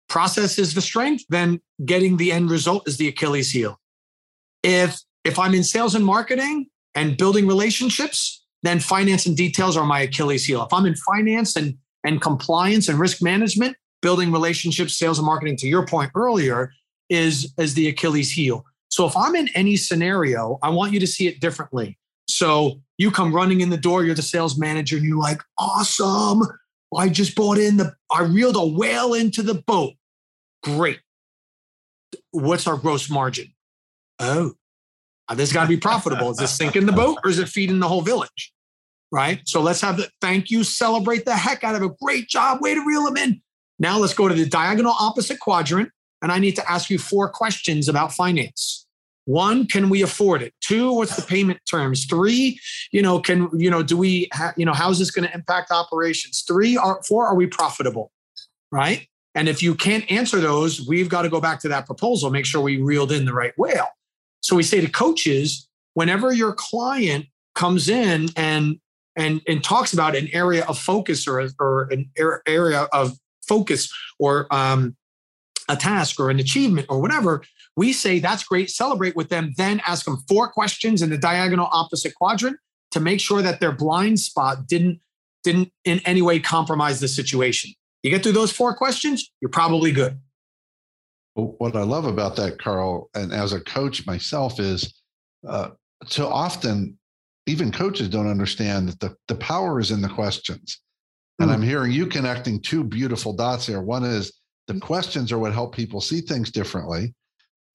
Process 0.09 0.59
is 0.59 0.73
the 0.73 0.81
strength, 0.81 1.25
then 1.29 1.59
getting 1.85 2.17
the 2.17 2.31
end 2.31 2.49
result 2.49 2.87
is 2.87 2.97
the 2.97 3.07
Achilles 3.07 3.51
heel. 3.51 3.79
If 4.63 4.99
if 5.23 5.39
I'm 5.39 5.53
in 5.53 5.63
sales 5.63 5.95
and 5.95 6.05
marketing 6.05 6.67
and 6.93 7.17
building 7.17 7.47
relationships, 7.47 8.45
then 8.61 8.79
finance 8.79 9.25
and 9.25 9.35
details 9.35 9.75
are 9.75 9.85
my 9.85 10.01
Achilles 10.01 10.45
heel. 10.45 10.63
If 10.63 10.71
I'm 10.71 10.85
in 10.85 10.95
finance 10.95 11.55
and, 11.55 11.75
and 12.03 12.21
compliance 12.21 12.87
and 12.87 12.99
risk 12.99 13.21
management, 13.21 13.75
building 14.01 14.31
relationships, 14.31 14.97
sales 14.97 15.17
and 15.17 15.25
marketing, 15.25 15.57
to 15.57 15.67
your 15.67 15.85
point 15.87 16.11
earlier, 16.15 16.71
is, 17.09 17.53
as 17.57 17.73
the 17.73 17.87
Achilles 17.87 18.31
heel. 18.31 18.65
So 18.89 19.05
if 19.05 19.15
I'm 19.17 19.35
in 19.35 19.49
any 19.55 19.75
scenario, 19.75 20.57
I 20.61 20.69
want 20.69 20.93
you 20.93 20.99
to 20.99 21.07
see 21.07 21.27
it 21.27 21.39
differently. 21.39 21.97
So 22.27 22.81
you 22.97 23.11
come 23.11 23.33
running 23.33 23.61
in 23.61 23.69
the 23.69 23.77
door, 23.77 24.03
you're 24.03 24.15
the 24.15 24.21
sales 24.21 24.57
manager, 24.57 24.97
and 24.97 25.05
you're 25.05 25.17
like, 25.17 25.41
awesome. 25.57 26.41
I 26.95 27.09
just 27.09 27.35
bought 27.35 27.57
in 27.57 27.77
the, 27.77 27.93
I 28.11 28.23
reeled 28.23 28.55
a 28.55 28.65
whale 28.65 29.13
into 29.13 29.43
the 29.43 29.55
boat. 29.55 29.93
Great. 30.63 30.99
What's 32.31 32.67
our 32.67 32.77
gross 32.77 33.09
margin? 33.09 33.53
Oh, 34.19 34.53
this 35.33 35.51
got 35.51 35.63
to 35.63 35.67
be 35.67 35.77
profitable. 35.77 36.31
Is 36.31 36.37
this 36.37 36.53
sinking 36.57 36.85
the 36.85 36.91
boat 36.91 37.17
or 37.23 37.29
is 37.29 37.39
it 37.39 37.49
feeding 37.49 37.79
the 37.79 37.87
whole 37.87 38.01
village? 38.01 38.53
Right. 39.11 39.41
So 39.45 39.61
let's 39.61 39.81
have 39.81 39.97
the 39.97 40.09
thank 40.19 40.49
you, 40.49 40.63
celebrate 40.63 41.25
the 41.25 41.35
heck 41.35 41.63
out 41.63 41.75
of 41.75 41.81
a 41.81 41.89
great 42.01 42.27
job. 42.27 42.61
Way 42.61 42.75
to 42.75 42.85
reel 42.85 43.03
them 43.03 43.17
in. 43.17 43.41
Now 43.77 43.97
let's 43.99 44.13
go 44.13 44.27
to 44.27 44.33
the 44.33 44.45
diagonal 44.45 44.95
opposite 44.99 45.39
quadrant. 45.39 45.89
And 46.26 46.32
I 46.32 46.39
need 46.39 46.55
to 46.55 46.71
ask 46.71 46.89
you 46.89 46.97
four 46.97 47.30
questions 47.30 47.88
about 47.88 48.11
finance. 48.11 48.88
One, 49.26 49.67
can 49.67 49.89
we 49.89 50.01
afford 50.01 50.41
it? 50.41 50.55
Two, 50.59 50.91
what's 50.91 51.15
the 51.15 51.21
payment 51.21 51.59
terms? 51.69 52.05
Three, 52.05 52.59
you 52.91 53.03
know, 53.03 53.19
can, 53.19 53.47
you 53.53 53.69
know, 53.69 53.84
do 53.84 53.95
we, 53.95 54.28
ha- 54.34 54.51
you 54.57 54.65
know, 54.65 54.73
how's 54.73 54.97
this 54.97 55.11
going 55.11 55.28
to 55.28 55.34
impact 55.36 55.69
operations? 55.69 56.43
Three, 56.47 56.78
are, 56.78 56.99
four, 57.03 57.28
are 57.28 57.36
we 57.36 57.45
profitable? 57.45 58.11
Right. 58.71 59.07
And 59.36 59.47
if 59.47 59.61
you 59.61 59.76
can't 59.76 60.11
answer 60.11 60.39
those, 60.39 60.88
we've 60.88 61.09
got 61.09 61.21
to 61.21 61.30
go 61.30 61.39
back 61.39 61.59
to 61.59 61.67
that 61.67 61.86
proposal, 61.86 62.32
make 62.32 62.47
sure 62.47 62.59
we 62.59 62.78
reeled 62.78 63.11
in 63.11 63.26
the 63.26 63.34
right 63.34 63.53
whale. 63.55 63.89
So 64.41 64.55
we 64.55 64.63
say 64.63 64.82
to 64.82 64.89
coaches, 64.89 65.69
whenever 65.93 66.34
your 66.34 66.53
client 66.53 67.28
comes 67.53 67.88
in 67.88 68.30
and 68.36 68.80
and 69.15 69.41
and 69.47 69.63
talks 69.63 69.93
about 69.93 70.15
an 70.15 70.28
area 70.34 70.65
of 70.65 70.80
focus 70.80 71.28
or, 71.28 71.47
or 71.59 71.88
an 71.91 72.09
area 72.47 72.88
of 72.91 73.15
focus 73.47 73.93
or 74.17 74.47
um, 74.49 74.95
a 75.70 75.76
task 75.76 76.20
or 76.20 76.30
an 76.30 76.39
achievement 76.39 76.88
or 76.89 77.01
whatever, 77.01 77.43
we 77.76 77.91
say 77.91 78.20
that's 78.20 78.43
great, 78.43 78.70
celebrate 78.70 79.16
with 79.16 79.30
them, 79.30 79.53
then 79.57 79.82
ask 79.86 80.05
them 80.05 80.24
four 80.28 80.49
questions 80.49 81.01
in 81.01 81.09
the 81.09 81.18
diagonal 81.18 81.68
opposite 81.72 82.16
quadrant 82.16 82.57
to 82.91 82.99
make 82.99 83.20
sure 83.20 83.41
that 83.41 83.59
their 83.59 83.72
blind 83.72 84.20
spot 84.20 84.68
didn't 84.68 84.99
didn't 85.43 85.72
in 85.84 85.99
any 86.05 86.22
way 86.24 86.39
compromise 86.39 86.99
the 86.99 87.07
situation. 87.07 87.72
You 88.01 88.09
get 88.09 88.24
through 88.24 88.32
those 88.32 88.51
four 88.51 88.76
questions, 88.76 89.32
you're 89.41 89.49
probably 89.49 89.91
good. 89.91 90.20
What 91.36 91.76
I 91.76 91.84
love 91.84 92.05
about 92.05 92.36
that, 92.38 92.57
Carl, 92.59 93.09
and 93.13 93.32
as 93.32 93.53
a 93.53 93.59
coach 93.59 94.07
myself, 94.07 94.59
is 94.59 95.01
uh, 95.47 95.72
so 96.05 96.28
often 96.28 96.97
even 97.45 97.72
coaches 97.72 98.09
don't 98.09 98.30
understand 98.30 98.89
that 98.89 98.99
the, 98.99 99.16
the 99.28 99.36
power 99.36 99.80
is 99.80 99.91
in 99.91 100.01
the 100.01 100.09
questions. 100.09 100.82
And 101.39 101.49
mm. 101.49 101.53
I'm 101.53 101.61
hearing 101.61 101.91
you 101.91 102.07
connecting 102.07 102.59
two 102.59 102.84
beautiful 102.84 103.34
dots 103.34 103.68
here. 103.68 103.82
One 103.82 104.03
is 104.03 104.34
the 104.68 104.74
mm. 104.74 104.82
questions 104.82 105.32
are 105.32 105.39
what 105.39 105.53
help 105.53 105.76
people 105.76 106.01
see 106.01 106.22
things 106.22 106.51
differently, 106.51 107.13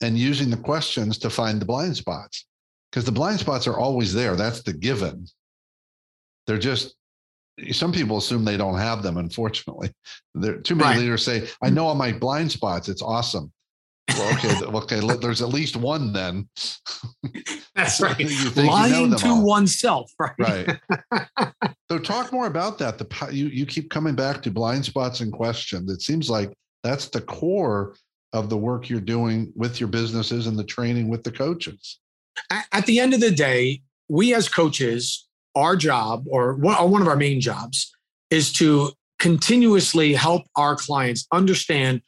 and 0.02 0.18
using 0.18 0.50
the 0.50 0.56
questions 0.56 1.18
to 1.18 1.30
find 1.30 1.60
the 1.60 1.66
blind 1.66 1.96
spots 1.96 2.46
because 2.90 3.04
the 3.04 3.12
blind 3.12 3.40
spots 3.40 3.66
are 3.66 3.78
always 3.78 4.12
there. 4.12 4.36
That's 4.36 4.62
the 4.62 4.72
given. 4.72 5.26
They're 6.46 6.58
just 6.58 6.94
some 7.72 7.92
people 7.92 8.16
assume 8.16 8.44
they 8.44 8.56
don't 8.56 8.78
have 8.78 9.02
them. 9.02 9.16
Unfortunately, 9.18 9.92
there 10.34 10.58
too 10.58 10.74
many 10.74 10.90
right. 10.90 10.98
leaders 10.98 11.24
say, 11.24 11.48
"I 11.62 11.70
mm. 11.70 11.74
know 11.74 11.86
all 11.86 11.94
my 11.94 12.12
blind 12.12 12.50
spots. 12.52 12.88
It's 12.88 13.02
awesome." 13.02 13.52
Well, 14.08 14.34
okay, 14.34 14.98
okay. 14.98 15.16
There's 15.18 15.42
at 15.42 15.50
least 15.50 15.76
one 15.76 16.12
then. 16.12 16.48
That's 17.74 18.00
right. 18.00 18.56
Lying 18.56 19.14
to 19.14 19.28
all. 19.28 19.44
oneself, 19.44 20.12
right? 20.18 20.34
Right. 20.38 21.52
so, 21.90 21.98
talk 21.98 22.32
more 22.32 22.46
about 22.46 22.78
that. 22.78 22.98
The 22.98 23.28
you 23.32 23.46
you 23.46 23.66
keep 23.66 23.90
coming 23.90 24.14
back 24.14 24.42
to 24.42 24.50
blind 24.50 24.84
spots 24.84 25.20
and 25.20 25.32
questions. 25.32 25.90
It 25.90 26.02
seems 26.02 26.28
like 26.28 26.52
that's 26.82 27.08
the 27.08 27.20
core 27.20 27.94
of 28.32 28.48
the 28.48 28.56
work 28.56 28.88
you're 28.88 29.00
doing 29.00 29.52
with 29.56 29.80
your 29.80 29.88
businesses 29.88 30.46
and 30.46 30.58
the 30.58 30.64
training 30.64 31.08
with 31.08 31.24
the 31.24 31.32
coaches. 31.32 31.98
At 32.72 32.86
the 32.86 33.00
end 33.00 33.12
of 33.12 33.20
the 33.20 33.30
day, 33.30 33.82
we 34.08 34.34
as 34.34 34.48
coaches, 34.48 35.26
our 35.54 35.76
job 35.76 36.24
or 36.28 36.54
one 36.54 37.02
of 37.02 37.08
our 37.08 37.16
main 37.16 37.40
jobs 37.40 37.92
is 38.30 38.52
to 38.54 38.92
continuously 39.18 40.14
help 40.14 40.44
our 40.56 40.76
clients 40.76 41.26
understand 41.32 42.02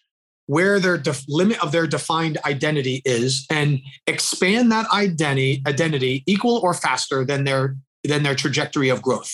where 0.47 0.81
their 0.81 0.99
def- 0.99 1.25
limit 1.29 1.63
of 1.63 1.73
their 1.73 1.87
defined 1.87 2.39
identity 2.45 3.03
is 3.05 3.47
and 3.51 3.81
expand 4.07 4.73
that 4.73 4.91
identity 4.93 5.63
identity 5.67 6.23
equal 6.27 6.59
or 6.63 6.75
faster 6.75 7.25
than 7.25 7.45
their 7.45 7.77
than 8.05 8.23
their 8.23 8.35
trajectory 8.35 8.89
of 8.89 9.03
growth. 9.03 9.33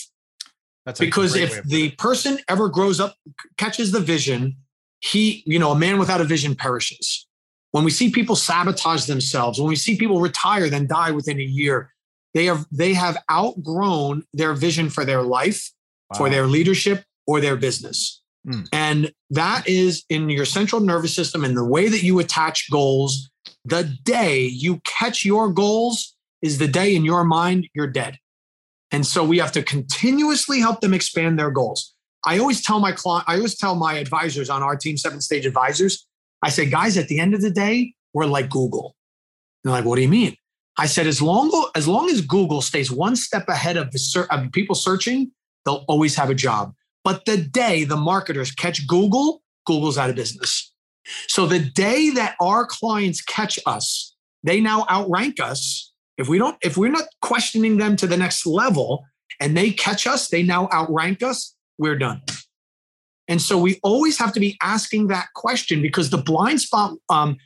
That's 0.85 1.01
because 1.01 1.35
if 1.37 1.63
the 1.65 1.91
person 1.93 2.39
ever 2.49 2.69
grows 2.69 3.01
up, 3.01 3.15
catches 3.57 3.93
the 3.93 4.01
vision, 4.01 4.57
he, 5.01 5.43
you 5.47 5.59
know, 5.59 5.71
a 5.71 5.79
man 5.79 5.99
without 5.99 6.21
a 6.21 6.25
vision 6.25 6.55
perishes. 6.55 7.27
When 7.73 7.85
we 7.85 7.91
see 7.91 8.11
people 8.11 8.37
sabotage 8.37 9.07
themselves, 9.07 9.59
when 9.59 9.69
we 9.69 9.77
see 9.77 9.97
people 9.97 10.21
retire, 10.21 10.69
then 10.69 10.87
die 10.87 11.11
within 11.11 11.39
a 11.39 11.45
year, 11.45 11.93
they 12.35 12.47
have 12.47 12.67
they 12.73 12.95
have 12.95 13.17
outgrown 13.31 14.25
their 14.33 14.55
vision 14.55 14.91
for 14.91 15.05
their 15.05 15.23
life, 15.23 15.71
wow. 16.11 16.19
for 16.19 16.31
their 16.31 16.47
leadership, 16.47 17.05
or 17.27 17.41
their 17.41 17.57
business. 17.57 18.23
Mm. 18.47 18.69
And 18.73 19.13
that 19.31 19.69
is 19.69 20.05
in 20.09 20.31
your 20.31 20.45
central 20.45 20.81
nervous 20.81 21.15
system 21.15 21.45
and 21.45 21.57
the 21.57 21.65
way 21.65 21.89
that 21.89 22.03
you 22.03 22.19
attach 22.19 22.71
goals. 22.71 23.31
The 23.65 23.85
day 24.05 24.47
you 24.47 24.81
catch 24.85 25.25
your 25.25 25.51
goals 25.51 26.17
is 26.41 26.59
the 26.59 26.69
day 26.69 26.95
in 26.95 27.05
your 27.05 27.25
mind 27.25 27.69
you're 27.75 27.87
dead. 27.87 28.19
And 28.91 29.07
so 29.07 29.25
we 29.25 29.39
have 29.39 29.53
to 29.53 29.63
continuously 29.63 30.61
help 30.61 30.81
them 30.81 30.95
expand 30.95 31.39
their 31.39 31.51
goals. 31.51 31.95
I 32.25 32.39
always 32.39 32.63
tell 32.63 32.81
my 32.81 32.93
client, 32.93 33.25
I 33.29 33.37
always 33.37 33.57
tell 33.57 33.75
my 33.75 33.95
advisors 33.95 34.51
on 34.51 34.63
our 34.63 34.77
team, 34.77 34.97
seven 34.97 35.21
stage 35.21 35.47
advisors, 35.47 36.07
I 36.43 36.51
say, 36.51 36.67
guys, 36.67 36.97
at 36.97 37.09
the 37.09 37.19
end 37.21 37.35
of 37.35 37.43
the 37.43 37.51
day, 37.51 37.95
we're 38.13 38.27
like 38.27 38.49
Google. 38.49 38.95
They're 39.63 39.73
like, 39.73 39.85
what 39.85 39.97
do 39.97 40.03
you 40.03 40.09
mean? 40.09 40.37
I 40.79 40.87
said, 40.87 41.07
as 41.07 41.21
long 41.21 41.51
as 41.75 41.89
long 41.89 42.09
as 42.09 42.21
Google 42.21 42.63
stays 42.63 42.91
one 42.91 43.17
step 43.17 43.49
ahead 43.49 43.77
of 43.77 43.91
the 43.91 43.99
ser- 43.99 44.29
of 44.31 44.53
people 44.53 44.77
searching, 44.77 45.33
they'll 45.65 45.85
always 45.89 46.15
have 46.15 46.31
a 46.31 46.35
job. 46.35 46.73
But 47.03 47.25
the 47.25 47.37
day 47.37 47.85
the 47.85 47.97
marketers 47.97 48.53
catch 48.53 48.87
Google, 48.87 49.43
Google's 49.67 49.99
out 49.99 50.11
of 50.11 50.17
business. 50.17 50.73
So 51.27 51.47
the 51.47 51.59
day 51.59 52.11
that 52.11 52.37
our 52.41 52.67
clients 52.67 53.21
catch 53.21 53.59
us, 53.67 54.15
they 54.45 54.61
now 54.61 54.87
outrank 54.91 55.41
us. 55.41 55.93
If 56.17 56.29
we 56.29 56.39
don't, 56.39 56.57
if 56.63 56.77
we're 56.77 56.93
not 56.93 57.07
questioning 57.23 57.79
them 57.79 57.97
to 57.97 58.07
the 58.07 58.17
next 58.17 58.47
level 58.47 59.05
and 59.41 59.57
they 59.57 59.71
catch 59.71 60.07
us, 60.07 60.29
they 60.29 60.43
now 60.43 60.69
outrank 60.73 61.23
us 61.23 61.57
we're 61.79 61.97
done. 61.97 62.23
And 63.29 63.43
so 63.43 63.59
we 63.59 63.79
always 63.83 64.19
have 64.19 64.33
to 64.33 64.41
be 64.41 64.57
asking 64.63 65.09
that 65.09 65.29
question 65.35 65.83
because 65.83 66.11
the 66.11 66.19
blind 66.19 66.61
spot, 66.61 66.95
um, 67.11 67.37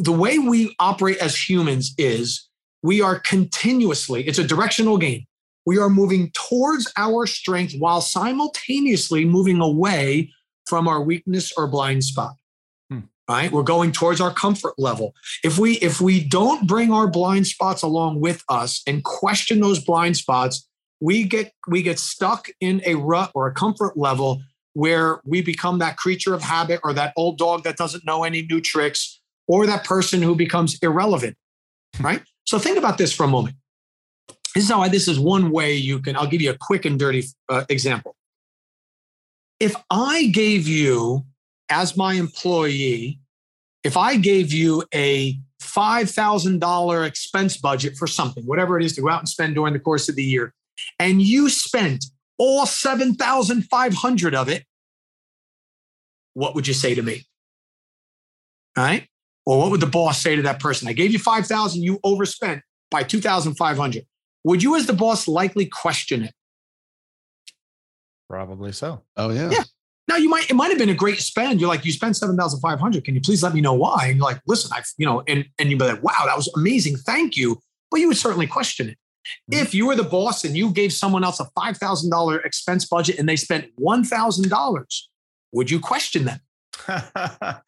the 0.00 0.12
way 0.12 0.38
we 0.38 0.74
operate 0.78 1.18
as 1.18 1.48
humans 1.48 1.94
is 1.98 2.48
we 2.82 3.02
are 3.02 3.18
continuously, 3.18 4.26
it's 4.26 4.38
a 4.38 4.46
directional 4.46 4.96
game. 4.96 5.26
We 5.66 5.78
are 5.78 5.90
moving 5.90 6.30
towards 6.30 6.90
our 6.96 7.26
strength 7.26 7.74
while 7.78 8.00
simultaneously 8.00 9.24
moving 9.24 9.60
away 9.60 10.32
from 10.64 10.88
our 10.88 11.02
weakness 11.02 11.52
or 11.56 11.66
blind 11.66 12.04
spot. 12.04 12.34
Hmm. 12.88 13.00
Right? 13.28 13.50
We're 13.50 13.64
going 13.64 13.92
towards 13.92 14.20
our 14.20 14.32
comfort 14.32 14.74
level. 14.78 15.14
If 15.42 15.58
we 15.58 15.74
if 15.74 16.00
we 16.00 16.22
don't 16.22 16.68
bring 16.68 16.92
our 16.92 17.08
blind 17.08 17.48
spots 17.48 17.82
along 17.82 18.20
with 18.20 18.44
us 18.48 18.82
and 18.86 19.02
question 19.02 19.60
those 19.60 19.84
blind 19.84 20.16
spots, 20.16 20.68
we 21.00 21.24
get 21.24 21.52
we 21.68 21.82
get 21.82 21.98
stuck 21.98 22.48
in 22.60 22.82
a 22.86 22.94
rut 22.94 23.30
or 23.34 23.46
a 23.46 23.52
comfort 23.52 23.96
level 23.96 24.42
where 24.72 25.20
we 25.24 25.42
become 25.42 25.78
that 25.78 25.96
creature 25.96 26.34
of 26.34 26.42
habit 26.42 26.80
or 26.84 26.92
that 26.92 27.12
old 27.16 27.38
dog 27.38 27.64
that 27.64 27.76
doesn't 27.76 28.04
know 28.04 28.24
any 28.24 28.42
new 28.42 28.60
tricks 28.60 29.20
or 29.48 29.66
that 29.66 29.84
person 29.84 30.22
who 30.22 30.34
becomes 30.34 30.78
irrelevant 30.82 31.36
right? 32.00 32.22
So 32.44 32.58
think 32.58 32.78
about 32.78 32.98
this 32.98 33.12
for 33.12 33.24
a 33.24 33.28
moment. 33.28 33.56
This 34.54 34.64
is 34.64 34.70
how 34.70 34.86
this 34.88 35.08
is 35.08 35.18
one 35.18 35.50
way 35.50 35.74
you 35.74 35.98
can 35.98 36.16
i'll 36.16 36.26
give 36.26 36.40
you 36.40 36.50
a 36.50 36.56
quick 36.58 36.84
and 36.84 36.98
dirty 36.98 37.24
uh, 37.48 37.64
example. 37.68 38.16
If 39.60 39.74
i 39.90 40.26
gave 40.26 40.66
you 40.66 41.24
as 41.68 41.96
my 41.96 42.14
employee 42.14 43.20
if 43.84 43.96
i 43.96 44.16
gave 44.16 44.52
you 44.52 44.82
a 44.94 45.38
$5000 45.60 47.06
expense 47.06 47.56
budget 47.56 47.96
for 47.96 48.06
something 48.06 48.44
whatever 48.44 48.78
it 48.78 48.84
is 48.84 48.94
to 48.94 49.02
go 49.02 49.10
out 49.10 49.18
and 49.18 49.28
spend 49.28 49.54
during 49.54 49.72
the 49.72 49.80
course 49.80 50.08
of 50.08 50.16
the 50.16 50.24
year 50.24 50.54
and 50.98 51.22
you 51.22 51.48
spent 51.48 52.04
all 52.38 52.66
7,500 52.66 54.34
of 54.34 54.48
it, 54.48 54.64
what 56.34 56.54
would 56.54 56.68
you 56.68 56.74
say 56.74 56.94
to 56.94 57.02
me? 57.02 57.24
All 58.76 58.84
right. 58.84 59.08
Or 59.46 59.58
what 59.58 59.70
would 59.70 59.80
the 59.80 59.86
boss 59.86 60.20
say 60.20 60.36
to 60.36 60.42
that 60.42 60.60
person? 60.60 60.88
I 60.88 60.92
gave 60.92 61.12
you 61.12 61.18
5,000, 61.18 61.82
you 61.82 61.98
overspent 62.04 62.62
by 62.90 63.02
2,500. 63.02 64.04
Would 64.44 64.62
you, 64.62 64.76
as 64.76 64.86
the 64.86 64.92
boss, 64.92 65.26
likely 65.26 65.66
question 65.66 66.24
it? 66.24 66.34
Probably 68.28 68.72
so. 68.72 69.02
Oh, 69.16 69.30
yeah. 69.30 69.50
Yeah. 69.50 69.62
Now 70.08 70.16
you 70.16 70.28
might 70.28 70.48
it 70.48 70.54
might 70.54 70.68
have 70.68 70.78
been 70.78 70.88
a 70.88 70.94
great 70.94 71.18
spend. 71.18 71.60
You're 71.60 71.68
like, 71.68 71.84
you 71.84 71.92
spent 71.92 72.16
seven 72.16 72.36
thousand 72.36 72.60
five 72.60 72.78
hundred. 72.78 73.04
Can 73.04 73.14
you 73.14 73.20
please 73.20 73.42
let 73.42 73.54
me 73.54 73.60
know 73.60 73.74
why? 73.74 74.06
And 74.06 74.18
you're 74.18 74.24
like, 74.24 74.40
listen, 74.46 74.70
I've 74.72 74.86
you 74.98 75.06
know, 75.06 75.22
and 75.26 75.44
and 75.58 75.68
you'd 75.68 75.78
be 75.78 75.84
like, 75.84 76.02
wow, 76.02 76.22
that 76.26 76.36
was 76.36 76.48
amazing. 76.56 76.96
Thank 76.96 77.36
you. 77.36 77.60
But 77.90 78.00
you 78.00 78.08
would 78.08 78.16
certainly 78.16 78.46
question 78.46 78.88
it. 78.88 78.98
Mm-hmm. 79.50 79.62
If 79.62 79.74
you 79.74 79.86
were 79.86 79.96
the 79.96 80.04
boss 80.04 80.44
and 80.44 80.56
you 80.56 80.70
gave 80.70 80.92
someone 80.92 81.24
else 81.24 81.40
a 81.40 81.46
$5,000 81.58 82.44
expense 82.44 82.86
budget 82.86 83.18
and 83.18 83.28
they 83.28 83.36
spent 83.36 83.66
$1,000, 83.80 85.02
would 85.52 85.70
you 85.70 85.80
question 85.80 86.24
them? 86.24 86.40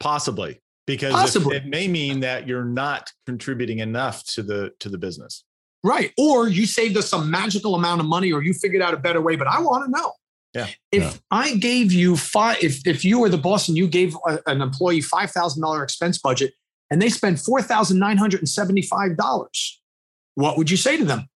Possibly, 0.00 0.60
because 0.86 1.12
Possibly. 1.12 1.56
it 1.56 1.66
may 1.66 1.88
mean 1.88 2.20
that 2.20 2.46
you're 2.46 2.64
not 2.64 3.10
contributing 3.26 3.80
enough 3.80 4.24
to 4.24 4.42
the 4.42 4.72
to 4.80 4.88
the 4.88 4.98
business. 4.98 5.44
Right. 5.84 6.12
Or 6.16 6.48
you 6.48 6.64
saved 6.66 6.96
us 6.96 7.08
some 7.08 7.30
magical 7.30 7.74
amount 7.74 8.00
of 8.00 8.06
money 8.06 8.32
or 8.32 8.42
you 8.42 8.54
figured 8.54 8.82
out 8.82 8.94
a 8.94 8.96
better 8.96 9.20
way, 9.20 9.36
but 9.36 9.48
I 9.48 9.60
want 9.60 9.84
to 9.84 9.90
know. 9.90 10.12
Yeah. 10.54 10.68
If 10.92 11.02
yeah. 11.02 11.12
I 11.30 11.56
gave 11.56 11.92
you 11.92 12.16
five, 12.16 12.62
if, 12.62 12.86
if 12.86 13.04
you 13.04 13.18
were 13.18 13.28
the 13.28 13.36
boss 13.38 13.66
and 13.68 13.76
you 13.76 13.88
gave 13.88 14.16
a, 14.26 14.38
an 14.46 14.62
employee 14.62 15.00
$5,000 15.00 15.82
expense 15.82 16.18
budget 16.18 16.54
and 16.90 17.02
they 17.02 17.08
spend 17.08 17.38
$4,975, 17.38 19.76
what 20.34 20.56
would 20.58 20.70
you 20.70 20.76
say 20.76 20.96
to 20.96 21.04
them? 21.04 21.28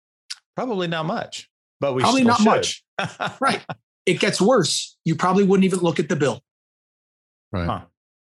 Probably 0.55 0.87
not 0.87 1.05
much, 1.05 1.49
but 1.79 1.93
we 1.93 2.01
probably 2.01 2.23
not 2.23 2.37
should. 2.37 2.45
much. 2.45 2.83
right. 3.39 3.63
It 4.07 4.21
gets 4.21 4.39
worse. 4.39 4.95
You 5.03 5.17
probably 5.17 5.43
wouldn't 5.43 5.65
even 5.65 5.79
look 5.79 5.99
at 5.99 6.07
the 6.07 6.15
bill. 6.15 6.41
Right. 7.51 7.65
Huh. 7.65 7.81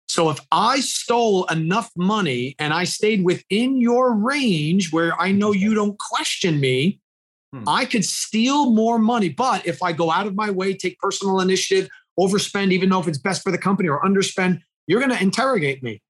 So 0.08 0.30
if 0.30 0.40
I 0.50 0.80
stole 0.80 1.44
enough 1.48 1.92
money 1.98 2.56
and 2.58 2.74
I 2.74 2.86
stayed 2.86 3.26
within 3.26 3.82
your 3.82 4.14
range 4.14 4.94
where 4.94 5.20
I 5.22 5.34
know 5.34 5.52
you 5.52 5.74
don't 5.74 6.00
question 6.00 6.62
me, 6.62 7.02
hmm. 7.54 7.68
I 7.68 7.84
could 7.84 8.06
steal 8.06 8.72
more 8.72 8.98
money. 8.98 9.28
But 9.28 9.68
if 9.68 9.84
I 9.84 9.92
go 9.92 10.10
out 10.10 10.26
of 10.26 10.36
my 10.36 10.50
way, 10.50 10.74
take 10.74 10.98
personal 11.00 11.42
initiative, 11.42 11.90
overspend, 12.18 12.72
even 12.72 12.88
though 12.88 13.02
if 13.02 13.08
it's 13.10 13.18
best 13.18 13.44
for 13.44 13.52
the 13.52 13.58
company 13.58 13.90
or 13.90 14.02
underspend, 14.02 14.62
you're 14.88 15.02
going 15.02 15.12
to 15.12 15.22
interrogate 15.22 15.84
me. 15.84 16.02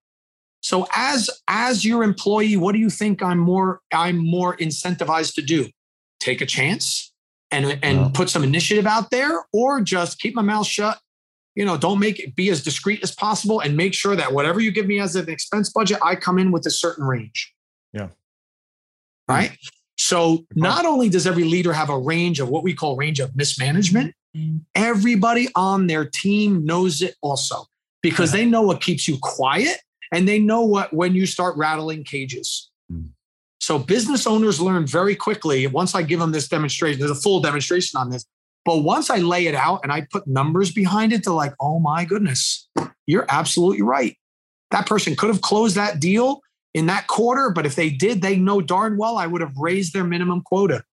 So 0.68 0.86
as 0.94 1.30
as 1.48 1.86
your 1.86 2.04
employee, 2.04 2.58
what 2.58 2.74
do 2.74 2.80
you 2.80 2.90
think 2.90 3.24
I'm 3.24 3.40
more 3.40 3.80
I'm 3.94 4.18
more 4.18 4.58
incentivized 4.58 5.36
to 5.36 5.42
do? 5.42 5.70
Take 6.20 6.42
a 6.42 6.46
chance 6.46 7.14
and 7.52 7.80
and 7.82 8.14
put 8.14 8.30
some 8.30 8.44
initiative 8.44 8.86
out 8.86 9.10
there, 9.10 9.46
or 9.54 9.80
just 9.80 10.20
keep 10.20 10.36
my 10.36 10.42
mouth 10.42 10.68
shut 10.68 11.00
you 11.58 11.66
know, 11.66 11.76
don't 11.76 11.98
make 11.98 12.20
it 12.20 12.36
be 12.36 12.52
as 12.52 12.64
discreet 12.64 13.02
as 13.02 13.12
possible 13.12 13.62
and 13.62 13.76
make 13.76 13.96
sure 13.96 14.16
that 14.16 14.32
whatever 14.32 14.60
you 14.60 14.72
give 14.72 14.86
me 14.86 15.00
as 15.00 15.16
an 15.16 15.28
expense 15.28 15.72
budget, 15.72 15.98
I 16.04 16.16
come 16.16 16.38
in 16.38 16.52
with 16.52 16.68
a 16.68 16.70
certain 16.70 17.04
range. 17.04 17.52
Yeah. 17.94 18.10
Right. 19.28 19.50
Hmm. 19.50 19.56
So 19.98 20.46
not 20.54 20.86
only 20.86 21.10
does 21.10 21.26
every 21.26 21.46
leader 21.46 21.74
have 21.74 21.90
a 21.90 21.98
range 21.98 22.40
of 22.40 22.50
what 22.50 22.62
we 22.62 22.76
call 22.76 22.96
range 22.96 23.20
of 23.20 23.36
mismanagement, 23.36 24.14
mm. 24.36 24.62
everybody 24.76 25.48
on 25.56 25.88
their 25.88 26.06
team 26.06 26.64
knows 26.64 27.02
it 27.02 27.16
also 27.24 27.66
because 28.04 28.32
they 28.32 28.46
know 28.46 28.62
what 28.62 28.80
keeps 28.80 29.08
you 29.08 29.18
quiet 29.20 29.80
and 30.12 30.28
they 30.28 30.40
know 30.40 30.62
what 30.62 30.94
when 30.94 31.16
you 31.16 31.26
start 31.26 31.56
rattling 31.58 32.04
cages. 32.04 32.70
Mm. 32.92 33.10
So 33.60 33.80
business 33.80 34.26
owners 34.28 34.62
learn 34.62 34.86
very 34.86 35.16
quickly. 35.16 35.68
Once 35.68 35.96
I 35.96 36.02
give 36.02 36.20
them 36.20 36.32
this 36.32 36.48
demonstration, 36.48 37.00
there's 37.00 37.12
a 37.12 37.16
full 37.16 37.42
demonstration 37.42 38.00
on 38.00 38.10
this. 38.10 38.26
But 38.66 38.80
once 38.80 39.10
I 39.10 39.18
lay 39.18 39.48
it 39.48 39.56
out 39.56 39.82
and 39.84 39.92
I 39.92 40.08
put 40.12 40.28
numbers 40.28 40.72
behind 40.72 41.14
it, 41.14 41.24
they're 41.24 41.34
like, 41.34 41.54
oh 41.60 41.80
my 41.80 42.06
goodness, 42.06 42.68
you're 43.06 43.26
absolutely 43.30 43.82
right. 43.82 44.18
That 44.72 44.86
person 44.86 45.16
could 45.16 45.30
have 45.30 45.42
closed 45.42 45.76
that 45.76 46.00
deal 46.00 46.42
in 46.74 46.86
that 46.88 47.08
quarter, 47.08 47.50
but 47.50 47.66
if 47.66 47.76
they 47.76 47.90
did, 47.90 48.22
they 48.22 48.36
know 48.36 48.62
darn 48.62 48.98
well 48.98 49.18
I 49.18 49.26
would 49.26 49.42
have 49.42 49.56
raised 49.58 49.94
their 49.94 50.04
minimum 50.04 50.42
quota. 50.42 50.84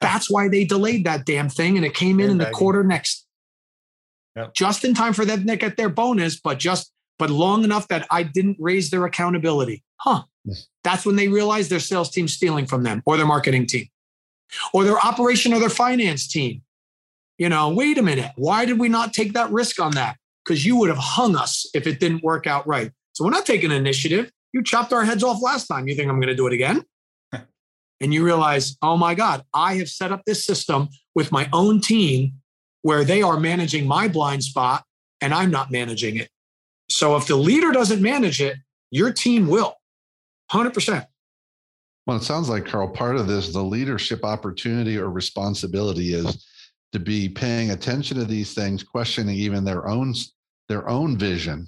That's 0.00 0.30
why 0.30 0.48
they 0.48 0.64
delayed 0.64 1.04
that 1.04 1.26
damn 1.26 1.48
thing 1.48 1.76
and 1.76 1.84
it 1.84 1.94
came 1.94 2.20
in 2.20 2.30
in 2.30 2.38
the 2.38 2.50
quarter 2.50 2.84
next. 2.84 3.26
Yep. 4.36 4.54
Just 4.54 4.84
in 4.84 4.94
time 4.94 5.12
for 5.12 5.24
them 5.24 5.44
to 5.46 5.56
get 5.56 5.76
their 5.76 5.88
bonus, 5.88 6.38
but 6.40 6.58
just 6.58 6.92
but 7.18 7.30
long 7.30 7.64
enough 7.64 7.88
that 7.88 8.06
I 8.10 8.22
didn't 8.22 8.56
raise 8.60 8.90
their 8.90 9.04
accountability. 9.04 9.82
Huh. 9.96 10.22
That's 10.84 11.04
when 11.04 11.16
they 11.16 11.28
realize 11.28 11.68
their 11.68 11.80
sales 11.80 12.10
team's 12.10 12.32
stealing 12.32 12.66
from 12.66 12.82
them 12.82 13.02
or 13.04 13.16
their 13.16 13.26
marketing 13.26 13.66
team 13.66 13.88
or 14.72 14.84
their 14.84 14.98
operation 14.98 15.52
or 15.52 15.60
their 15.60 15.68
finance 15.68 16.28
team. 16.28 16.62
You 17.36 17.48
know, 17.48 17.68
wait 17.68 17.98
a 17.98 18.02
minute. 18.02 18.32
Why 18.36 18.64
did 18.64 18.78
we 18.78 18.88
not 18.88 19.12
take 19.12 19.34
that 19.34 19.50
risk 19.50 19.80
on 19.80 19.92
that? 19.92 20.16
Because 20.44 20.64
you 20.64 20.76
would 20.76 20.88
have 20.88 20.98
hung 20.98 21.36
us 21.36 21.66
if 21.74 21.86
it 21.86 22.00
didn't 22.00 22.22
work 22.22 22.46
out 22.46 22.66
right. 22.66 22.90
So 23.12 23.24
we're 23.24 23.30
not 23.30 23.46
taking 23.46 23.70
initiative. 23.70 24.30
You 24.52 24.62
chopped 24.62 24.92
our 24.92 25.04
heads 25.04 25.22
off 25.22 25.42
last 25.42 25.66
time. 25.66 25.88
You 25.88 25.94
think 25.94 26.08
I'm 26.08 26.16
going 26.16 26.28
to 26.28 26.34
do 26.34 26.46
it 26.46 26.52
again? 26.52 26.82
and 27.32 28.14
you 28.14 28.24
realize, 28.24 28.76
oh 28.82 28.96
my 28.96 29.14
God, 29.14 29.44
I 29.52 29.74
have 29.76 29.88
set 29.88 30.10
up 30.10 30.22
this 30.24 30.44
system 30.44 30.88
with 31.14 31.30
my 31.30 31.48
own 31.52 31.80
team 31.80 32.34
where 32.82 33.04
they 33.04 33.22
are 33.22 33.38
managing 33.38 33.86
my 33.86 34.08
blind 34.08 34.42
spot 34.42 34.84
and 35.20 35.34
I'm 35.34 35.50
not 35.50 35.70
managing 35.70 36.16
it. 36.16 36.30
So 36.90 37.16
if 37.16 37.26
the 37.26 37.36
leader 37.36 37.72
doesn't 37.72 38.00
manage 38.00 38.40
it, 38.40 38.56
your 38.90 39.12
team 39.12 39.46
will 39.46 39.74
100%. 40.52 41.06
Well, 42.06 42.16
it 42.16 42.22
sounds 42.22 42.48
like 42.48 42.64
Carl. 42.64 42.88
Part 42.88 43.16
of 43.16 43.26
this, 43.26 43.52
the 43.52 43.62
leadership 43.62 44.24
opportunity 44.24 44.96
or 44.96 45.10
responsibility 45.10 46.14
is 46.14 46.46
to 46.92 46.98
be 46.98 47.28
paying 47.28 47.70
attention 47.70 48.16
to 48.16 48.24
these 48.24 48.54
things, 48.54 48.82
questioning 48.82 49.36
even 49.36 49.64
their 49.64 49.86
own 49.86 50.14
their 50.68 50.88
own 50.88 51.18
vision 51.18 51.66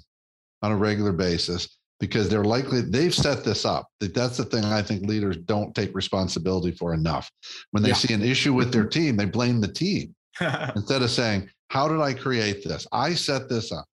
on 0.63 0.71
a 0.71 0.75
regular 0.75 1.11
basis, 1.11 1.77
because 1.99 2.27
they're 2.27 2.43
likely 2.43 2.81
they've 2.81 3.13
set 3.13 3.43
this 3.43 3.65
up. 3.65 3.87
That's 3.99 4.37
the 4.37 4.45
thing 4.45 4.65
I 4.65 4.81
think 4.81 5.05
leaders 5.05 5.37
don't 5.37 5.75
take 5.75 5.93
responsibility 5.93 6.71
for 6.71 6.95
enough. 6.95 7.29
When 7.69 7.83
they 7.83 7.89
Yeah. 7.89 7.95
see 7.95 8.13
an 8.13 8.23
issue 8.23 8.53
with 8.53 8.71
their 8.71 8.85
mm-hmm. 8.85 8.99
team, 8.99 9.17
they 9.17 9.25
blame 9.25 9.61
the 9.61 9.71
team 9.71 10.15
instead 10.75 11.03
of 11.03 11.11
saying, 11.11 11.51
How 11.69 11.87
did 11.87 12.01
I 12.01 12.15
create 12.15 12.63
this? 12.63 12.87
I 12.91 13.13
set 13.13 13.47
this 13.47 13.71
up. 13.71 13.85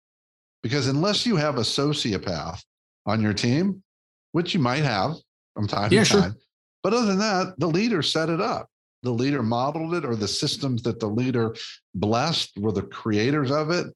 Because 0.64 0.88
unless 0.88 1.26
you 1.26 1.36
have 1.36 1.58
a 1.58 1.62
sociopath 1.62 2.62
on 3.06 3.22
your 3.22 3.34
team, 3.34 3.84
which 4.32 4.54
you 4.54 4.60
might 4.60 4.84
have 4.84 5.16
from 5.54 5.68
time 5.68 5.92
Yeah, 5.92 6.02
to 6.02 6.06
sure. 6.06 6.22
time, 6.22 6.36
but 6.84 6.94
other 6.94 7.06
than 7.06 7.20
that, 7.20 7.60
the 7.60 7.68
leader 7.68 8.02
set 8.02 8.30
it 8.30 8.42
up. 8.42 8.68
The 9.04 9.12
leader 9.12 9.44
modeled 9.44 9.94
it, 9.94 10.04
or 10.04 10.16
the 10.16 10.28
systems 10.28 10.82
that 10.84 11.00
the 11.00 11.08
leader 11.08 11.56
blessed 11.94 12.58
were 12.58 12.72
the 12.72 12.82
creators 12.82 13.52
of 13.52 13.70
it. 13.70 13.88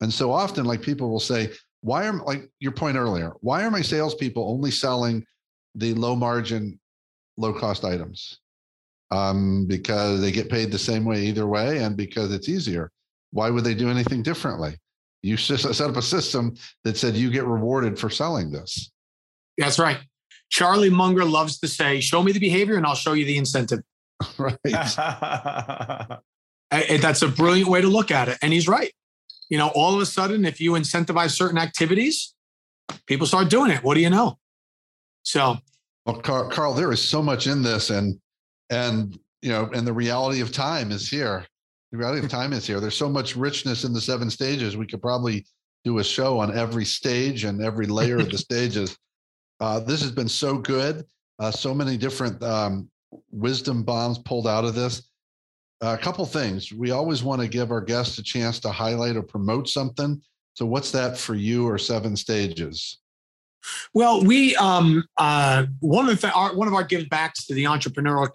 And 0.00 0.12
so 0.12 0.30
often, 0.30 0.66
like 0.66 0.82
people 0.82 1.10
will 1.10 1.20
say, 1.20 1.50
why 1.80 2.06
are 2.06 2.22
like 2.24 2.50
your 2.60 2.72
point 2.72 2.96
earlier, 2.96 3.32
why 3.40 3.64
are 3.64 3.70
my 3.70 3.82
salespeople 3.82 4.48
only 4.48 4.70
selling 4.70 5.24
the 5.74 5.94
low 5.94 6.14
margin, 6.14 6.78
low 7.36 7.52
cost 7.52 7.84
items? 7.84 8.38
Um, 9.10 9.66
because 9.66 10.20
they 10.20 10.32
get 10.32 10.50
paid 10.50 10.70
the 10.70 10.78
same 10.78 11.04
way 11.04 11.24
either 11.24 11.46
way, 11.46 11.82
and 11.82 11.96
because 11.96 12.32
it's 12.32 12.48
easier. 12.48 12.90
Why 13.30 13.50
would 13.50 13.64
they 13.64 13.74
do 13.74 13.90
anything 13.90 14.22
differently? 14.22 14.76
You 15.24 15.36
set 15.36 15.80
up 15.80 15.96
a 15.96 16.02
system 16.02 16.54
that 16.84 16.96
said 16.96 17.16
you 17.16 17.30
get 17.30 17.44
rewarded 17.44 17.98
for 17.98 18.10
selling 18.10 18.52
this. 18.52 18.90
That's 19.56 19.78
right. 19.78 19.98
Charlie 20.50 20.90
Munger 20.90 21.24
loves 21.24 21.58
to 21.60 21.68
say, 21.68 22.00
show 22.00 22.22
me 22.22 22.32
the 22.32 22.38
behavior 22.38 22.76
and 22.76 22.84
I'll 22.86 22.94
show 22.94 23.14
you 23.14 23.24
the 23.24 23.38
incentive. 23.38 23.80
right. 24.38 24.58
And- 26.70 26.84
and 26.90 27.02
that's 27.02 27.22
a 27.22 27.28
brilliant 27.28 27.68
way 27.68 27.80
to 27.80 27.86
look 27.86 28.10
at 28.10 28.28
it. 28.28 28.36
And 28.42 28.52
he's 28.52 28.66
right. 28.66 28.92
You 29.48 29.58
know, 29.58 29.68
all 29.76 29.94
of 29.94 30.00
a 30.00 30.06
sudden, 30.06 30.44
if 30.44 30.60
you 30.60 30.72
incentivize 30.72 31.30
certain 31.30 31.56
activities, 31.58 32.34
people 33.06 33.28
start 33.28 33.48
doing 33.48 33.70
it. 33.70 33.84
What 33.84 33.94
do 33.94 34.00
you 34.00 34.10
know? 34.10 34.38
So, 35.22 35.58
Well, 36.04 36.16
Carl, 36.16 36.50
Carl, 36.50 36.74
there 36.74 36.90
is 36.90 37.00
so 37.00 37.22
much 37.22 37.46
in 37.46 37.62
this, 37.62 37.90
and 37.90 38.18
and 38.70 39.16
you 39.40 39.50
know, 39.50 39.70
and 39.72 39.86
the 39.86 39.92
reality 39.92 40.40
of 40.40 40.50
time 40.50 40.90
is 40.90 41.08
here. 41.08 41.46
The 41.94 41.98
reality 41.98 42.24
of 42.24 42.28
time 42.28 42.52
is 42.52 42.66
here. 42.66 42.80
There's 42.80 42.96
so 42.96 43.08
much 43.08 43.36
richness 43.36 43.84
in 43.84 43.92
the 43.92 44.00
seven 44.00 44.28
stages. 44.28 44.76
We 44.76 44.84
could 44.84 45.00
probably 45.00 45.46
do 45.84 45.98
a 45.98 46.04
show 46.04 46.40
on 46.40 46.58
every 46.58 46.84
stage 46.84 47.44
and 47.44 47.62
every 47.62 47.86
layer 47.86 48.16
of 48.16 48.32
the 48.32 48.38
stages. 48.48 48.98
Uh, 49.60 49.78
this 49.78 50.02
has 50.02 50.10
been 50.10 50.28
so 50.28 50.58
good. 50.58 51.06
Uh, 51.38 51.52
so 51.52 51.72
many 51.72 51.96
different 51.96 52.42
um, 52.42 52.90
wisdom 53.30 53.84
bombs 53.84 54.18
pulled 54.18 54.48
out 54.48 54.64
of 54.64 54.74
this. 54.74 55.08
a 55.82 55.96
couple 55.96 56.26
things. 56.26 56.72
We 56.72 56.90
always 56.90 57.22
want 57.22 57.40
to 57.42 57.46
give 57.46 57.70
our 57.70 57.80
guests 57.80 58.18
a 58.18 58.24
chance 58.24 58.58
to 58.60 58.72
highlight 58.72 59.14
or 59.14 59.22
promote 59.22 59.68
something. 59.68 60.20
So, 60.54 60.66
what's 60.66 60.90
that 60.90 61.16
for 61.16 61.36
you 61.36 61.64
or 61.64 61.78
seven 61.78 62.16
stages? 62.16 62.98
well, 63.92 64.22
we, 64.22 64.56
um, 64.56 65.04
uh, 65.18 65.66
one 65.80 66.08
of 66.08 66.20
the, 66.20 66.32
our, 66.32 66.54
one 66.54 66.68
of 66.68 66.74
our 66.74 66.84
give 66.84 67.08
backs 67.08 67.46
to 67.46 67.54
the 67.54 67.64
entrepreneurial, 67.64 68.26
uh, 68.26 68.30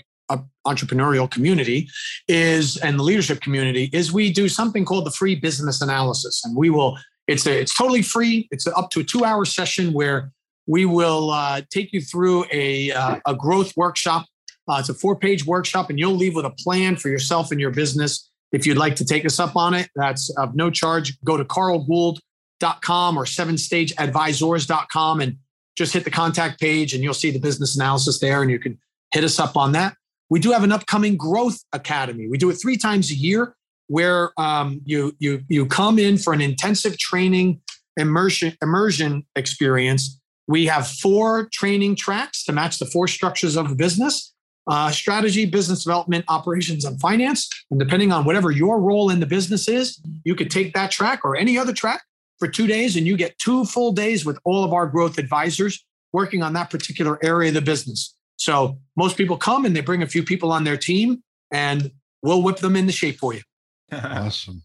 entrepreneurial 0.68 1.30
community 1.30 1.90
is, 2.28 2.78
and 2.78 3.00
the 3.00 3.04
leadership 3.04 3.42
community 3.42 3.90
is 3.94 4.12
we 4.12 4.32
do 4.32 4.48
something 4.48 4.86
called 4.86 5.06
the 5.06 5.12
free 5.12 5.36
business 5.36 5.82
analysis. 5.82 6.44
And 6.46 6.56
we 6.56 6.70
will, 6.70 6.98
it's 7.28 7.46
a, 7.46 7.60
it's 7.60 7.76
totally 7.76 8.02
free. 8.02 8.48
It's 8.52 8.68
up 8.68 8.90
to 8.92 9.00
a 9.00 9.04
two 9.04 9.26
hour 9.26 9.46
session 9.46 9.94
where 9.94 10.32
we 10.68 10.86
will 10.86 11.32
uh, 11.32 11.62
take 11.72 11.92
you 11.94 12.02
through 12.02 12.46
a, 12.52 12.92
uh, 12.92 13.20
a 13.26 13.36
growth 13.36 13.76
workshop. 13.76 14.26
Uh, 14.68 14.78
it's 14.80 14.90
a 14.90 14.94
four 14.94 15.16
page 15.16 15.46
workshop, 15.46 15.90
and 15.90 15.98
you'll 15.98 16.16
leave 16.16 16.36
with 16.36 16.46
a 16.46 16.52
plan 16.52 16.96
for 16.96 17.10
yourself 17.10 17.52
and 17.52 17.60
your 17.60 17.72
business. 17.72 18.30
If 18.52 18.68
you'd 18.68 18.78
like 18.78 18.96
to 18.98 19.06
take 19.06 19.26
us 19.26 19.40
up 19.40 19.56
on 19.56 19.74
it, 19.74 19.90
that's 19.96 20.30
of 20.38 20.56
no 20.56 20.70
charge. 20.70 21.20
Go 21.24 21.38
to 21.38 21.44
carlgould.com 21.44 23.18
or 23.18 23.26
sevenstageadvisors.com 23.26 25.22
and 25.22 25.38
just 25.76 25.94
hit 25.94 26.04
the 26.04 26.12
contact 26.12 26.60
page, 26.60 26.94
and 26.94 27.04
you'll 27.04 27.14
see 27.16 27.32
the 27.32 27.40
business 27.40 27.76
analysis 27.76 28.20
there, 28.20 28.44
and 28.44 28.52
you 28.52 28.60
can 28.60 28.78
hit 29.12 29.24
us 29.24 29.40
up 29.40 29.58
on 29.58 29.72
that. 29.72 29.96
We 30.30 30.40
do 30.40 30.52
have 30.52 30.64
an 30.64 30.72
upcoming 30.72 31.18
growth 31.18 31.60
academy. 31.74 32.28
We 32.28 32.38
do 32.38 32.50
it 32.50 32.56
three 32.56 32.78
times 32.78 33.12
a 33.12 33.16
year, 33.16 33.56
where 33.88 34.32
um, 34.40 34.82
you 34.86 35.16
you 35.20 35.42
you 35.50 35.66
come 35.66 36.00
in 36.00 36.18
for 36.18 36.34
an 36.34 36.42
intensive 36.42 36.98
training 36.98 37.62
immersion 37.98 38.56
immersion 38.62 39.26
experience. 39.36 40.20
We 40.48 40.66
have 40.68 40.88
four 40.88 41.50
training 41.52 41.96
tracks 41.96 42.44
to 42.46 42.52
match 42.52 42.80
the 42.80 42.86
four 42.86 43.08
structures 43.08 43.56
of 43.56 43.70
the 43.70 43.76
business: 43.76 44.34
uh, 44.68 44.92
strategy, 44.92 45.46
business 45.46 45.84
development, 45.84 46.26
operations, 46.28 46.86
and 46.86 47.00
finance. 47.02 47.50
And 47.72 47.80
depending 47.80 48.12
on 48.12 48.26
whatever 48.26 48.52
your 48.52 48.80
role 48.80 49.10
in 49.10 49.20
the 49.20 49.26
business 49.26 49.68
is, 49.68 50.02
you 50.24 50.36
could 50.36 50.52
take 50.52 50.74
that 50.74 50.92
track 50.92 51.22
or 51.24 51.36
any 51.36 51.58
other 51.58 51.74
track 51.74 52.04
for 52.38 52.48
two 52.48 52.68
days, 52.68 52.96
and 52.96 53.06
you 53.08 53.18
get 53.18 53.38
two 53.40 53.66
full 53.66 53.92
days 53.92 54.26
with 54.26 54.40
all 54.46 54.64
of 54.64 54.74
our 54.74 54.88
growth 54.88 55.18
advisors 55.18 55.84
working 56.14 56.42
on 56.42 56.54
that 56.54 56.70
particular 56.70 57.20
area 57.24 57.50
of 57.50 57.56
the 57.56 57.62
business. 57.62 58.16
So 58.40 58.80
most 58.96 59.18
people 59.18 59.38
come 59.38 59.66
and 59.66 59.76
they 59.76 59.82
bring 59.82 60.02
a 60.02 60.08
few 60.08 60.24
people 60.24 60.52
on 60.52 60.64
their 60.64 60.78
team, 60.78 61.22
and 61.52 61.92
we'll 62.24 62.42
whip 62.42 62.58
them 62.58 62.76
into 62.76 62.92
shape 62.92 63.20
for 63.20 63.34
you. 63.34 63.42
Awesome. 63.92 64.62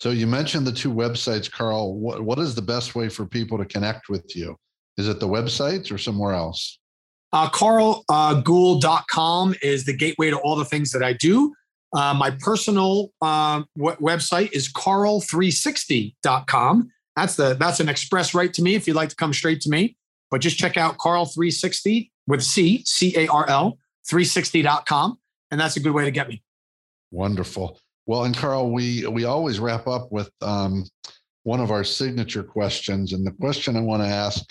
So 0.00 0.10
you 0.10 0.26
mentioned 0.26 0.66
the 0.66 0.72
two 0.72 0.92
websites, 0.92 1.50
Carl. 1.50 1.98
What 1.98 2.20
what 2.22 2.38
is 2.38 2.54
the 2.54 2.60
best 2.62 2.94
way 2.94 3.08
for 3.08 3.24
people 3.24 3.56
to 3.56 3.64
connect 3.64 4.10
with 4.10 4.36
you? 4.36 4.54
Is 4.98 5.08
it 5.08 5.18
the 5.20 5.28
websites 5.28 5.90
or 5.90 5.96
somewhere 5.96 6.34
else? 6.34 6.78
Uh, 7.32 7.48
CarlGould.com 7.50 9.54
is 9.62 9.86
the 9.86 9.96
gateway 9.96 10.28
to 10.30 10.36
all 10.38 10.56
the 10.56 10.66
things 10.66 10.92
that 10.92 11.02
I 11.02 11.14
do. 11.14 11.54
Uh, 11.94 12.12
my 12.14 12.30
personal 12.30 13.12
uh, 13.22 13.62
w- 13.76 13.96
website 13.96 14.52
is 14.52 14.70
Carl360.com. 14.72 16.90
That's 17.16 17.34
the 17.36 17.54
that's 17.54 17.80
an 17.80 17.88
express 17.88 18.34
right 18.34 18.52
to 18.52 18.62
me 18.62 18.74
if 18.74 18.86
you'd 18.86 18.96
like 18.96 19.08
to 19.08 19.16
come 19.16 19.32
straight 19.32 19.62
to 19.62 19.70
me. 19.70 19.96
But 20.30 20.42
just 20.42 20.58
check 20.58 20.76
out 20.76 20.98
Carl360 20.98 22.10
with 22.26 22.42
C, 22.42 22.82
C 22.84 23.14
A 23.16 23.28
R 23.28 23.48
L, 23.48 23.78
360.com. 24.10 25.18
And 25.50 25.60
that's 25.60 25.76
a 25.76 25.80
good 25.80 25.92
way 25.92 26.04
to 26.04 26.10
get 26.10 26.28
me. 26.28 26.42
Wonderful. 27.10 27.78
Well, 28.06 28.24
and 28.24 28.36
Carl, 28.36 28.70
we 28.70 29.06
we 29.06 29.24
always 29.24 29.58
wrap 29.58 29.86
up 29.86 30.12
with 30.12 30.30
um, 30.40 30.84
one 31.42 31.60
of 31.60 31.70
our 31.70 31.84
signature 31.84 32.42
questions, 32.42 33.12
and 33.12 33.26
the 33.26 33.32
question 33.32 33.76
I 33.76 33.80
want 33.80 34.02
to 34.02 34.08
ask 34.08 34.44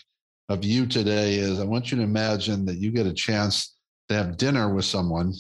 of 0.50 0.64
you 0.64 0.86
today 0.86 1.36
is: 1.36 1.60
I 1.60 1.64
want 1.64 1.92
you 1.92 1.98
to 1.98 2.04
imagine 2.04 2.66
that 2.66 2.78
you 2.78 2.92
get 2.92 3.06
a 3.06 3.14
chance 3.14 3.76
to 4.10 4.16
have 4.16 4.38
dinner 4.38 4.74
with 4.74 4.86
someone 4.86 5.34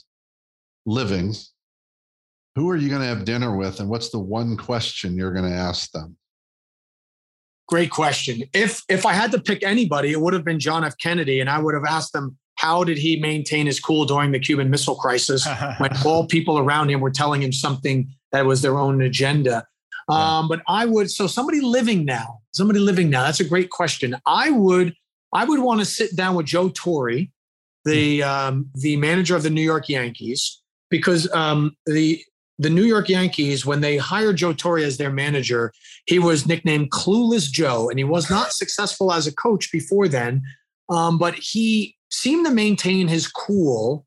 living. 0.86 1.33
Who 2.55 2.69
are 2.69 2.77
you 2.77 2.88
going 2.88 3.01
to 3.01 3.07
have 3.07 3.25
dinner 3.25 3.55
with, 3.55 3.81
and 3.81 3.89
what's 3.89 4.09
the 4.09 4.19
one 4.19 4.55
question 4.55 5.17
you're 5.17 5.33
going 5.33 5.49
to 5.49 5.57
ask 5.57 5.91
them? 5.91 6.15
Great 7.68 7.89
question. 7.89 8.43
If 8.53 8.84
if 8.89 9.05
I 9.05 9.13
had 9.13 9.32
to 9.32 9.39
pick 9.39 9.63
anybody, 9.63 10.11
it 10.11 10.22
would 10.22 10.34
have 10.34 10.45
been 10.45 10.59
John 10.59 10.84
F. 10.84 10.97
Kennedy, 10.97 11.39
and 11.39 11.49
I 11.49 11.59
would 11.59 11.74
have 11.74 11.86
asked 11.86 12.13
him 12.13 12.38
how 12.55 12.84
did 12.84 12.97
he 12.97 13.20
maintain 13.20 13.66
his 13.66 13.80
cool 13.80 14.05
during 14.05 14.32
the 14.32 14.39
Cuban 14.39 14.70
Missile 14.70 14.95
Crisis 14.95 15.47
when 15.78 15.91
all 16.05 16.28
people 16.28 16.57
around 16.57 16.89
him 16.89 17.01
were 17.01 17.11
telling 17.11 17.41
him 17.41 17.51
something 17.51 18.07
that 18.32 18.45
was 18.45 18.61
their 18.61 18.78
own 18.78 19.01
agenda. 19.01 19.66
Um, 20.07 20.47
but 20.47 20.61
I 20.68 20.86
would 20.86 21.09
so 21.09 21.26
somebody 21.26 21.61
living 21.61 22.05
now, 22.05 22.39
somebody 22.51 22.80
living 22.80 23.09
now. 23.09 23.24
That's 23.24 23.39
a 23.39 23.45
great 23.45 23.72
question. 23.72 24.16
I 24.26 24.51
would 24.51 24.93
I 25.34 25.45
would 25.45 25.59
want 25.59 25.80
to 25.80 25.86
sit 25.86 26.16
down 26.16 26.36
with 26.36 26.45
Joe 26.45 26.70
Torre, 26.70 27.26
the 27.84 28.22
um, 28.22 28.70
the 28.76 28.97
manager 28.97 29.36
of 29.36 29.43
the 29.43 29.49
New 29.49 29.63
York 29.63 29.89
Yankees, 29.89 30.61
because 30.91 31.32
um, 31.34 31.76
the 31.88 32.24
the 32.57 32.69
New 32.69 32.83
York 32.83 33.09
Yankees, 33.09 33.65
when 33.65 33.81
they 33.81 33.97
hired 33.97 34.37
Joe 34.37 34.53
Torre 34.53 34.79
as 34.79 34.97
their 34.97 35.11
manager, 35.11 35.73
he 36.05 36.19
was 36.19 36.45
nicknamed 36.45 36.91
Clueless 36.91 37.51
Joe, 37.51 37.89
and 37.89 37.99
he 37.99 38.05
was 38.05 38.29
not 38.29 38.53
successful 38.53 39.11
as 39.11 39.27
a 39.27 39.35
coach 39.35 39.71
before 39.71 40.07
then. 40.07 40.41
Um, 40.89 41.17
but 41.17 41.35
he 41.35 41.95
seemed 42.11 42.45
to 42.45 42.51
maintain 42.51 43.07
his 43.07 43.27
cool 43.27 44.05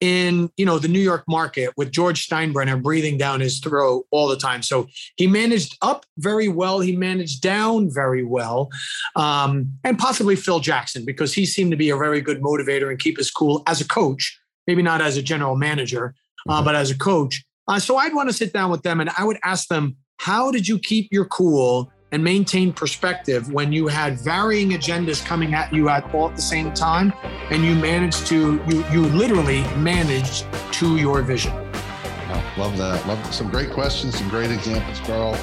in 0.00 0.50
you 0.58 0.66
know 0.66 0.78
the 0.78 0.88
New 0.88 1.00
York 1.00 1.24
market 1.26 1.72
with 1.76 1.90
George 1.90 2.26
Steinbrenner 2.28 2.82
breathing 2.82 3.16
down 3.16 3.40
his 3.40 3.60
throat 3.60 4.06
all 4.10 4.28
the 4.28 4.36
time. 4.36 4.62
So 4.62 4.88
he 5.16 5.26
managed 5.26 5.78
up 5.80 6.04
very 6.18 6.48
well. 6.48 6.80
He 6.80 6.94
managed 6.94 7.40
down 7.40 7.88
very 7.90 8.24
well, 8.24 8.68
um, 9.14 9.72
and 9.84 9.98
possibly 9.98 10.36
Phil 10.36 10.60
Jackson 10.60 11.04
because 11.04 11.32
he 11.32 11.46
seemed 11.46 11.70
to 11.70 11.76
be 11.76 11.90
a 11.90 11.96
very 11.96 12.20
good 12.20 12.42
motivator 12.42 12.90
and 12.90 12.98
keep 12.98 13.16
his 13.16 13.30
cool 13.30 13.62
as 13.66 13.80
a 13.80 13.88
coach. 13.88 14.38
Maybe 14.66 14.82
not 14.82 15.00
as 15.00 15.16
a 15.16 15.22
general 15.22 15.56
manager, 15.56 16.14
uh, 16.48 16.56
mm-hmm. 16.56 16.64
but 16.64 16.74
as 16.74 16.90
a 16.90 16.98
coach. 16.98 17.45
Uh, 17.68 17.78
so 17.78 17.96
I'd 17.96 18.14
want 18.14 18.28
to 18.28 18.32
sit 18.32 18.52
down 18.52 18.70
with 18.70 18.82
them 18.82 19.00
and 19.00 19.10
I 19.18 19.24
would 19.24 19.38
ask 19.42 19.68
them, 19.68 19.96
how 20.18 20.50
did 20.50 20.66
you 20.66 20.78
keep 20.78 21.08
your 21.10 21.24
cool 21.26 21.90
and 22.12 22.22
maintain 22.22 22.72
perspective 22.72 23.52
when 23.52 23.72
you 23.72 23.88
had 23.88 24.20
varying 24.20 24.70
agendas 24.70 25.24
coming 25.24 25.54
at 25.54 25.72
you 25.74 25.88
at 25.88 26.14
all 26.14 26.30
at 26.30 26.36
the 26.36 26.42
same 26.42 26.72
time 26.72 27.12
and 27.50 27.64
you 27.64 27.74
managed 27.74 28.26
to 28.28 28.62
you 28.68 28.84
you 28.92 29.02
literally 29.06 29.62
managed 29.76 30.46
to 30.72 30.96
your 30.96 31.22
vision? 31.22 31.52
Oh, 31.52 32.54
love 32.56 32.78
that. 32.78 33.04
Love 33.06 33.34
some 33.34 33.50
great 33.50 33.70
questions 33.70 34.16
some 34.16 34.28
great 34.28 34.50
examples 34.50 35.00
carl. 35.00 35.34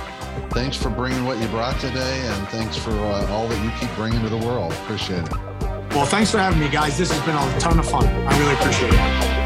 Thanks 0.49 0.77
for 0.77 0.89
bringing 0.89 1.25
what 1.25 1.37
you 1.39 1.47
brought 1.47 1.79
today 1.79 2.19
and 2.27 2.47
thanks 2.47 2.77
for 2.77 2.91
uh, 2.91 3.27
all 3.27 3.47
that 3.49 3.63
you 3.63 3.71
keep 3.79 3.93
bringing 3.95 4.21
to 4.21 4.29
the 4.29 4.37
world. 4.37 4.71
Appreciate 4.71 5.23
it. 5.23 5.33
Well 5.91 6.05
thanks 6.05 6.31
for 6.31 6.37
having 6.37 6.61
me 6.61 6.69
guys. 6.69 6.97
This 6.97 7.11
has 7.11 7.25
been 7.25 7.35
a 7.35 7.59
ton 7.59 7.77
of 7.77 7.89
fun. 7.89 8.07
I 8.07 8.39
really 8.39 8.53
appreciate 8.53 8.93
it 8.93 9.42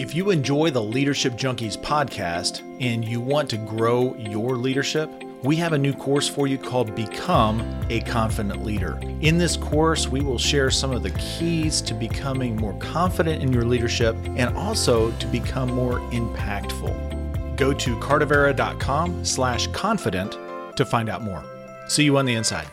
If 0.00 0.14
you 0.14 0.30
enjoy 0.30 0.70
the 0.70 0.82
Leadership 0.82 1.34
Junkies 1.34 1.76
podcast 1.76 2.62
and 2.80 3.04
you 3.04 3.20
want 3.20 3.50
to 3.50 3.58
grow 3.58 4.16
your 4.16 4.56
leadership, 4.56 5.10
we 5.42 5.56
have 5.56 5.74
a 5.74 5.78
new 5.78 5.92
course 5.92 6.26
for 6.26 6.46
you 6.46 6.56
called 6.56 6.94
Become 6.94 7.60
a 7.90 8.00
Confident 8.00 8.64
Leader. 8.64 8.98
In 9.20 9.36
this 9.36 9.58
course, 9.58 10.08
we 10.08 10.22
will 10.22 10.38
share 10.38 10.70
some 10.70 10.90
of 10.92 11.02
the 11.02 11.10
keys 11.10 11.82
to 11.82 11.92
becoming 11.92 12.56
more 12.56 12.72
confident 12.78 13.42
in 13.42 13.52
your 13.52 13.66
leadership 13.66 14.16
and 14.24 14.56
also 14.56 15.10
to 15.18 15.26
become 15.26 15.70
more 15.70 16.00
impactful. 16.12 17.58
Go 17.58 17.74
to 17.74 17.96
cardavera.com 17.96 19.22
slash 19.22 19.66
confident 19.66 20.32
to 20.78 20.86
find 20.86 21.10
out 21.10 21.20
more. 21.20 21.44
See 21.88 22.04
you 22.04 22.16
on 22.16 22.24
the 22.24 22.36
inside. 22.36 22.68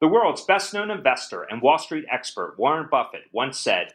The 0.00 0.06
world's 0.06 0.42
best 0.42 0.72
known 0.72 0.92
investor 0.92 1.42
and 1.42 1.60
Wall 1.60 1.78
Street 1.78 2.04
expert, 2.08 2.54
Warren 2.56 2.86
Buffett, 2.88 3.22
once 3.32 3.58
said, 3.58 3.94